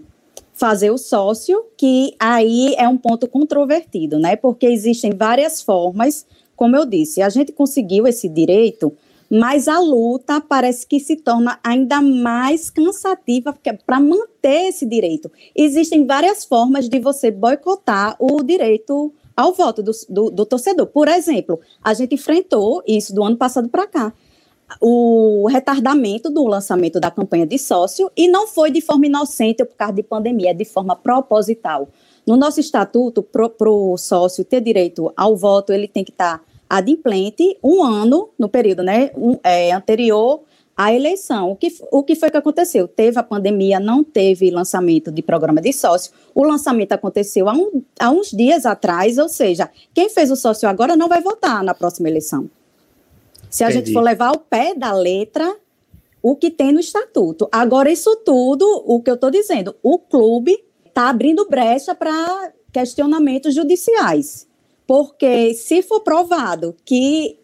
fazer 0.53 0.89
o 0.89 0.97
sócio, 0.97 1.65
que 1.77 2.15
aí 2.17 2.73
é 2.77 2.87
um 2.87 2.97
ponto 2.97 3.27
controvertido, 3.27 4.17
né? 4.17 4.35
Porque 4.35 4.65
existem 4.65 5.11
várias 5.11 5.61
formas, 5.61 6.25
como 6.55 6.75
eu 6.75 6.85
disse, 6.85 7.21
a 7.21 7.29
gente 7.29 7.51
conseguiu 7.51 8.07
esse 8.07 8.29
direito, 8.29 8.93
mas 9.29 9.67
a 9.67 9.79
luta 9.79 10.39
parece 10.39 10.87
que 10.87 10.99
se 10.99 11.17
torna 11.17 11.59
ainda 11.61 12.01
mais 12.01 12.69
cansativa 12.69 13.53
para 13.85 13.99
manter 13.99 14.69
esse 14.69 14.85
direito. 14.85 15.29
Existem 15.53 16.05
várias 16.05 16.45
formas 16.45 16.87
de 16.87 16.99
você 16.99 17.31
boicotar 17.31 18.15
o 18.17 18.41
direito 18.41 19.11
ao 19.35 19.53
voto 19.53 19.83
do, 19.83 19.91
do, 20.07 20.29
do 20.29 20.45
torcedor. 20.45 20.87
Por 20.87 21.09
exemplo, 21.09 21.59
a 21.83 21.93
gente 21.93 22.15
enfrentou 22.15 22.81
isso 22.87 23.13
do 23.13 23.23
ano 23.23 23.35
passado 23.35 23.67
para 23.67 23.85
cá 23.85 24.13
o 24.81 25.47
retardamento 25.47 26.29
do 26.29 26.45
lançamento 26.45 26.99
da 26.99 27.11
campanha 27.11 27.45
de 27.45 27.57
sócio 27.57 28.11
e 28.15 28.27
não 28.27 28.47
foi 28.47 28.71
de 28.71 28.81
forma 28.81 29.05
inocente 29.05 29.61
ou 29.61 29.67
por 29.67 29.75
causa 29.75 29.93
de 29.93 30.03
pandemia, 30.03 30.51
é 30.51 30.53
de 30.53 30.65
forma 30.65 30.95
proposital. 30.95 31.87
No 32.25 32.35
nosso 32.35 32.59
estatuto, 32.59 33.21
para 33.21 33.69
o 33.69 33.97
sócio 33.97 34.43
ter 34.43 34.61
direito 34.61 35.11
ao 35.15 35.35
voto, 35.35 35.71
ele 35.71 35.87
tem 35.87 36.03
que 36.03 36.11
estar 36.11 36.41
adimplente 36.67 37.57
um 37.63 37.83
ano 37.83 38.29
no 38.37 38.49
período 38.49 38.81
né, 38.81 39.11
um, 39.15 39.37
é, 39.43 39.71
anterior 39.71 40.41
à 40.75 40.91
eleição. 40.91 41.51
O 41.51 41.55
que, 41.55 41.67
o 41.91 42.03
que 42.03 42.15
foi 42.15 42.31
que 42.31 42.37
aconteceu? 42.37 42.87
Teve 42.87 43.19
a 43.19 43.23
pandemia, 43.23 43.79
não 43.79 44.03
teve 44.03 44.49
lançamento 44.49 45.11
de 45.11 45.21
programa 45.21 45.61
de 45.61 45.71
sócio. 45.71 46.11
O 46.33 46.43
lançamento 46.43 46.91
aconteceu 46.91 47.47
há, 47.47 47.53
um, 47.53 47.83
há 47.99 48.09
uns 48.09 48.31
dias 48.31 48.65
atrás, 48.65 49.19
ou 49.19 49.29
seja, 49.29 49.69
quem 49.93 50.09
fez 50.09 50.31
o 50.31 50.35
sócio 50.35 50.67
agora 50.67 50.95
não 50.95 51.07
vai 51.07 51.21
votar 51.21 51.63
na 51.63 51.75
próxima 51.75 52.09
eleição. 52.09 52.49
Se 53.55 53.63
a 53.63 53.69
Entendi. 53.69 53.85
gente 53.85 53.93
for 53.93 54.01
levar 54.01 54.27
ao 54.27 54.37
pé 54.37 54.75
da 54.75 54.91
letra 54.91 55.55
o 56.21 56.35
que 56.35 56.51
tem 56.51 56.73
no 56.73 56.79
estatuto. 56.81 57.47
Agora, 57.49 57.89
isso 57.89 58.13
tudo, 58.17 58.65
o 58.85 59.01
que 59.01 59.09
eu 59.09 59.13
estou 59.15 59.31
dizendo, 59.31 59.73
o 59.81 59.97
clube 59.97 60.61
está 60.85 61.07
abrindo 61.07 61.47
brecha 61.47 61.95
para 61.95 62.51
questionamentos 62.73 63.55
judiciais. 63.55 64.45
Porque 64.85 65.53
se 65.53 65.81
for 65.81 66.01
provado 66.01 66.75
que 66.83 67.37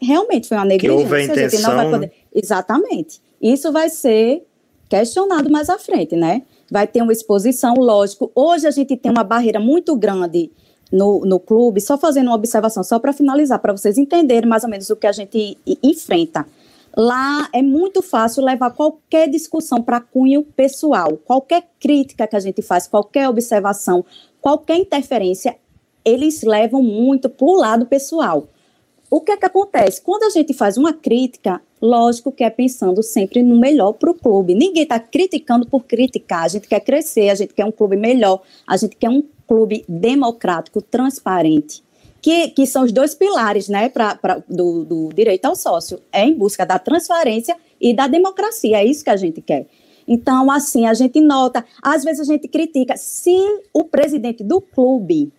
realmente 0.00 0.46
foi 0.46 0.58
uma 0.58 0.64
negligência, 0.64 0.96
que 0.96 1.12
houve 1.12 1.20
a, 1.20 1.24
intenção... 1.24 1.44
a 1.44 1.50
gente 1.50 1.62
não 1.62 1.74
vai 1.74 1.90
poder. 1.90 2.12
Exatamente. 2.32 3.20
Isso 3.42 3.72
vai 3.72 3.88
ser 3.88 4.46
questionado 4.88 5.50
mais 5.50 5.68
à 5.68 5.76
frente, 5.76 6.14
né? 6.14 6.42
Vai 6.70 6.86
ter 6.86 7.02
uma 7.02 7.12
exposição, 7.12 7.74
lógico. 7.74 8.30
Hoje 8.32 8.68
a 8.68 8.70
gente 8.70 8.96
tem 8.96 9.10
uma 9.10 9.24
barreira 9.24 9.58
muito 9.58 9.96
grande 9.96 10.52
no, 10.92 11.24
no 11.24 11.40
clube, 11.40 11.80
só 11.80 11.96
fazendo 11.96 12.28
uma 12.28 12.36
observação, 12.36 12.84
só 12.84 12.98
para 12.98 13.12
finalizar, 13.12 13.58
para 13.58 13.72
vocês 13.72 13.96
entenderem 13.96 14.48
mais 14.48 14.62
ou 14.62 14.70
menos 14.70 14.90
o 14.90 14.96
que 14.96 15.06
a 15.06 15.12
gente 15.12 15.56
enfrenta. 15.82 16.46
Lá 16.94 17.48
é 17.54 17.62
muito 17.62 18.02
fácil 18.02 18.44
levar 18.44 18.70
qualquer 18.70 19.28
discussão 19.28 19.80
para 19.80 19.98
cunho 19.98 20.42
pessoal, 20.42 21.16
qualquer 21.24 21.64
crítica 21.80 22.26
que 22.26 22.36
a 22.36 22.40
gente 22.40 22.60
faz, 22.60 22.86
qualquer 22.86 23.28
observação, 23.28 24.04
qualquer 24.42 24.76
interferência, 24.76 25.56
eles 26.04 26.42
levam 26.42 26.82
muito 26.82 27.30
para 27.30 27.46
o 27.46 27.56
lado 27.56 27.86
pessoal. 27.86 28.46
O 29.12 29.20
que 29.20 29.30
é 29.30 29.36
que 29.36 29.44
acontece? 29.44 30.00
Quando 30.00 30.22
a 30.22 30.30
gente 30.30 30.54
faz 30.54 30.78
uma 30.78 30.94
crítica, 30.94 31.60
lógico 31.82 32.32
que 32.32 32.42
é 32.42 32.48
pensando 32.48 33.02
sempre 33.02 33.42
no 33.42 33.60
melhor 33.60 33.92
para 33.92 34.10
o 34.10 34.14
clube. 34.14 34.54
Ninguém 34.54 34.84
está 34.84 34.98
criticando 34.98 35.66
por 35.66 35.84
criticar. 35.84 36.44
A 36.44 36.48
gente 36.48 36.66
quer 36.66 36.80
crescer, 36.80 37.28
a 37.28 37.34
gente 37.34 37.52
quer 37.52 37.66
um 37.66 37.70
clube 37.70 37.94
melhor, 37.94 38.40
a 38.66 38.74
gente 38.78 38.96
quer 38.96 39.10
um 39.10 39.22
clube 39.46 39.84
democrático, 39.86 40.80
transparente, 40.80 41.84
que, 42.22 42.48
que 42.52 42.66
são 42.66 42.84
os 42.84 42.90
dois 42.90 43.14
pilares 43.14 43.68
né, 43.68 43.90
pra, 43.90 44.14
pra, 44.14 44.42
do, 44.48 44.82
do 44.82 45.10
direito 45.14 45.44
ao 45.44 45.54
sócio. 45.54 46.00
É 46.10 46.24
em 46.24 46.32
busca 46.32 46.64
da 46.64 46.78
transparência 46.78 47.54
e 47.78 47.92
da 47.92 48.06
democracia, 48.06 48.78
é 48.78 48.84
isso 48.86 49.04
que 49.04 49.10
a 49.10 49.16
gente 49.16 49.42
quer. 49.42 49.66
Então, 50.08 50.50
assim, 50.50 50.86
a 50.86 50.94
gente 50.94 51.20
nota, 51.20 51.62
às 51.82 52.02
vezes 52.02 52.20
a 52.20 52.32
gente 52.32 52.48
critica, 52.48 52.96
se 52.96 53.36
o 53.74 53.84
presidente 53.84 54.42
do 54.42 54.58
clube, 54.58 55.30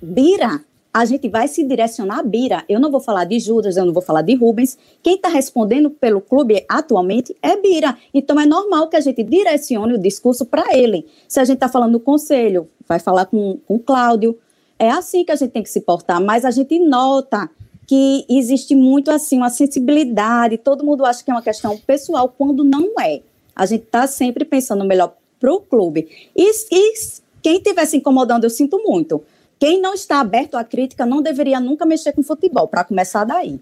Bira, 0.00 0.64
a 0.98 1.04
gente 1.04 1.28
vai 1.28 1.46
se 1.46 1.62
direcionar 1.62 2.18
a 2.18 2.22
Bira. 2.24 2.64
Eu 2.68 2.80
não 2.80 2.90
vou 2.90 2.98
falar 2.98 3.24
de 3.24 3.38
Judas, 3.38 3.76
eu 3.76 3.84
não 3.86 3.92
vou 3.92 4.02
falar 4.02 4.22
de 4.22 4.34
Rubens. 4.34 4.76
Quem 5.00 5.14
está 5.14 5.28
respondendo 5.28 5.90
pelo 5.90 6.20
clube 6.20 6.64
atualmente 6.68 7.36
é 7.40 7.56
Bira. 7.56 7.96
Então 8.12 8.38
é 8.40 8.44
normal 8.44 8.88
que 8.88 8.96
a 8.96 9.00
gente 9.00 9.22
direcione 9.22 9.94
o 9.94 9.98
discurso 9.98 10.44
para 10.44 10.76
ele. 10.76 11.06
Se 11.28 11.38
a 11.38 11.44
gente 11.44 11.54
está 11.54 11.68
falando 11.68 11.92
no 11.92 12.00
conselho, 12.00 12.68
vai 12.88 12.98
falar 12.98 13.26
com, 13.26 13.60
com 13.64 13.76
o 13.76 13.78
Cláudio. 13.78 14.36
É 14.76 14.90
assim 14.90 15.24
que 15.24 15.30
a 15.30 15.36
gente 15.36 15.52
tem 15.52 15.62
que 15.62 15.70
se 15.70 15.82
portar, 15.82 16.20
mas 16.20 16.44
a 16.44 16.50
gente 16.50 16.80
nota 16.80 17.48
que 17.86 18.26
existe 18.28 18.74
muito 18.74 19.12
assim 19.12 19.38
uma 19.38 19.50
sensibilidade, 19.50 20.58
todo 20.58 20.84
mundo 20.84 21.06
acha 21.06 21.22
que 21.22 21.30
é 21.30 21.34
uma 21.34 21.42
questão 21.42 21.78
pessoal, 21.78 22.28
quando 22.36 22.64
não 22.64 23.00
é. 23.00 23.22
A 23.54 23.66
gente 23.66 23.84
está 23.84 24.08
sempre 24.08 24.44
pensando 24.44 24.84
melhor 24.84 25.14
para 25.38 25.54
o 25.54 25.60
clube. 25.60 26.08
E, 26.34 26.50
e 26.72 26.94
quem 27.40 27.58
estiver 27.58 27.86
se 27.86 27.96
incomodando, 27.96 28.42
eu 28.42 28.50
sinto 28.50 28.82
muito 28.84 29.22
quem 29.58 29.80
não 29.80 29.94
está 29.94 30.20
aberto 30.20 30.56
à 30.56 30.64
crítica 30.64 31.04
não 31.04 31.22
deveria 31.22 31.60
nunca 31.60 31.84
mexer 31.84 32.12
com 32.12 32.22
futebol, 32.22 32.68
para 32.68 32.84
começar 32.84 33.24
daí. 33.24 33.60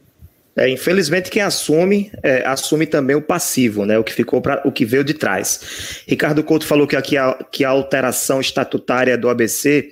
É, 0.57 0.71
infelizmente 0.71 1.31
quem 1.31 1.43
assume 1.43 2.11
é, 2.23 2.47
assume 2.47 2.87
também 2.87 3.15
o 3.15 3.21
passivo, 3.21 3.85
né? 3.85 3.99
O 3.99 4.05
que 4.05 4.13
ficou 4.13 4.41
para 4.41 4.67
o 4.67 4.73
que 4.73 4.87
veio 4.87 5.05
de 5.05 5.13
trás. 5.13 6.03
Ricardo 6.07 6.43
Couto 6.43 6.67
falou 6.67 6.87
que 6.87 6.97
aqui 6.97 7.17
a, 7.19 7.35
que 7.53 7.63
a 7.63 7.69
alteração 7.69 8.41
estatutária 8.41 9.19
do 9.19 9.29
ABC, 9.29 9.91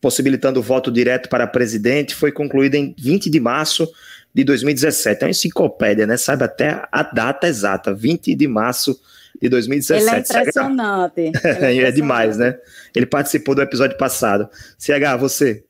possibilitando 0.00 0.60
o 0.60 0.62
voto 0.62 0.92
direto 0.92 1.28
para 1.28 1.44
presidente, 1.44 2.14
foi 2.14 2.30
concluída 2.30 2.76
em 2.76 2.94
20 2.96 3.28
de 3.28 3.40
março 3.40 3.90
de 4.32 4.44
2017. 4.44 5.22
É 5.22 5.24
uma 5.26 5.30
enciclopédia, 5.30 6.06
né? 6.06 6.16
Sabe 6.16 6.44
até 6.44 6.86
a 6.92 7.02
data 7.02 7.48
exata, 7.48 7.92
20 7.92 8.32
de 8.32 8.46
março 8.46 8.92
de 8.92 9.00
2017. 9.40 10.02
Ele 10.02 10.10
é 10.10 10.20
impressionante. 10.20 11.20
Ele 11.20 11.26
é, 11.26 11.28
impressionante. 11.28 11.84
é 11.84 11.90
demais, 11.90 12.38
né? 12.38 12.58
Ele 12.94 13.06
participou 13.06 13.54
do 13.54 13.62
episódio 13.62 13.96
passado. 13.96 14.48
CH, 14.78 15.18
você. 15.18 15.64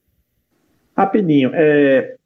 Rapidinho. 0.97 1.51
É, 1.53 2.17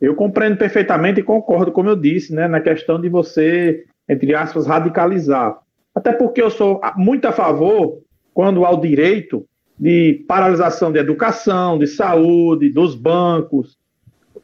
eu 0.00 0.14
compreendo 0.14 0.56
perfeitamente 0.56 1.20
e 1.20 1.22
concordo, 1.22 1.72
como 1.72 1.88
eu 1.88 1.96
disse, 1.96 2.34
né, 2.34 2.46
na 2.46 2.60
questão 2.60 3.00
de 3.00 3.08
você, 3.08 3.84
entre 4.08 4.34
aspas, 4.34 4.66
radicalizar. 4.66 5.58
Até 5.94 6.12
porque 6.12 6.40
eu 6.40 6.50
sou 6.50 6.80
muito 6.96 7.26
a 7.26 7.32
favor, 7.32 8.00
quando 8.34 8.64
há 8.64 8.70
o 8.70 8.80
direito 8.80 9.46
de 9.78 10.24
paralisação 10.28 10.92
de 10.92 10.98
educação, 10.98 11.78
de 11.78 11.86
saúde, 11.86 12.70
dos 12.70 12.94
bancos, 12.94 13.78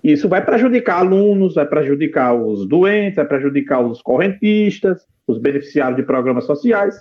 isso 0.03 0.29
vai 0.29 0.45
prejudicar 0.45 0.99
alunos, 0.99 1.55
vai 1.55 1.67
prejudicar 1.67 2.35
os 2.35 2.67
doentes, 2.67 3.17
vai 3.17 3.25
prejudicar 3.27 3.81
os 3.81 4.03
correntistas, 4.03 5.07
os 5.27 5.39
beneficiários 5.39 5.97
de 5.97 6.03
programas 6.03 6.45
sociais. 6.45 7.01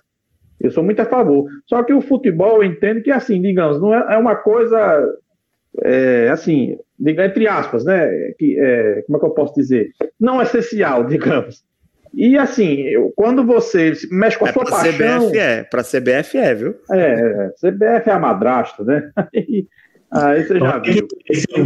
Eu 0.60 0.72
sou 0.72 0.84
muito 0.84 1.02
a 1.02 1.06
favor. 1.06 1.50
Só 1.66 1.84
que 1.84 1.94
o 1.94 2.02
futebol, 2.02 2.58
eu 2.58 2.64
entendo 2.64 3.02
que, 3.02 3.12
assim, 3.12 3.42
digamos, 3.42 3.82
não 3.82 3.94
é, 3.94 4.16
é 4.16 4.18
uma 4.18 4.36
coisa, 4.36 5.18
é, 5.84 6.30
assim, 6.30 6.78
entre 7.00 7.48
aspas, 7.48 7.84
né? 7.84 8.08
Que, 8.38 8.60
é, 8.60 9.02
como 9.04 9.18
é 9.18 9.20
que 9.20 9.26
eu 9.26 9.32
posso 9.32 9.56
dizer? 9.56 9.92
Não 10.20 10.42
essencial, 10.42 11.06
digamos. 11.08 11.64
E 12.14 12.38
assim, 12.38 12.82
eu, 12.82 13.12
quando 13.16 13.44
você 13.44 13.94
mexe 14.12 14.38
com 14.38 14.46
a 14.46 14.50
é 14.50 14.52
sua 14.52 14.66
pra 14.66 14.72
paixão. 14.72 15.28
CBF 15.30 15.38
é, 15.38 15.64
pra 15.64 15.82
CBF 15.82 16.38
é, 16.38 16.54
viu? 16.54 16.76
É, 16.92 17.50
CBF 17.56 18.10
é 18.10 18.12
a 18.12 18.20
madrasta, 18.20 18.84
né? 18.84 19.12
Aí 20.12 20.44
você 20.44 20.60
já 20.60 20.78
viu. 20.78 21.08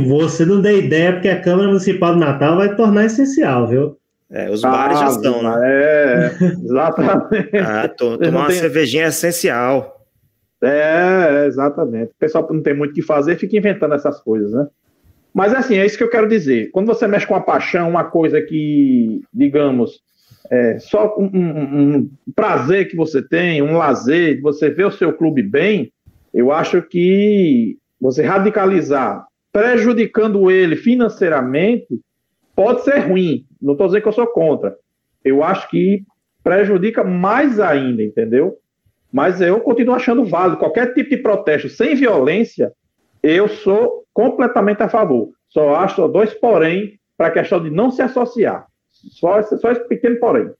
Você 0.07 0.45
não 0.45 0.61
deu 0.61 0.77
ideia, 0.77 1.13
porque 1.13 1.29
a 1.29 1.41
Câmara 1.41 1.67
Municipal 1.67 2.13
do 2.13 2.19
Natal 2.19 2.57
vai 2.57 2.75
tornar 2.75 3.05
essencial, 3.05 3.67
viu? 3.67 3.97
É, 4.31 4.49
os 4.49 4.61
bares 4.61 4.99
já 4.99 5.07
estão, 5.09 5.43
né? 5.43 5.55
É, 5.63 6.31
exatamente. 6.63 7.57
Ah, 7.57 7.87
to- 7.87 8.17
tomar 8.19 8.39
uma 8.39 8.47
têm- 8.47 8.57
cervejinha 8.59 9.05
é 9.05 9.07
essencial. 9.07 10.03
É, 10.63 11.45
exatamente. 11.47 12.11
O 12.11 12.19
pessoal 12.19 12.47
não 12.51 12.61
tem 12.61 12.73
muito 12.75 12.91
o 12.91 12.93
que 12.93 13.01
fazer, 13.01 13.37
fica 13.37 13.55
inventando 13.57 13.93
essas 13.93 14.19
coisas, 14.21 14.51
né? 14.51 14.67
Mas 15.33 15.53
assim, 15.53 15.77
é 15.77 15.85
isso 15.85 15.97
que 15.97 16.03
eu 16.03 16.09
quero 16.09 16.27
dizer. 16.29 16.71
Quando 16.71 16.87
você 16.87 17.07
mexe 17.07 17.27
com 17.27 17.35
a 17.35 17.41
paixão, 17.41 17.89
uma 17.89 18.05
coisa 18.05 18.41
que, 18.41 19.21
digamos, 19.33 19.99
é 20.49 20.79
só 20.79 21.13
um, 21.19 21.25
um- 21.33 21.97
um 21.97 22.09
prazer 22.35 22.87
que 22.87 22.95
você 22.95 23.21
tem, 23.21 23.61
um 23.61 23.77
lazer, 23.77 24.41
você 24.41 24.69
ver 24.69 24.85
o 24.85 24.91
seu 24.91 25.11
clube 25.13 25.43
bem, 25.43 25.91
eu 26.33 26.51
acho 26.51 26.81
que 26.81 27.77
você 27.99 28.23
radicalizar, 28.23 29.25
prejudicando 29.51 30.49
ele 30.49 30.75
financeiramente, 30.75 31.87
pode 32.55 32.83
ser 32.83 32.99
ruim. 32.99 33.45
Não 33.65 33.73
estou 33.73 33.87
dizendo 33.87 34.03
que 34.03 34.07
eu 34.07 34.13
sou 34.13 34.27
contra. 34.27 34.77
Eu 35.23 35.43
acho 35.43 35.67
que 35.69 36.03
prejudica 36.43 37.03
mais 37.03 37.59
ainda, 37.59 38.03
entendeu? 38.03 38.59
Mas 39.11 39.41
eu 39.41 39.59
continuo 39.59 39.95
achando 39.95 40.23
válido. 40.23 40.57
Qualquer 40.57 40.93
tipo 40.93 41.09
de 41.09 41.17
protesto 41.17 41.67
sem 41.67 41.95
violência, 41.95 42.71
eu 43.23 43.47
sou 43.47 44.05
completamente 44.13 44.83
a 44.83 44.89
favor. 44.89 45.31
Só 45.49 45.75
acho 45.75 46.07
dois 46.07 46.31
porém 46.35 46.99
para 47.17 47.27
a 47.27 47.31
questão 47.31 47.63
de 47.63 47.71
não 47.71 47.89
se 47.89 48.03
associar. 48.03 48.67
Só 48.91 49.41
só 49.41 49.71
esse 49.71 49.87
pequeno 49.87 50.19
porém. 50.19 50.51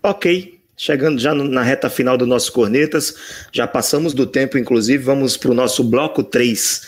Ok, 0.00 0.60
chegando 0.76 1.18
já 1.18 1.34
na 1.34 1.62
reta 1.62 1.90
final 1.90 2.16
do 2.16 2.26
nosso 2.26 2.52
Cornetas, 2.52 3.48
já 3.52 3.66
passamos 3.66 4.14
do 4.14 4.26
tempo, 4.26 4.58
inclusive, 4.58 5.02
vamos 5.02 5.36
para 5.36 5.50
o 5.50 5.54
nosso 5.54 5.82
bloco 5.82 6.22
3. 6.22 6.86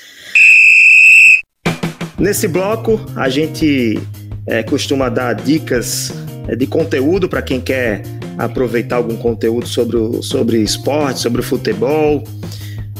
Nesse 2.18 2.46
bloco, 2.46 3.00
a 3.16 3.28
gente 3.28 3.98
é, 4.46 4.62
costuma 4.62 5.08
dar 5.08 5.34
dicas 5.34 6.12
é, 6.48 6.56
de 6.56 6.66
conteúdo 6.66 7.28
para 7.28 7.42
quem 7.42 7.60
quer 7.60 8.02
aproveitar 8.36 8.96
algum 8.96 9.16
conteúdo 9.16 9.66
sobre, 9.66 9.96
o, 9.96 10.22
sobre 10.22 10.58
esporte, 10.58 11.20
sobre 11.20 11.42
futebol. 11.42 12.24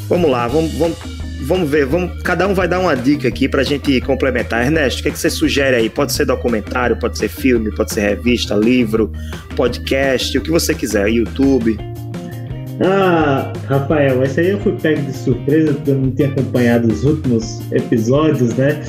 Vamos 0.09 0.31
lá, 0.31 0.47
vamos, 0.47 0.73
vamos, 0.75 0.99
vamos 1.43 1.69
ver, 1.69 1.87
vamos, 1.87 2.23
cada 2.23 2.47
um 2.47 2.55
vai 2.55 2.69
dar 2.69 2.79
uma 2.79 2.95
dica 2.95 3.29
aqui 3.29 3.49
para 3.49 3.63
a 3.63 3.65
gente 3.65 4.01
complementar. 4.03 4.65
Ernesto, 4.65 5.01
o 5.01 5.03
que, 5.03 5.09
é 5.09 5.13
que 5.13 5.19
você 5.19 5.31
sugere 5.31 5.77
aí? 5.77 5.91
Pode 5.91 6.13
ser 6.13 6.25
documentário, 6.25 6.99
pode 6.99 7.19
ser 7.19 7.29
filme, 7.29 7.75
pode 7.75 7.93
ser 7.93 8.01
revista, 8.01 8.55
livro, 8.55 9.11
podcast, 9.57 10.37
o 10.39 10.41
que 10.41 10.51
você 10.51 10.75
quiser, 10.75 11.09
YouTube. 11.09 11.79
Ah, 12.81 13.53
Rafael, 13.69 14.23
esse 14.25 14.41
aí 14.41 14.51
eu 14.51 14.61
fui 14.61 14.73
pego 14.73 15.01
de 15.03 15.17
surpresa 15.17 15.75
porque 15.75 15.91
eu 15.91 15.99
não 15.99 16.11
tinha 16.11 16.29
acompanhado 16.29 16.89
os 16.89 17.05
últimos 17.05 17.61
episódios, 17.71 18.55
né? 18.55 18.83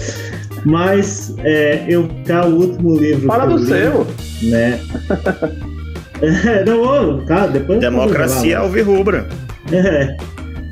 Mas 0.66 1.36
é, 1.40 1.86
eu 1.88 2.10
cá 2.26 2.46
o 2.46 2.56
último 2.56 2.98
livro. 2.98 3.28
Fala 3.28 3.48
que 3.48 3.54
eu 3.54 3.58
do 3.58 3.64
li, 3.64 3.70
seu. 3.70 4.08
Né? 4.50 4.80
não, 6.66 7.26
cara, 7.26 7.48
depois 7.48 7.82
eu 7.82 7.92
vou 7.92 8.02
Democracia. 8.02 8.60
Alvirrubra. 8.60 9.28
É, 9.72 10.18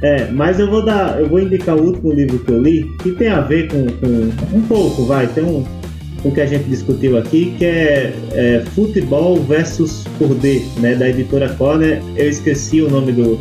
é, 0.04 0.32
mas 0.32 0.60
eu 0.60 0.70
vou 0.70 0.86
dar, 0.86 1.20
eu 1.20 1.28
vou 1.30 1.40
indicar 1.40 1.76
o 1.76 1.82
último 1.82 2.12
livro 2.12 2.38
que 2.38 2.52
eu 2.52 2.62
li, 2.62 2.84
que 3.02 3.12
tem 3.14 3.30
a 3.30 3.40
ver 3.40 3.70
com, 3.70 3.86
com 3.86 4.58
um 4.58 4.62
pouco, 4.68 5.06
vai, 5.06 5.26
tem 5.28 5.44
um 5.44 5.66
com 6.24 6.30
o 6.30 6.32
que 6.32 6.42
a 6.42 6.46
gente 6.46 6.64
discutiu 6.64 7.18
aqui, 7.18 7.54
que 7.58 7.66
é, 7.66 8.14
é 8.32 8.64
Futebol 8.74 9.44
versus 9.44 10.06
Por 10.18 10.34
D, 10.36 10.62
né, 10.78 10.96
da 10.96 11.10
editora 11.10 11.50
Corner. 11.50 12.02
Eu 12.16 12.30
esqueci 12.30 12.82
o 12.82 12.90
nome 12.90 13.12
do, 13.12 13.36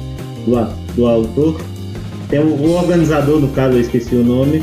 do, 0.45 0.95
do 0.97 1.07
autor. 1.07 1.61
Tem 2.29 2.41
um, 2.41 2.55
o 2.55 2.73
organizador, 2.73 3.41
no 3.41 3.49
caso, 3.49 3.77
eu 3.77 3.81
esqueci 3.81 4.17
o 4.17 4.25
nome, 4.25 4.63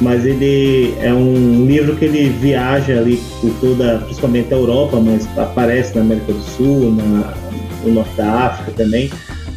mas 0.00 0.24
ele 0.24 0.94
é 1.00 1.12
um 1.12 1.66
livro 1.66 1.96
que 1.96 2.04
ele 2.04 2.28
viaja 2.40 2.98
ali 2.98 3.20
por 3.40 3.50
toda, 3.60 3.98
principalmente 3.98 4.52
a 4.52 4.56
Europa, 4.56 5.00
mas 5.00 5.26
aparece 5.38 5.94
na 5.96 6.02
América 6.02 6.32
do 6.32 6.42
Sul, 6.42 6.92
na, 6.92 7.34
no 7.84 7.92
Norte 7.92 8.16
da 8.16 8.46
África 8.46 8.72
também 8.72 9.10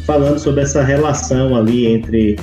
falando 0.08 0.38
sobre 0.38 0.62
essa 0.62 0.82
relação 0.82 1.54
ali 1.54 1.86
entre 1.86 2.36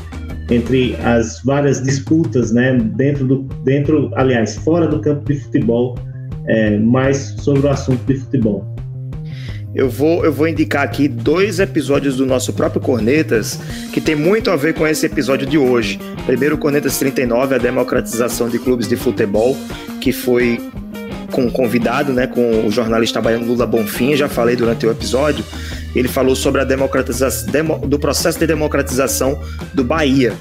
entre 0.51 0.95
as 0.97 1.41
várias 1.43 1.81
disputas, 1.81 2.51
né, 2.51 2.77
dentro 2.95 3.25
do 3.25 3.37
dentro, 3.63 4.11
aliás, 4.13 4.55
fora 4.57 4.87
do 4.87 5.01
campo 5.01 5.25
de 5.25 5.39
futebol, 5.39 5.97
é, 6.45 6.77
mais 6.77 7.33
sobre 7.39 7.65
o 7.65 7.69
assunto 7.71 8.05
de 8.05 8.15
futebol. 8.19 8.74
Eu 9.75 9.89
vou, 9.89 10.23
eu 10.23 10.31
vou 10.31 10.47
indicar 10.47 10.83
aqui 10.83 11.05
dois 11.07 11.59
episódios 11.59 12.15
do 12.15 12.25
nosso 12.25 12.53
próprio 12.53 12.81
Cornetas 12.81 13.59
que 13.91 13.99
tem 13.99 14.15
muito 14.15 14.49
a 14.49 14.55
ver 14.55 14.73
com 14.73 14.87
esse 14.87 15.05
episódio 15.05 15.45
de 15.45 15.57
hoje. 15.57 15.99
Primeiro, 16.25 16.57
Cornetas 16.57 16.97
39, 16.97 17.55
a 17.55 17.57
democratização 17.57 18.47
de 18.47 18.57
clubes 18.57 18.87
de 18.87 18.95
futebol, 18.95 19.55
que 19.99 20.13
foi 20.13 20.61
com 21.31 21.43
um 21.45 21.49
convidado, 21.49 22.13
né, 22.13 22.25
com 22.25 22.65
o 22.65 22.71
jornalista 22.71 23.19
baiano 23.21 23.45
Lula 23.45 23.67
Bonfim, 23.67 24.15
já 24.15 24.29
falei 24.29 24.55
durante 24.55 24.85
o 24.85 24.91
episódio. 24.91 25.43
Ele 25.93 26.07
falou 26.07 26.35
sobre 26.35 26.61
a 26.61 26.63
democratização 26.63 27.51
demo- 27.51 27.77
do 27.85 27.99
processo 27.99 28.39
de 28.39 28.47
democratização 28.47 29.37
do 29.73 29.83
Bahia, 29.83 30.33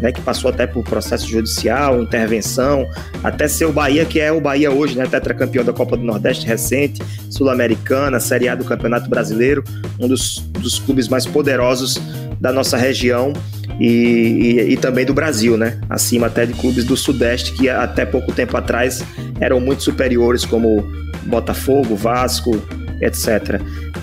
né, 0.00 0.10
que 0.12 0.20
passou 0.20 0.50
até 0.50 0.66
por 0.66 0.82
processo 0.84 1.26
judicial, 1.28 2.00
intervenção, 2.02 2.86
até 3.22 3.46
ser 3.48 3.66
o 3.66 3.72
Bahia 3.72 4.04
que 4.04 4.18
é 4.20 4.30
o 4.32 4.40
Bahia 4.40 4.70
hoje, 4.70 4.96
né, 4.96 5.06
tetracampeão 5.06 5.64
da 5.64 5.72
Copa 5.72 5.96
do 5.96 6.02
Nordeste 6.04 6.46
recente, 6.46 7.02
Sul-Americana, 7.30 8.20
Série 8.20 8.48
A 8.48 8.54
do 8.54 8.64
Campeonato 8.64 9.08
Brasileiro, 9.08 9.62
um 9.98 10.06
dos, 10.08 10.38
dos 10.52 10.78
clubes 10.78 11.08
mais 11.08 11.26
poderosos 11.26 12.00
da 12.40 12.52
nossa 12.52 12.76
região 12.76 13.32
e, 13.78 13.86
e- 13.86 14.72
e 14.72 14.76
também 14.76 15.04
do 15.04 15.12
Brasil, 15.14 15.56
né? 15.56 15.78
Acima 15.88 16.26
até 16.26 16.44
de 16.46 16.52
clubes 16.54 16.84
do 16.84 16.96
Sudeste 16.96 17.52
que 17.52 17.68
até 17.68 18.04
pouco 18.04 18.32
tempo 18.32 18.56
atrás 18.56 19.02
eram 19.40 19.60
muito 19.60 19.82
superiores, 19.82 20.44
como 20.44 20.82
Botafogo, 21.24 21.94
Vasco, 21.96 22.60
etc. 23.00 23.60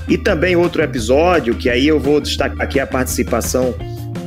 E 0.07 0.17
também 0.17 0.55
outro 0.55 0.81
episódio, 0.81 1.55
que 1.55 1.69
aí 1.69 1.87
eu 1.87 1.99
vou 1.99 2.19
destacar 2.21 2.61
aqui 2.61 2.79
a 2.79 2.87
participação, 2.87 3.73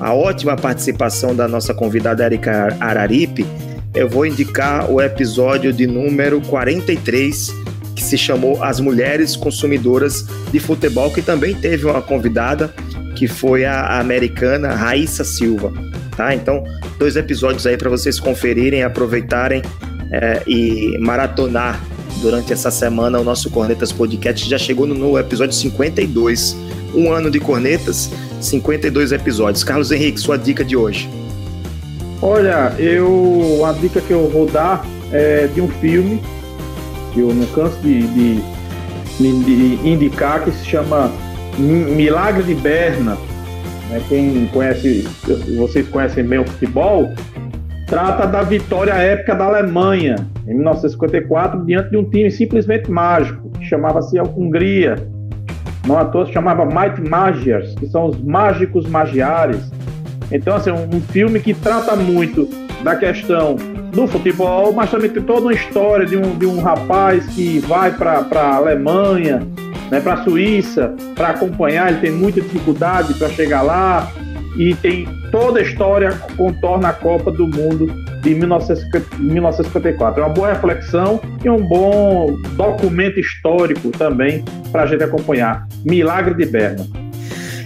a 0.01 0.15
ótima 0.15 0.57
participação 0.57 1.35
da 1.35 1.47
nossa 1.47 1.75
convidada 1.75 2.25
Erika 2.25 2.77
Araripe. 2.81 3.47
Eu 3.95 4.09
vou 4.09 4.25
indicar 4.25 4.91
o 4.91 5.01
episódio 5.01 5.73
de 5.73 5.87
número 5.87 6.41
43, 6.43 7.55
que 7.95 8.03
se 8.03 8.17
chamou 8.17 8.63
As 8.63 8.81
Mulheres 8.81 9.37
Consumidoras 9.37 10.25
de 10.51 10.59
Futebol, 10.59 11.11
que 11.11 11.21
também 11.21 11.55
teve 11.55 11.87
uma 11.87 12.01
convidada, 12.01 12.73
que 13.15 13.29
foi 13.29 13.65
a 13.65 14.01
americana 14.01 14.75
Raíssa 14.75 15.25
Silva. 15.25 15.73
Tá? 16.17 16.35
Então, 16.35 16.65
dois 16.99 17.17
episódios 17.17 17.67
aí 17.67 17.77
para 17.77 17.91
vocês 17.91 18.19
conferirem, 18.19 18.83
aproveitarem 18.83 19.63
é, 20.13 20.43
e 20.47 20.97
maratonar 20.99 21.81
durante 22.21 22.53
essa 22.53 22.71
semana 22.71 23.19
o 23.19 23.25
nosso 23.25 23.51
Cornetas 23.51 23.93
Podcast. 23.93 24.49
Já 24.49 24.59
chegou 24.59 24.87
no, 24.87 25.19
episódio 25.19 25.55
52. 25.55 26.57
Um 26.95 27.13
ano 27.13 27.31
de 27.31 27.39
Cornetas, 27.39 28.11
52 28.41 29.13
episódios. 29.13 29.63
Carlos 29.65 29.91
Henrique, 29.91 30.19
sua 30.21 30.37
dica 30.39 30.65
de 30.65 30.77
hoje. 30.77 31.09
Olha, 32.23 32.73
eu 32.79 33.65
a 33.65 33.73
dica 33.73 34.01
que 34.01 34.11
eu 34.13 34.29
vou 34.29 34.47
dar 34.47 34.85
é 35.13 35.47
de 35.49 35.61
um 35.61 35.69
filme 35.69 36.21
que 37.13 37.21
eu 37.21 37.35
não 37.35 37.47
canso 37.47 37.77
de, 37.79 38.03
de- 38.09 38.41
de 39.19 39.89
indicar 39.89 40.43
que 40.45 40.51
se 40.53 40.65
chama 40.65 41.11
Milagre 41.59 42.43
de 42.43 42.55
Berna. 42.55 43.17
né? 43.91 44.01
Quem 44.09 44.47
conhece, 44.53 45.07
vocês 45.59 45.87
conhecem 45.89 46.25
bem 46.25 46.39
o 46.39 46.47
futebol, 46.47 47.09
trata 47.87 48.27
da 48.27 48.43
vitória 48.43 48.93
épica 48.93 49.35
da 49.35 49.45
Alemanha 49.47 50.17
em 50.47 50.55
1954 50.55 51.65
diante 51.67 51.91
de 51.91 51.97
um 51.97 52.05
time 52.05 52.31
simplesmente 52.31 52.91
mágico 52.91 53.51
que 53.59 53.65
chamava-se 53.67 54.19
Hungria. 54.21 54.97
Não 55.91 55.99
à 55.99 56.05
toa 56.05 56.25
se 56.25 56.33
chamava 56.33 56.65
Might 56.65 57.01
Magiars, 57.01 57.75
que 57.75 57.85
são 57.89 58.07
os 58.07 58.23
mágicos 58.23 58.89
magiares. 58.89 59.73
Então, 60.31 60.55
assim, 60.55 60.71
um 60.71 60.89
um 60.97 61.01
filme 61.01 61.41
que 61.41 61.53
trata 61.53 61.97
muito 61.97 62.49
da 62.85 62.95
questão 62.95 63.57
do 63.93 64.07
futebol, 64.07 64.73
mas 64.73 64.89
também 64.89 65.11
tem 65.11 65.21
toda 65.21 65.41
uma 65.41 65.53
história 65.53 66.07
de 66.07 66.17
um, 66.17 66.39
de 66.39 66.47
um 66.47 66.61
rapaz 66.61 67.27
que 67.27 67.59
vai 67.59 67.91
para 67.91 68.25
a 68.33 68.55
Alemanha, 68.55 69.43
né, 69.91 69.99
para 70.01 70.15
a 70.15 70.23
Suíça, 70.23 70.95
para 71.17 71.31
acompanhar. 71.31 71.91
Ele 71.91 72.01
tem 72.01 72.13
muita 72.13 72.41
dificuldade 72.41 73.13
para 73.15 73.29
chegar 73.31 73.63
lá 73.63 74.13
e 74.57 74.77
tem 74.77 75.09
toda 75.33 75.59
a 75.59 75.63
história 75.63 76.11
que 76.13 76.37
contorna 76.37 76.91
a 76.91 76.93
Copa 76.93 77.33
do 77.33 77.49
Mundo 77.49 77.93
de 78.21 78.35
1954. 78.35 80.23
É 80.23 80.27
uma 80.27 80.35
boa 80.35 80.53
reflexão 80.53 81.21
e 81.45 81.51
um 81.51 81.67
bom 81.67 82.37
documento 82.57 83.19
histórico 83.19 83.91
também 83.91 84.45
para 84.71 84.83
a 84.83 84.87
gente 84.87 85.03
acompanhar. 85.03 85.67
Milagre 85.85 86.35
de 86.35 86.47
Berna. 86.47 86.87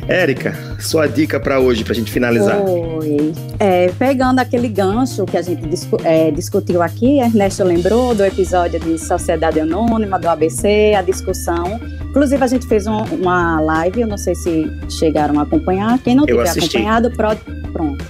Érica, 0.06 0.54
sua 0.78 1.06
dica 1.06 1.40
para 1.40 1.58
hoje, 1.58 1.82
para 1.82 1.92
a 1.92 1.96
gente 1.96 2.12
finalizar. 2.12 2.60
Oi. 2.60 3.32
É, 3.58 3.90
pegando 3.98 4.38
aquele 4.38 4.68
gancho 4.68 5.24
que 5.24 5.36
a 5.36 5.42
gente 5.42 5.66
discu 5.66 5.96
é, 6.04 6.30
discutiu 6.30 6.82
aqui, 6.82 7.20
Ernesto 7.20 7.64
lembrou 7.64 8.14
do 8.14 8.22
episódio 8.22 8.78
de 8.78 8.98
Sociedade 8.98 9.60
Anônima, 9.60 10.18
do 10.18 10.28
ABC, 10.28 10.92
a 10.94 11.00
discussão. 11.00 11.80
Inclusive, 12.10 12.44
a 12.44 12.46
gente 12.46 12.66
fez 12.66 12.86
um, 12.86 13.02
uma 13.14 13.60
live, 13.60 14.02
eu 14.02 14.06
não 14.06 14.18
sei 14.18 14.34
se 14.34 14.70
chegaram 14.90 15.40
a 15.40 15.42
acompanhar. 15.42 15.98
Quem 15.98 16.14
não 16.14 16.26
tiver 16.26 16.48
acompanhado, 16.48 17.10
pronto. 17.10 18.03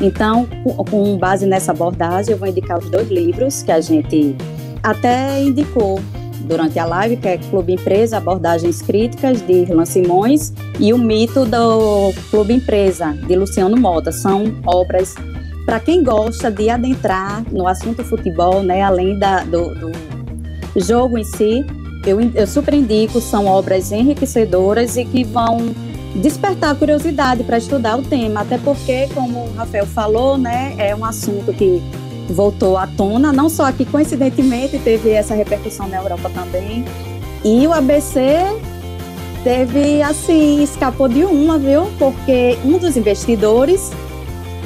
Então, 0.00 0.48
com 0.90 1.18
base 1.18 1.46
nessa 1.46 1.72
abordagem, 1.72 2.32
eu 2.32 2.38
vou 2.38 2.48
indicar 2.48 2.78
os 2.78 2.88
dois 2.88 3.08
livros 3.08 3.62
que 3.62 3.70
a 3.70 3.80
gente 3.80 4.34
até 4.82 5.42
indicou 5.42 6.00
durante 6.40 6.78
a 6.78 6.86
live, 6.86 7.16
que 7.16 7.28
é 7.28 7.38
Clube 7.38 7.74
Empresa, 7.74 8.16
Abordagens 8.16 8.80
Críticas, 8.80 9.42
de 9.42 9.52
Irlan 9.52 9.84
Simões, 9.84 10.52
e 10.78 10.92
O 10.92 10.98
Mito 10.98 11.44
do 11.44 12.12
Clube 12.30 12.54
Empresa, 12.54 13.12
de 13.12 13.36
Luciano 13.36 13.76
Mota. 13.76 14.10
São 14.10 14.54
obras 14.66 15.14
para 15.66 15.78
quem 15.78 16.02
gosta 16.02 16.50
de 16.50 16.70
adentrar 16.70 17.44
no 17.52 17.68
assunto 17.68 18.02
futebol, 18.02 18.62
né, 18.62 18.82
além 18.82 19.18
da, 19.18 19.44
do, 19.44 19.74
do 19.74 19.92
jogo 20.76 21.18
em 21.18 21.24
si, 21.24 21.64
eu, 22.06 22.18
eu 22.34 22.46
super 22.46 22.72
indico, 22.72 23.20
são 23.20 23.46
obras 23.46 23.92
enriquecedoras 23.92 24.96
e 24.96 25.04
que 25.04 25.22
vão 25.22 25.74
despertar 26.14 26.72
a 26.72 26.74
curiosidade 26.74 27.44
para 27.44 27.58
estudar 27.58 27.96
o 27.96 28.02
tema, 28.02 28.40
até 28.40 28.58
porque, 28.58 29.08
como 29.14 29.44
o 29.44 29.54
Rafael 29.54 29.86
falou, 29.86 30.36
né, 30.36 30.74
é 30.78 30.94
um 30.94 31.04
assunto 31.04 31.52
que 31.52 31.82
voltou 32.28 32.76
à 32.76 32.86
tona, 32.86 33.32
não 33.32 33.48
só 33.48 33.64
aqui, 33.64 33.84
coincidentemente, 33.84 34.78
teve 34.78 35.10
essa 35.10 35.34
repercussão 35.34 35.88
na 35.88 35.98
Europa 35.98 36.30
também. 36.30 36.84
E 37.44 37.66
o 37.66 37.72
ABC 37.72 38.20
teve, 39.42 40.02
assim, 40.02 40.62
escapou 40.62 41.08
de 41.08 41.24
uma, 41.24 41.58
viu? 41.58 41.86
Porque 41.98 42.58
um 42.64 42.78
dos 42.78 42.96
investidores, 42.96 43.90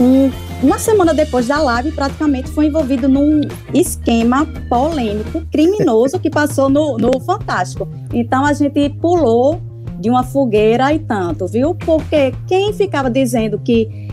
um, 0.01 0.31
uma 0.63 0.79
semana 0.79 1.15
depois 1.15 1.47
da 1.47 1.61
live, 1.61 1.93
praticamente 1.93 2.51
foi 2.51 2.67
envolvido 2.67 3.09
num 3.09 3.43
esquema 3.73 4.47
polêmico, 4.69 5.43
criminoso, 5.53 6.19
que 6.19 6.31
passou 6.31 6.69
no, 6.69 6.97
no 6.97 7.21
Fantástico. 7.21 7.89
Então 8.13 8.45
a 8.45 8.53
gente 8.53 8.91
pulou 9.01 9.61
de 9.99 10.11
uma 10.11 10.23
fogueira 10.23 10.93
e 10.93 10.99
tanto, 10.99 11.47
viu? 11.47 11.75
Porque 11.75 12.33
quem 12.47 12.73
ficava 12.73 13.11
dizendo 13.11 13.59
que 13.59 14.09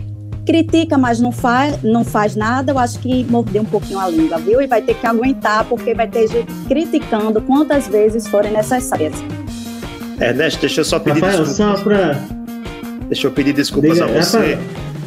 critica, 0.45 0.97
mas 0.97 1.19
não 1.19 1.31
faz, 1.31 1.81
não 1.83 2.03
faz 2.03 2.35
nada, 2.35 2.71
eu 2.71 2.79
acho 2.79 2.99
que 2.99 3.23
mordeu 3.25 3.61
um 3.61 3.65
pouquinho 3.65 3.99
a 3.99 4.09
língua, 4.09 4.37
viu? 4.39 4.61
E 4.61 4.67
vai 4.67 4.81
ter 4.81 4.95
que 4.95 5.05
aguentar, 5.05 5.65
porque 5.65 5.93
vai 5.93 6.07
ter 6.07 6.27
gente 6.27 6.51
criticando 6.67 7.41
quantas 7.41 7.87
vezes 7.87 8.27
forem 8.27 8.51
necessárias. 8.51 9.13
Ernesto, 10.19 10.61
deixa 10.61 10.81
eu 10.81 10.85
só 10.85 10.99
pedir 10.99 11.21
Rafael, 11.21 11.43
desculpas. 11.43 11.77
Só 11.79 11.83
pra... 11.83 12.19
Deixa 13.07 13.27
eu 13.27 13.31
pedir 13.31 13.53
desculpas 13.53 13.93
Diga, 13.93 14.05
a 14.05 14.07
você, 14.07 14.37
Rafael. 14.37 14.59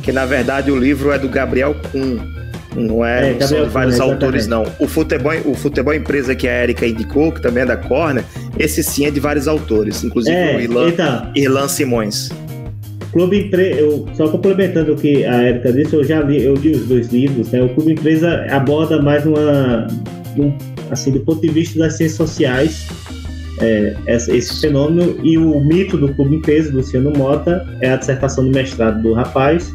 que 0.02 0.12
na 0.12 0.24
verdade 0.26 0.70
o 0.70 0.76
livro 0.76 1.10
é 1.10 1.18
do 1.18 1.28
Gabriel 1.28 1.74
Kuhn. 1.90 2.18
Não 2.74 3.04
é, 3.04 3.32
é 3.32 3.40
são 3.40 3.68
vários 3.68 4.00
autores, 4.00 4.46
não. 4.46 4.64
O 4.78 4.88
futebol, 4.88 5.32
o 5.44 5.54
futebol 5.54 5.94
empresa 5.94 6.34
que 6.34 6.48
a 6.48 6.62
Erika 6.64 6.86
indicou, 6.86 7.30
que 7.30 7.40
também 7.40 7.62
é 7.62 7.66
da 7.66 7.76
Corner, 7.76 8.24
esse 8.58 8.82
sim 8.82 9.06
é 9.06 9.10
de 9.10 9.20
vários 9.20 9.46
autores, 9.46 10.02
inclusive 10.02 10.36
é, 10.36 10.56
o 10.56 10.60
Irlan, 10.60 10.88
então, 10.88 11.30
Irlan 11.34 11.68
Simões. 11.68 12.30
Clube 13.12 13.46
Empresa, 13.46 13.80
eu, 13.80 14.08
só 14.14 14.28
complementando 14.28 14.92
o 14.92 14.96
que 14.96 15.24
a 15.24 15.44
Erika 15.44 15.72
disse, 15.72 15.94
eu 15.94 16.02
já 16.02 16.20
li, 16.20 16.42
eu 16.42 16.54
li 16.54 16.72
os 16.72 16.86
dois 16.86 17.12
livros, 17.12 17.48
né? 17.52 17.62
O 17.62 17.68
Clube 17.68 17.92
Empresa 17.92 18.44
aborda 18.50 19.00
mais 19.00 19.24
uma, 19.24 19.86
um, 20.36 20.52
assim, 20.90 21.12
do 21.12 21.20
ponto 21.20 21.40
de 21.40 21.48
vista 21.48 21.78
das 21.78 21.96
ciências 21.96 22.16
sociais, 22.16 22.88
é, 23.60 23.94
esse 24.08 24.60
fenômeno, 24.60 25.16
e 25.22 25.38
o 25.38 25.60
mito 25.60 25.96
do 25.96 26.12
Clube 26.14 26.36
Empresa, 26.36 26.72
do 26.72 26.78
Luciano 26.78 27.12
Mota, 27.16 27.64
é 27.80 27.90
a 27.90 27.96
dissertação 27.96 28.44
do 28.44 28.50
mestrado 28.50 29.00
do 29.00 29.12
rapaz 29.12 29.72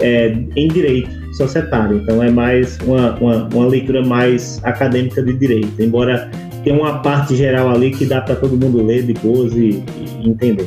é, 0.00 0.36
em 0.54 0.68
Direito 0.68 1.15
Societário. 1.36 1.98
Então 1.98 2.22
é 2.22 2.30
mais 2.30 2.78
uma, 2.84 3.14
uma, 3.16 3.48
uma 3.52 3.66
leitura 3.66 4.04
mais 4.04 4.60
acadêmica 4.64 5.22
de 5.22 5.32
Direito, 5.34 5.80
embora 5.80 6.30
tenha 6.64 6.76
uma 6.76 7.00
parte 7.00 7.36
geral 7.36 7.70
ali 7.70 7.90
que 7.90 8.06
dá 8.06 8.20
para 8.20 8.34
todo 8.36 8.56
mundo 8.56 8.82
ler 8.82 9.02
depois 9.02 9.52
e, 9.54 9.82
e 9.98 10.28
entender. 10.28 10.66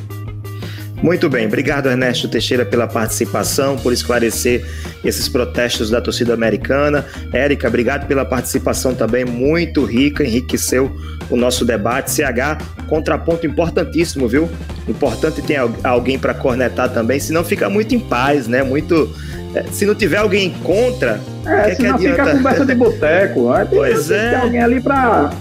Muito 1.02 1.30
bem, 1.30 1.46
obrigado 1.46 1.88
Ernesto 1.88 2.28
Teixeira 2.28 2.66
pela 2.66 2.86
participação, 2.86 3.78
por 3.78 3.94
esclarecer 3.94 4.66
esses 5.04 5.30
protestos 5.30 5.90
da 5.90 6.02
torcida 6.02 6.34
americana. 6.34 7.06
Érica, 7.32 7.70
obrigado 7.70 8.06
pela 8.06 8.26
participação 8.26 8.94
também, 8.94 9.24
muito 9.24 9.86
rica, 9.86 10.26
enriqueceu 10.26 10.92
o 11.30 11.38
nosso 11.38 11.64
debate. 11.64 12.12
CH, 12.12 12.58
contraponto 12.88 13.48
importantíssimo, 13.48 14.28
viu? 14.28 14.50
Importante 14.90 15.42
ter 15.42 15.58
alguém 15.84 16.20
para 16.20 16.34
cornetar 16.34 16.90
também, 16.90 17.18
senão 17.20 17.46
fica 17.46 17.70
muito 17.70 17.96
em 17.96 18.00
paz, 18.00 18.48
né? 18.48 18.62
Muito. 18.62 19.10
Eh, 19.56 19.66
se 19.72 19.86
não 19.86 19.96
tiver 19.96 20.18
alguém 20.18 20.52
contra. 20.64 21.20
É, 21.46 21.76
se 21.76 21.84
não 21.84 21.98
fica 21.98 22.32
conversa 22.32 22.66
de 22.66 22.76
boteco. 22.76 23.50
Pois 23.70 24.12
é. 24.12 24.32
Tem 24.32 24.40
alguém 24.40 24.62
ali 24.62 24.82
para 24.82 25.32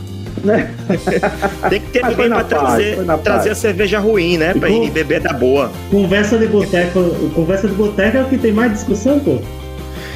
né? 0.45 0.71
Tem 1.69 1.81
que 1.81 1.91
ter 1.91 2.05
ninguém 2.07 2.29
pra 2.29 2.45
trazer, 2.45 2.99
trazer 3.23 3.51
a 3.51 3.55
cerveja 3.55 3.99
ruim, 3.99 4.37
né? 4.39 4.55
Pra 4.55 4.69
ir 4.69 4.91
beber 4.91 5.21
da 5.21 5.33
boa. 5.33 5.71
Conversa 5.91 6.39
de 6.39 6.47
boteco, 6.47 7.01
conversa 7.35 7.69
de 7.69 7.75
boteco 7.75 8.17
é 8.17 8.23
o 8.23 8.27
que 8.27 8.39
tem 8.39 8.53
mais 8.53 8.73
discussão, 8.73 9.19
pô. 9.21 9.41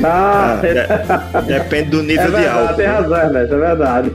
Ah, 0.02 0.60
ah 1.32 1.40
depende 1.42 1.90
do 1.90 2.02
nível 2.02 2.24
é 2.24 2.30
verdade, 2.30 2.44
de 2.44 2.50
álcool. 2.50 2.76
Tem 2.76 2.86
razão, 2.86 3.32
né? 3.32 3.42
É 3.42 3.46
verdade. 3.46 4.12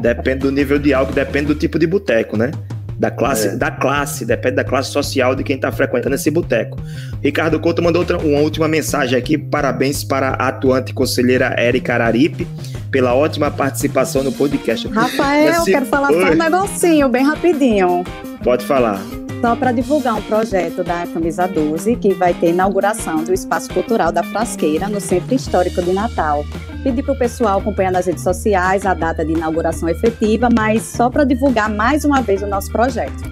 Depende 0.00 0.38
do 0.40 0.52
nível 0.52 0.78
de 0.78 0.92
álcool, 0.92 1.12
depende 1.12 1.46
do 1.46 1.54
tipo 1.54 1.78
de 1.78 1.86
boteco, 1.86 2.36
né? 2.36 2.50
Da 2.98 3.10
classe, 3.10 3.48
é. 3.48 3.56
da 3.56 3.70
classe, 3.70 4.24
depende 4.24 4.56
da 4.56 4.64
classe 4.64 4.90
social 4.90 5.34
de 5.34 5.44
quem 5.44 5.56
está 5.56 5.70
frequentando 5.70 6.14
esse 6.14 6.30
boteco. 6.30 6.78
Ricardo 7.22 7.60
Couto 7.60 7.82
mandou 7.82 8.00
outra, 8.00 8.18
uma 8.18 8.40
última 8.40 8.66
mensagem 8.66 9.18
aqui. 9.18 9.36
Parabéns 9.36 10.02
para 10.02 10.30
a 10.30 10.48
atuante 10.48 10.94
conselheira 10.94 11.54
Érica 11.58 11.94
Araripe 11.94 12.46
pela 12.90 13.14
ótima 13.14 13.50
participação 13.50 14.22
no 14.22 14.32
podcast. 14.32 14.88
Rafael, 14.88 15.54
eu 15.54 15.64
quero 15.64 15.86
falar 15.86 16.10
Oi. 16.10 16.22
só 16.22 16.32
um 16.32 16.34
negocinho, 16.34 17.08
bem 17.08 17.24
rapidinho. 17.24 18.04
Pode 18.42 18.64
falar. 18.64 19.00
Só 19.40 19.54
para 19.54 19.70
divulgar 19.70 20.14
um 20.14 20.22
projeto 20.22 20.82
da 20.82 21.06
Camisa 21.06 21.46
12, 21.46 21.96
que 21.96 22.14
vai 22.14 22.32
ter 22.34 22.50
inauguração 22.50 23.22
do 23.22 23.32
Espaço 23.32 23.72
Cultural 23.72 24.10
da 24.10 24.22
Frasqueira, 24.22 24.88
no 24.88 25.00
Centro 25.00 25.34
Histórico 25.34 25.82
de 25.82 25.92
Natal. 25.92 26.44
Pedi 26.82 27.02
para 27.02 27.12
o 27.12 27.18
pessoal 27.18 27.58
acompanhar 27.58 27.92
nas 27.92 28.06
redes 28.06 28.22
sociais 28.22 28.86
a 28.86 28.94
data 28.94 29.24
de 29.24 29.32
inauguração 29.32 29.88
efetiva, 29.88 30.48
mas 30.54 30.82
só 30.82 31.10
para 31.10 31.24
divulgar 31.24 31.68
mais 31.68 32.04
uma 32.04 32.22
vez 32.22 32.42
o 32.42 32.46
nosso 32.46 32.72
projeto. 32.72 33.22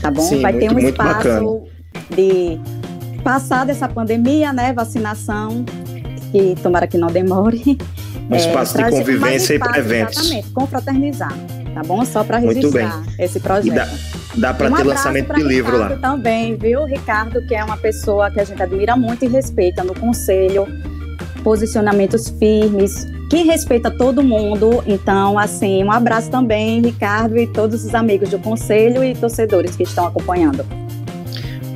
Tá 0.00 0.10
bom? 0.10 0.22
Sim, 0.22 0.42
vai 0.42 0.52
muito, 0.52 0.68
ter 0.68 0.74
um 0.74 0.78
espaço 0.78 1.62
de 2.10 2.60
passar 3.22 3.64
dessa 3.64 3.88
pandemia, 3.88 4.52
né? 4.52 4.72
Vacinação, 4.72 5.64
que 6.30 6.54
tomara 6.62 6.86
que 6.86 6.98
não 6.98 7.08
demore. 7.08 7.78
Um 8.30 8.36
espaço 8.36 8.80
é, 8.80 8.84
de 8.84 8.90
convivência 8.90 9.54
espaço, 9.54 9.54
e 9.54 9.58
para 9.58 9.78
eventos. 9.78 10.18
Exatamente, 10.18 10.50
confraternizar. 10.50 11.32
Tá 11.74 11.82
bom? 11.82 12.04
Só 12.04 12.22
para 12.24 12.38
registrar 12.38 13.02
esse 13.18 13.40
projeto. 13.40 14.23
Dá, 14.36 14.52
para 14.52 14.68
um 14.68 14.74
ter 14.74 14.82
lançamento 14.82 15.32
de 15.32 15.42
livro 15.42 15.72
Ricardo 15.72 15.92
lá. 15.92 15.98
também, 15.98 16.56
viu? 16.56 16.84
Ricardo, 16.84 17.44
que 17.46 17.54
é 17.54 17.64
uma 17.64 17.76
pessoa 17.76 18.30
que 18.30 18.40
a 18.40 18.44
gente 18.44 18.62
admira 18.62 18.96
muito 18.96 19.24
e 19.24 19.28
respeita 19.28 19.84
no 19.84 19.94
conselho, 19.94 20.66
posicionamentos 21.42 22.30
firmes, 22.30 23.06
que 23.30 23.42
respeita 23.42 23.90
todo 23.90 24.22
mundo. 24.22 24.82
Então, 24.86 25.38
assim, 25.38 25.84
um 25.84 25.92
abraço 25.92 26.30
também, 26.30 26.80
Ricardo, 26.80 27.38
e 27.38 27.46
todos 27.46 27.84
os 27.84 27.94
amigos 27.94 28.30
do 28.30 28.38
conselho 28.38 29.04
e 29.04 29.14
torcedores 29.14 29.76
que 29.76 29.84
estão 29.84 30.06
acompanhando. 30.06 30.64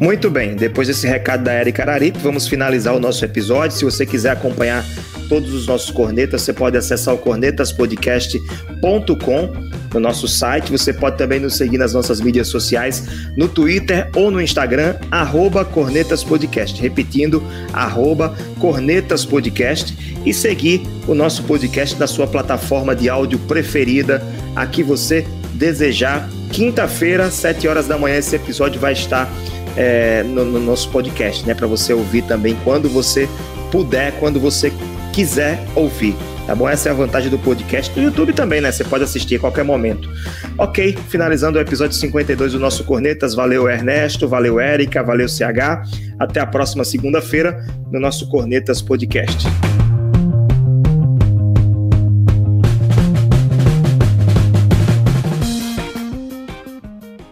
Muito 0.01 0.31
bem, 0.31 0.55
depois 0.55 0.87
desse 0.87 1.09
recado 1.09 1.43
da 1.43 1.53
Erika 1.53 1.83
Araripe, 1.83 2.19
vamos 2.21 2.47
finalizar 2.47 2.95
o 2.95 3.01
nosso 3.01 3.25
episódio. 3.25 3.77
Se 3.77 3.85
você 3.85 4.07
quiser 4.07 4.31
acompanhar 4.31 4.85
todos 5.29 5.53
os 5.53 5.67
nossos 5.67 5.91
cornetas, 5.91 6.43
você 6.43 6.53
pode 6.53 6.77
acessar 6.77 7.13
o 7.15 7.19
cornetaspodcast.com 7.19 9.69
no 9.93 10.01
nosso 10.01 10.29
site. 10.29 10.71
Você 10.71 10.93
pode 10.93 11.17
também 11.17 11.41
nos 11.41 11.57
seguir 11.57 11.79
nas 11.79 11.93
nossas 11.93 12.21
mídias 12.21 12.49
sociais, 12.49 13.05
no 13.37 13.49
Twitter 13.49 14.09
ou 14.15 14.31
no 14.31 14.41
Instagram, 14.41 14.97
arroba 15.11 15.65
cornetaspodcast. 15.65 16.81
Repetindo, 16.81 17.43
arroba 17.73 18.35
cornetaspodcast 18.59 20.19
e 20.25 20.35
seguir 20.35 20.83
o 21.07 21.15
nosso 21.15 21.43
podcast 21.45 21.99
na 21.99 22.07
sua 22.07 22.27
plataforma 22.27 22.95
de 22.95 23.09
áudio 23.09 23.39
preferida, 23.41 24.23
a 24.55 24.67
que 24.67 24.83
você 24.83 25.27
desejar. 25.55 26.29
Quinta-feira, 26.51 27.31
7 27.31 27.69
horas 27.69 27.87
da 27.87 27.99
manhã, 27.99 28.17
esse 28.17 28.35
episódio 28.35 28.81
vai 28.81 28.95
estar 28.95 29.31
é, 29.77 30.23
no, 30.23 30.45
no, 30.45 30.59
nosso 30.59 30.91
podcast, 30.91 31.47
né? 31.47 31.55
Para 31.55 31.67
você 31.67 31.93
ouvir 31.93 32.23
também 32.23 32.57
quando 32.65 32.89
você 32.89 33.29
puder, 33.71 34.13
quando 34.19 34.41
você 34.41 34.73
quiser 35.19 35.59
ouvir. 35.75 36.15
Tá 36.47 36.55
bom? 36.55 36.69
Essa 36.69 36.91
é 36.91 36.93
a 36.93 36.95
vantagem 36.95 37.29
do 37.29 37.41
podcast. 37.41 37.93
Do 37.93 38.01
YouTube 38.01 38.33
também, 38.33 38.61
né? 38.61 38.71
Você 38.71 38.85
pode 38.85 39.03
assistir 39.03 39.35
a 39.35 39.41
qualquer 39.41 39.65
momento. 39.65 40.09
Ok, 40.57 40.97
finalizando 41.09 41.59
o 41.59 41.61
episódio 41.61 41.97
52 41.97 42.53
do 42.53 42.61
nosso 42.61 42.85
Cornetas. 42.85 43.35
Valeu, 43.35 43.69
Ernesto. 43.69 44.29
Valeu, 44.29 44.61
Érica. 44.61 45.03
Valeu, 45.03 45.29
CH. 45.29 45.83
Até 46.21 46.39
a 46.39 46.47
próxima 46.47 46.85
segunda-feira 46.85 47.67
no 47.91 47.99
nosso 47.99 48.29
Cornetas 48.29 48.81
Podcast. 48.81 49.49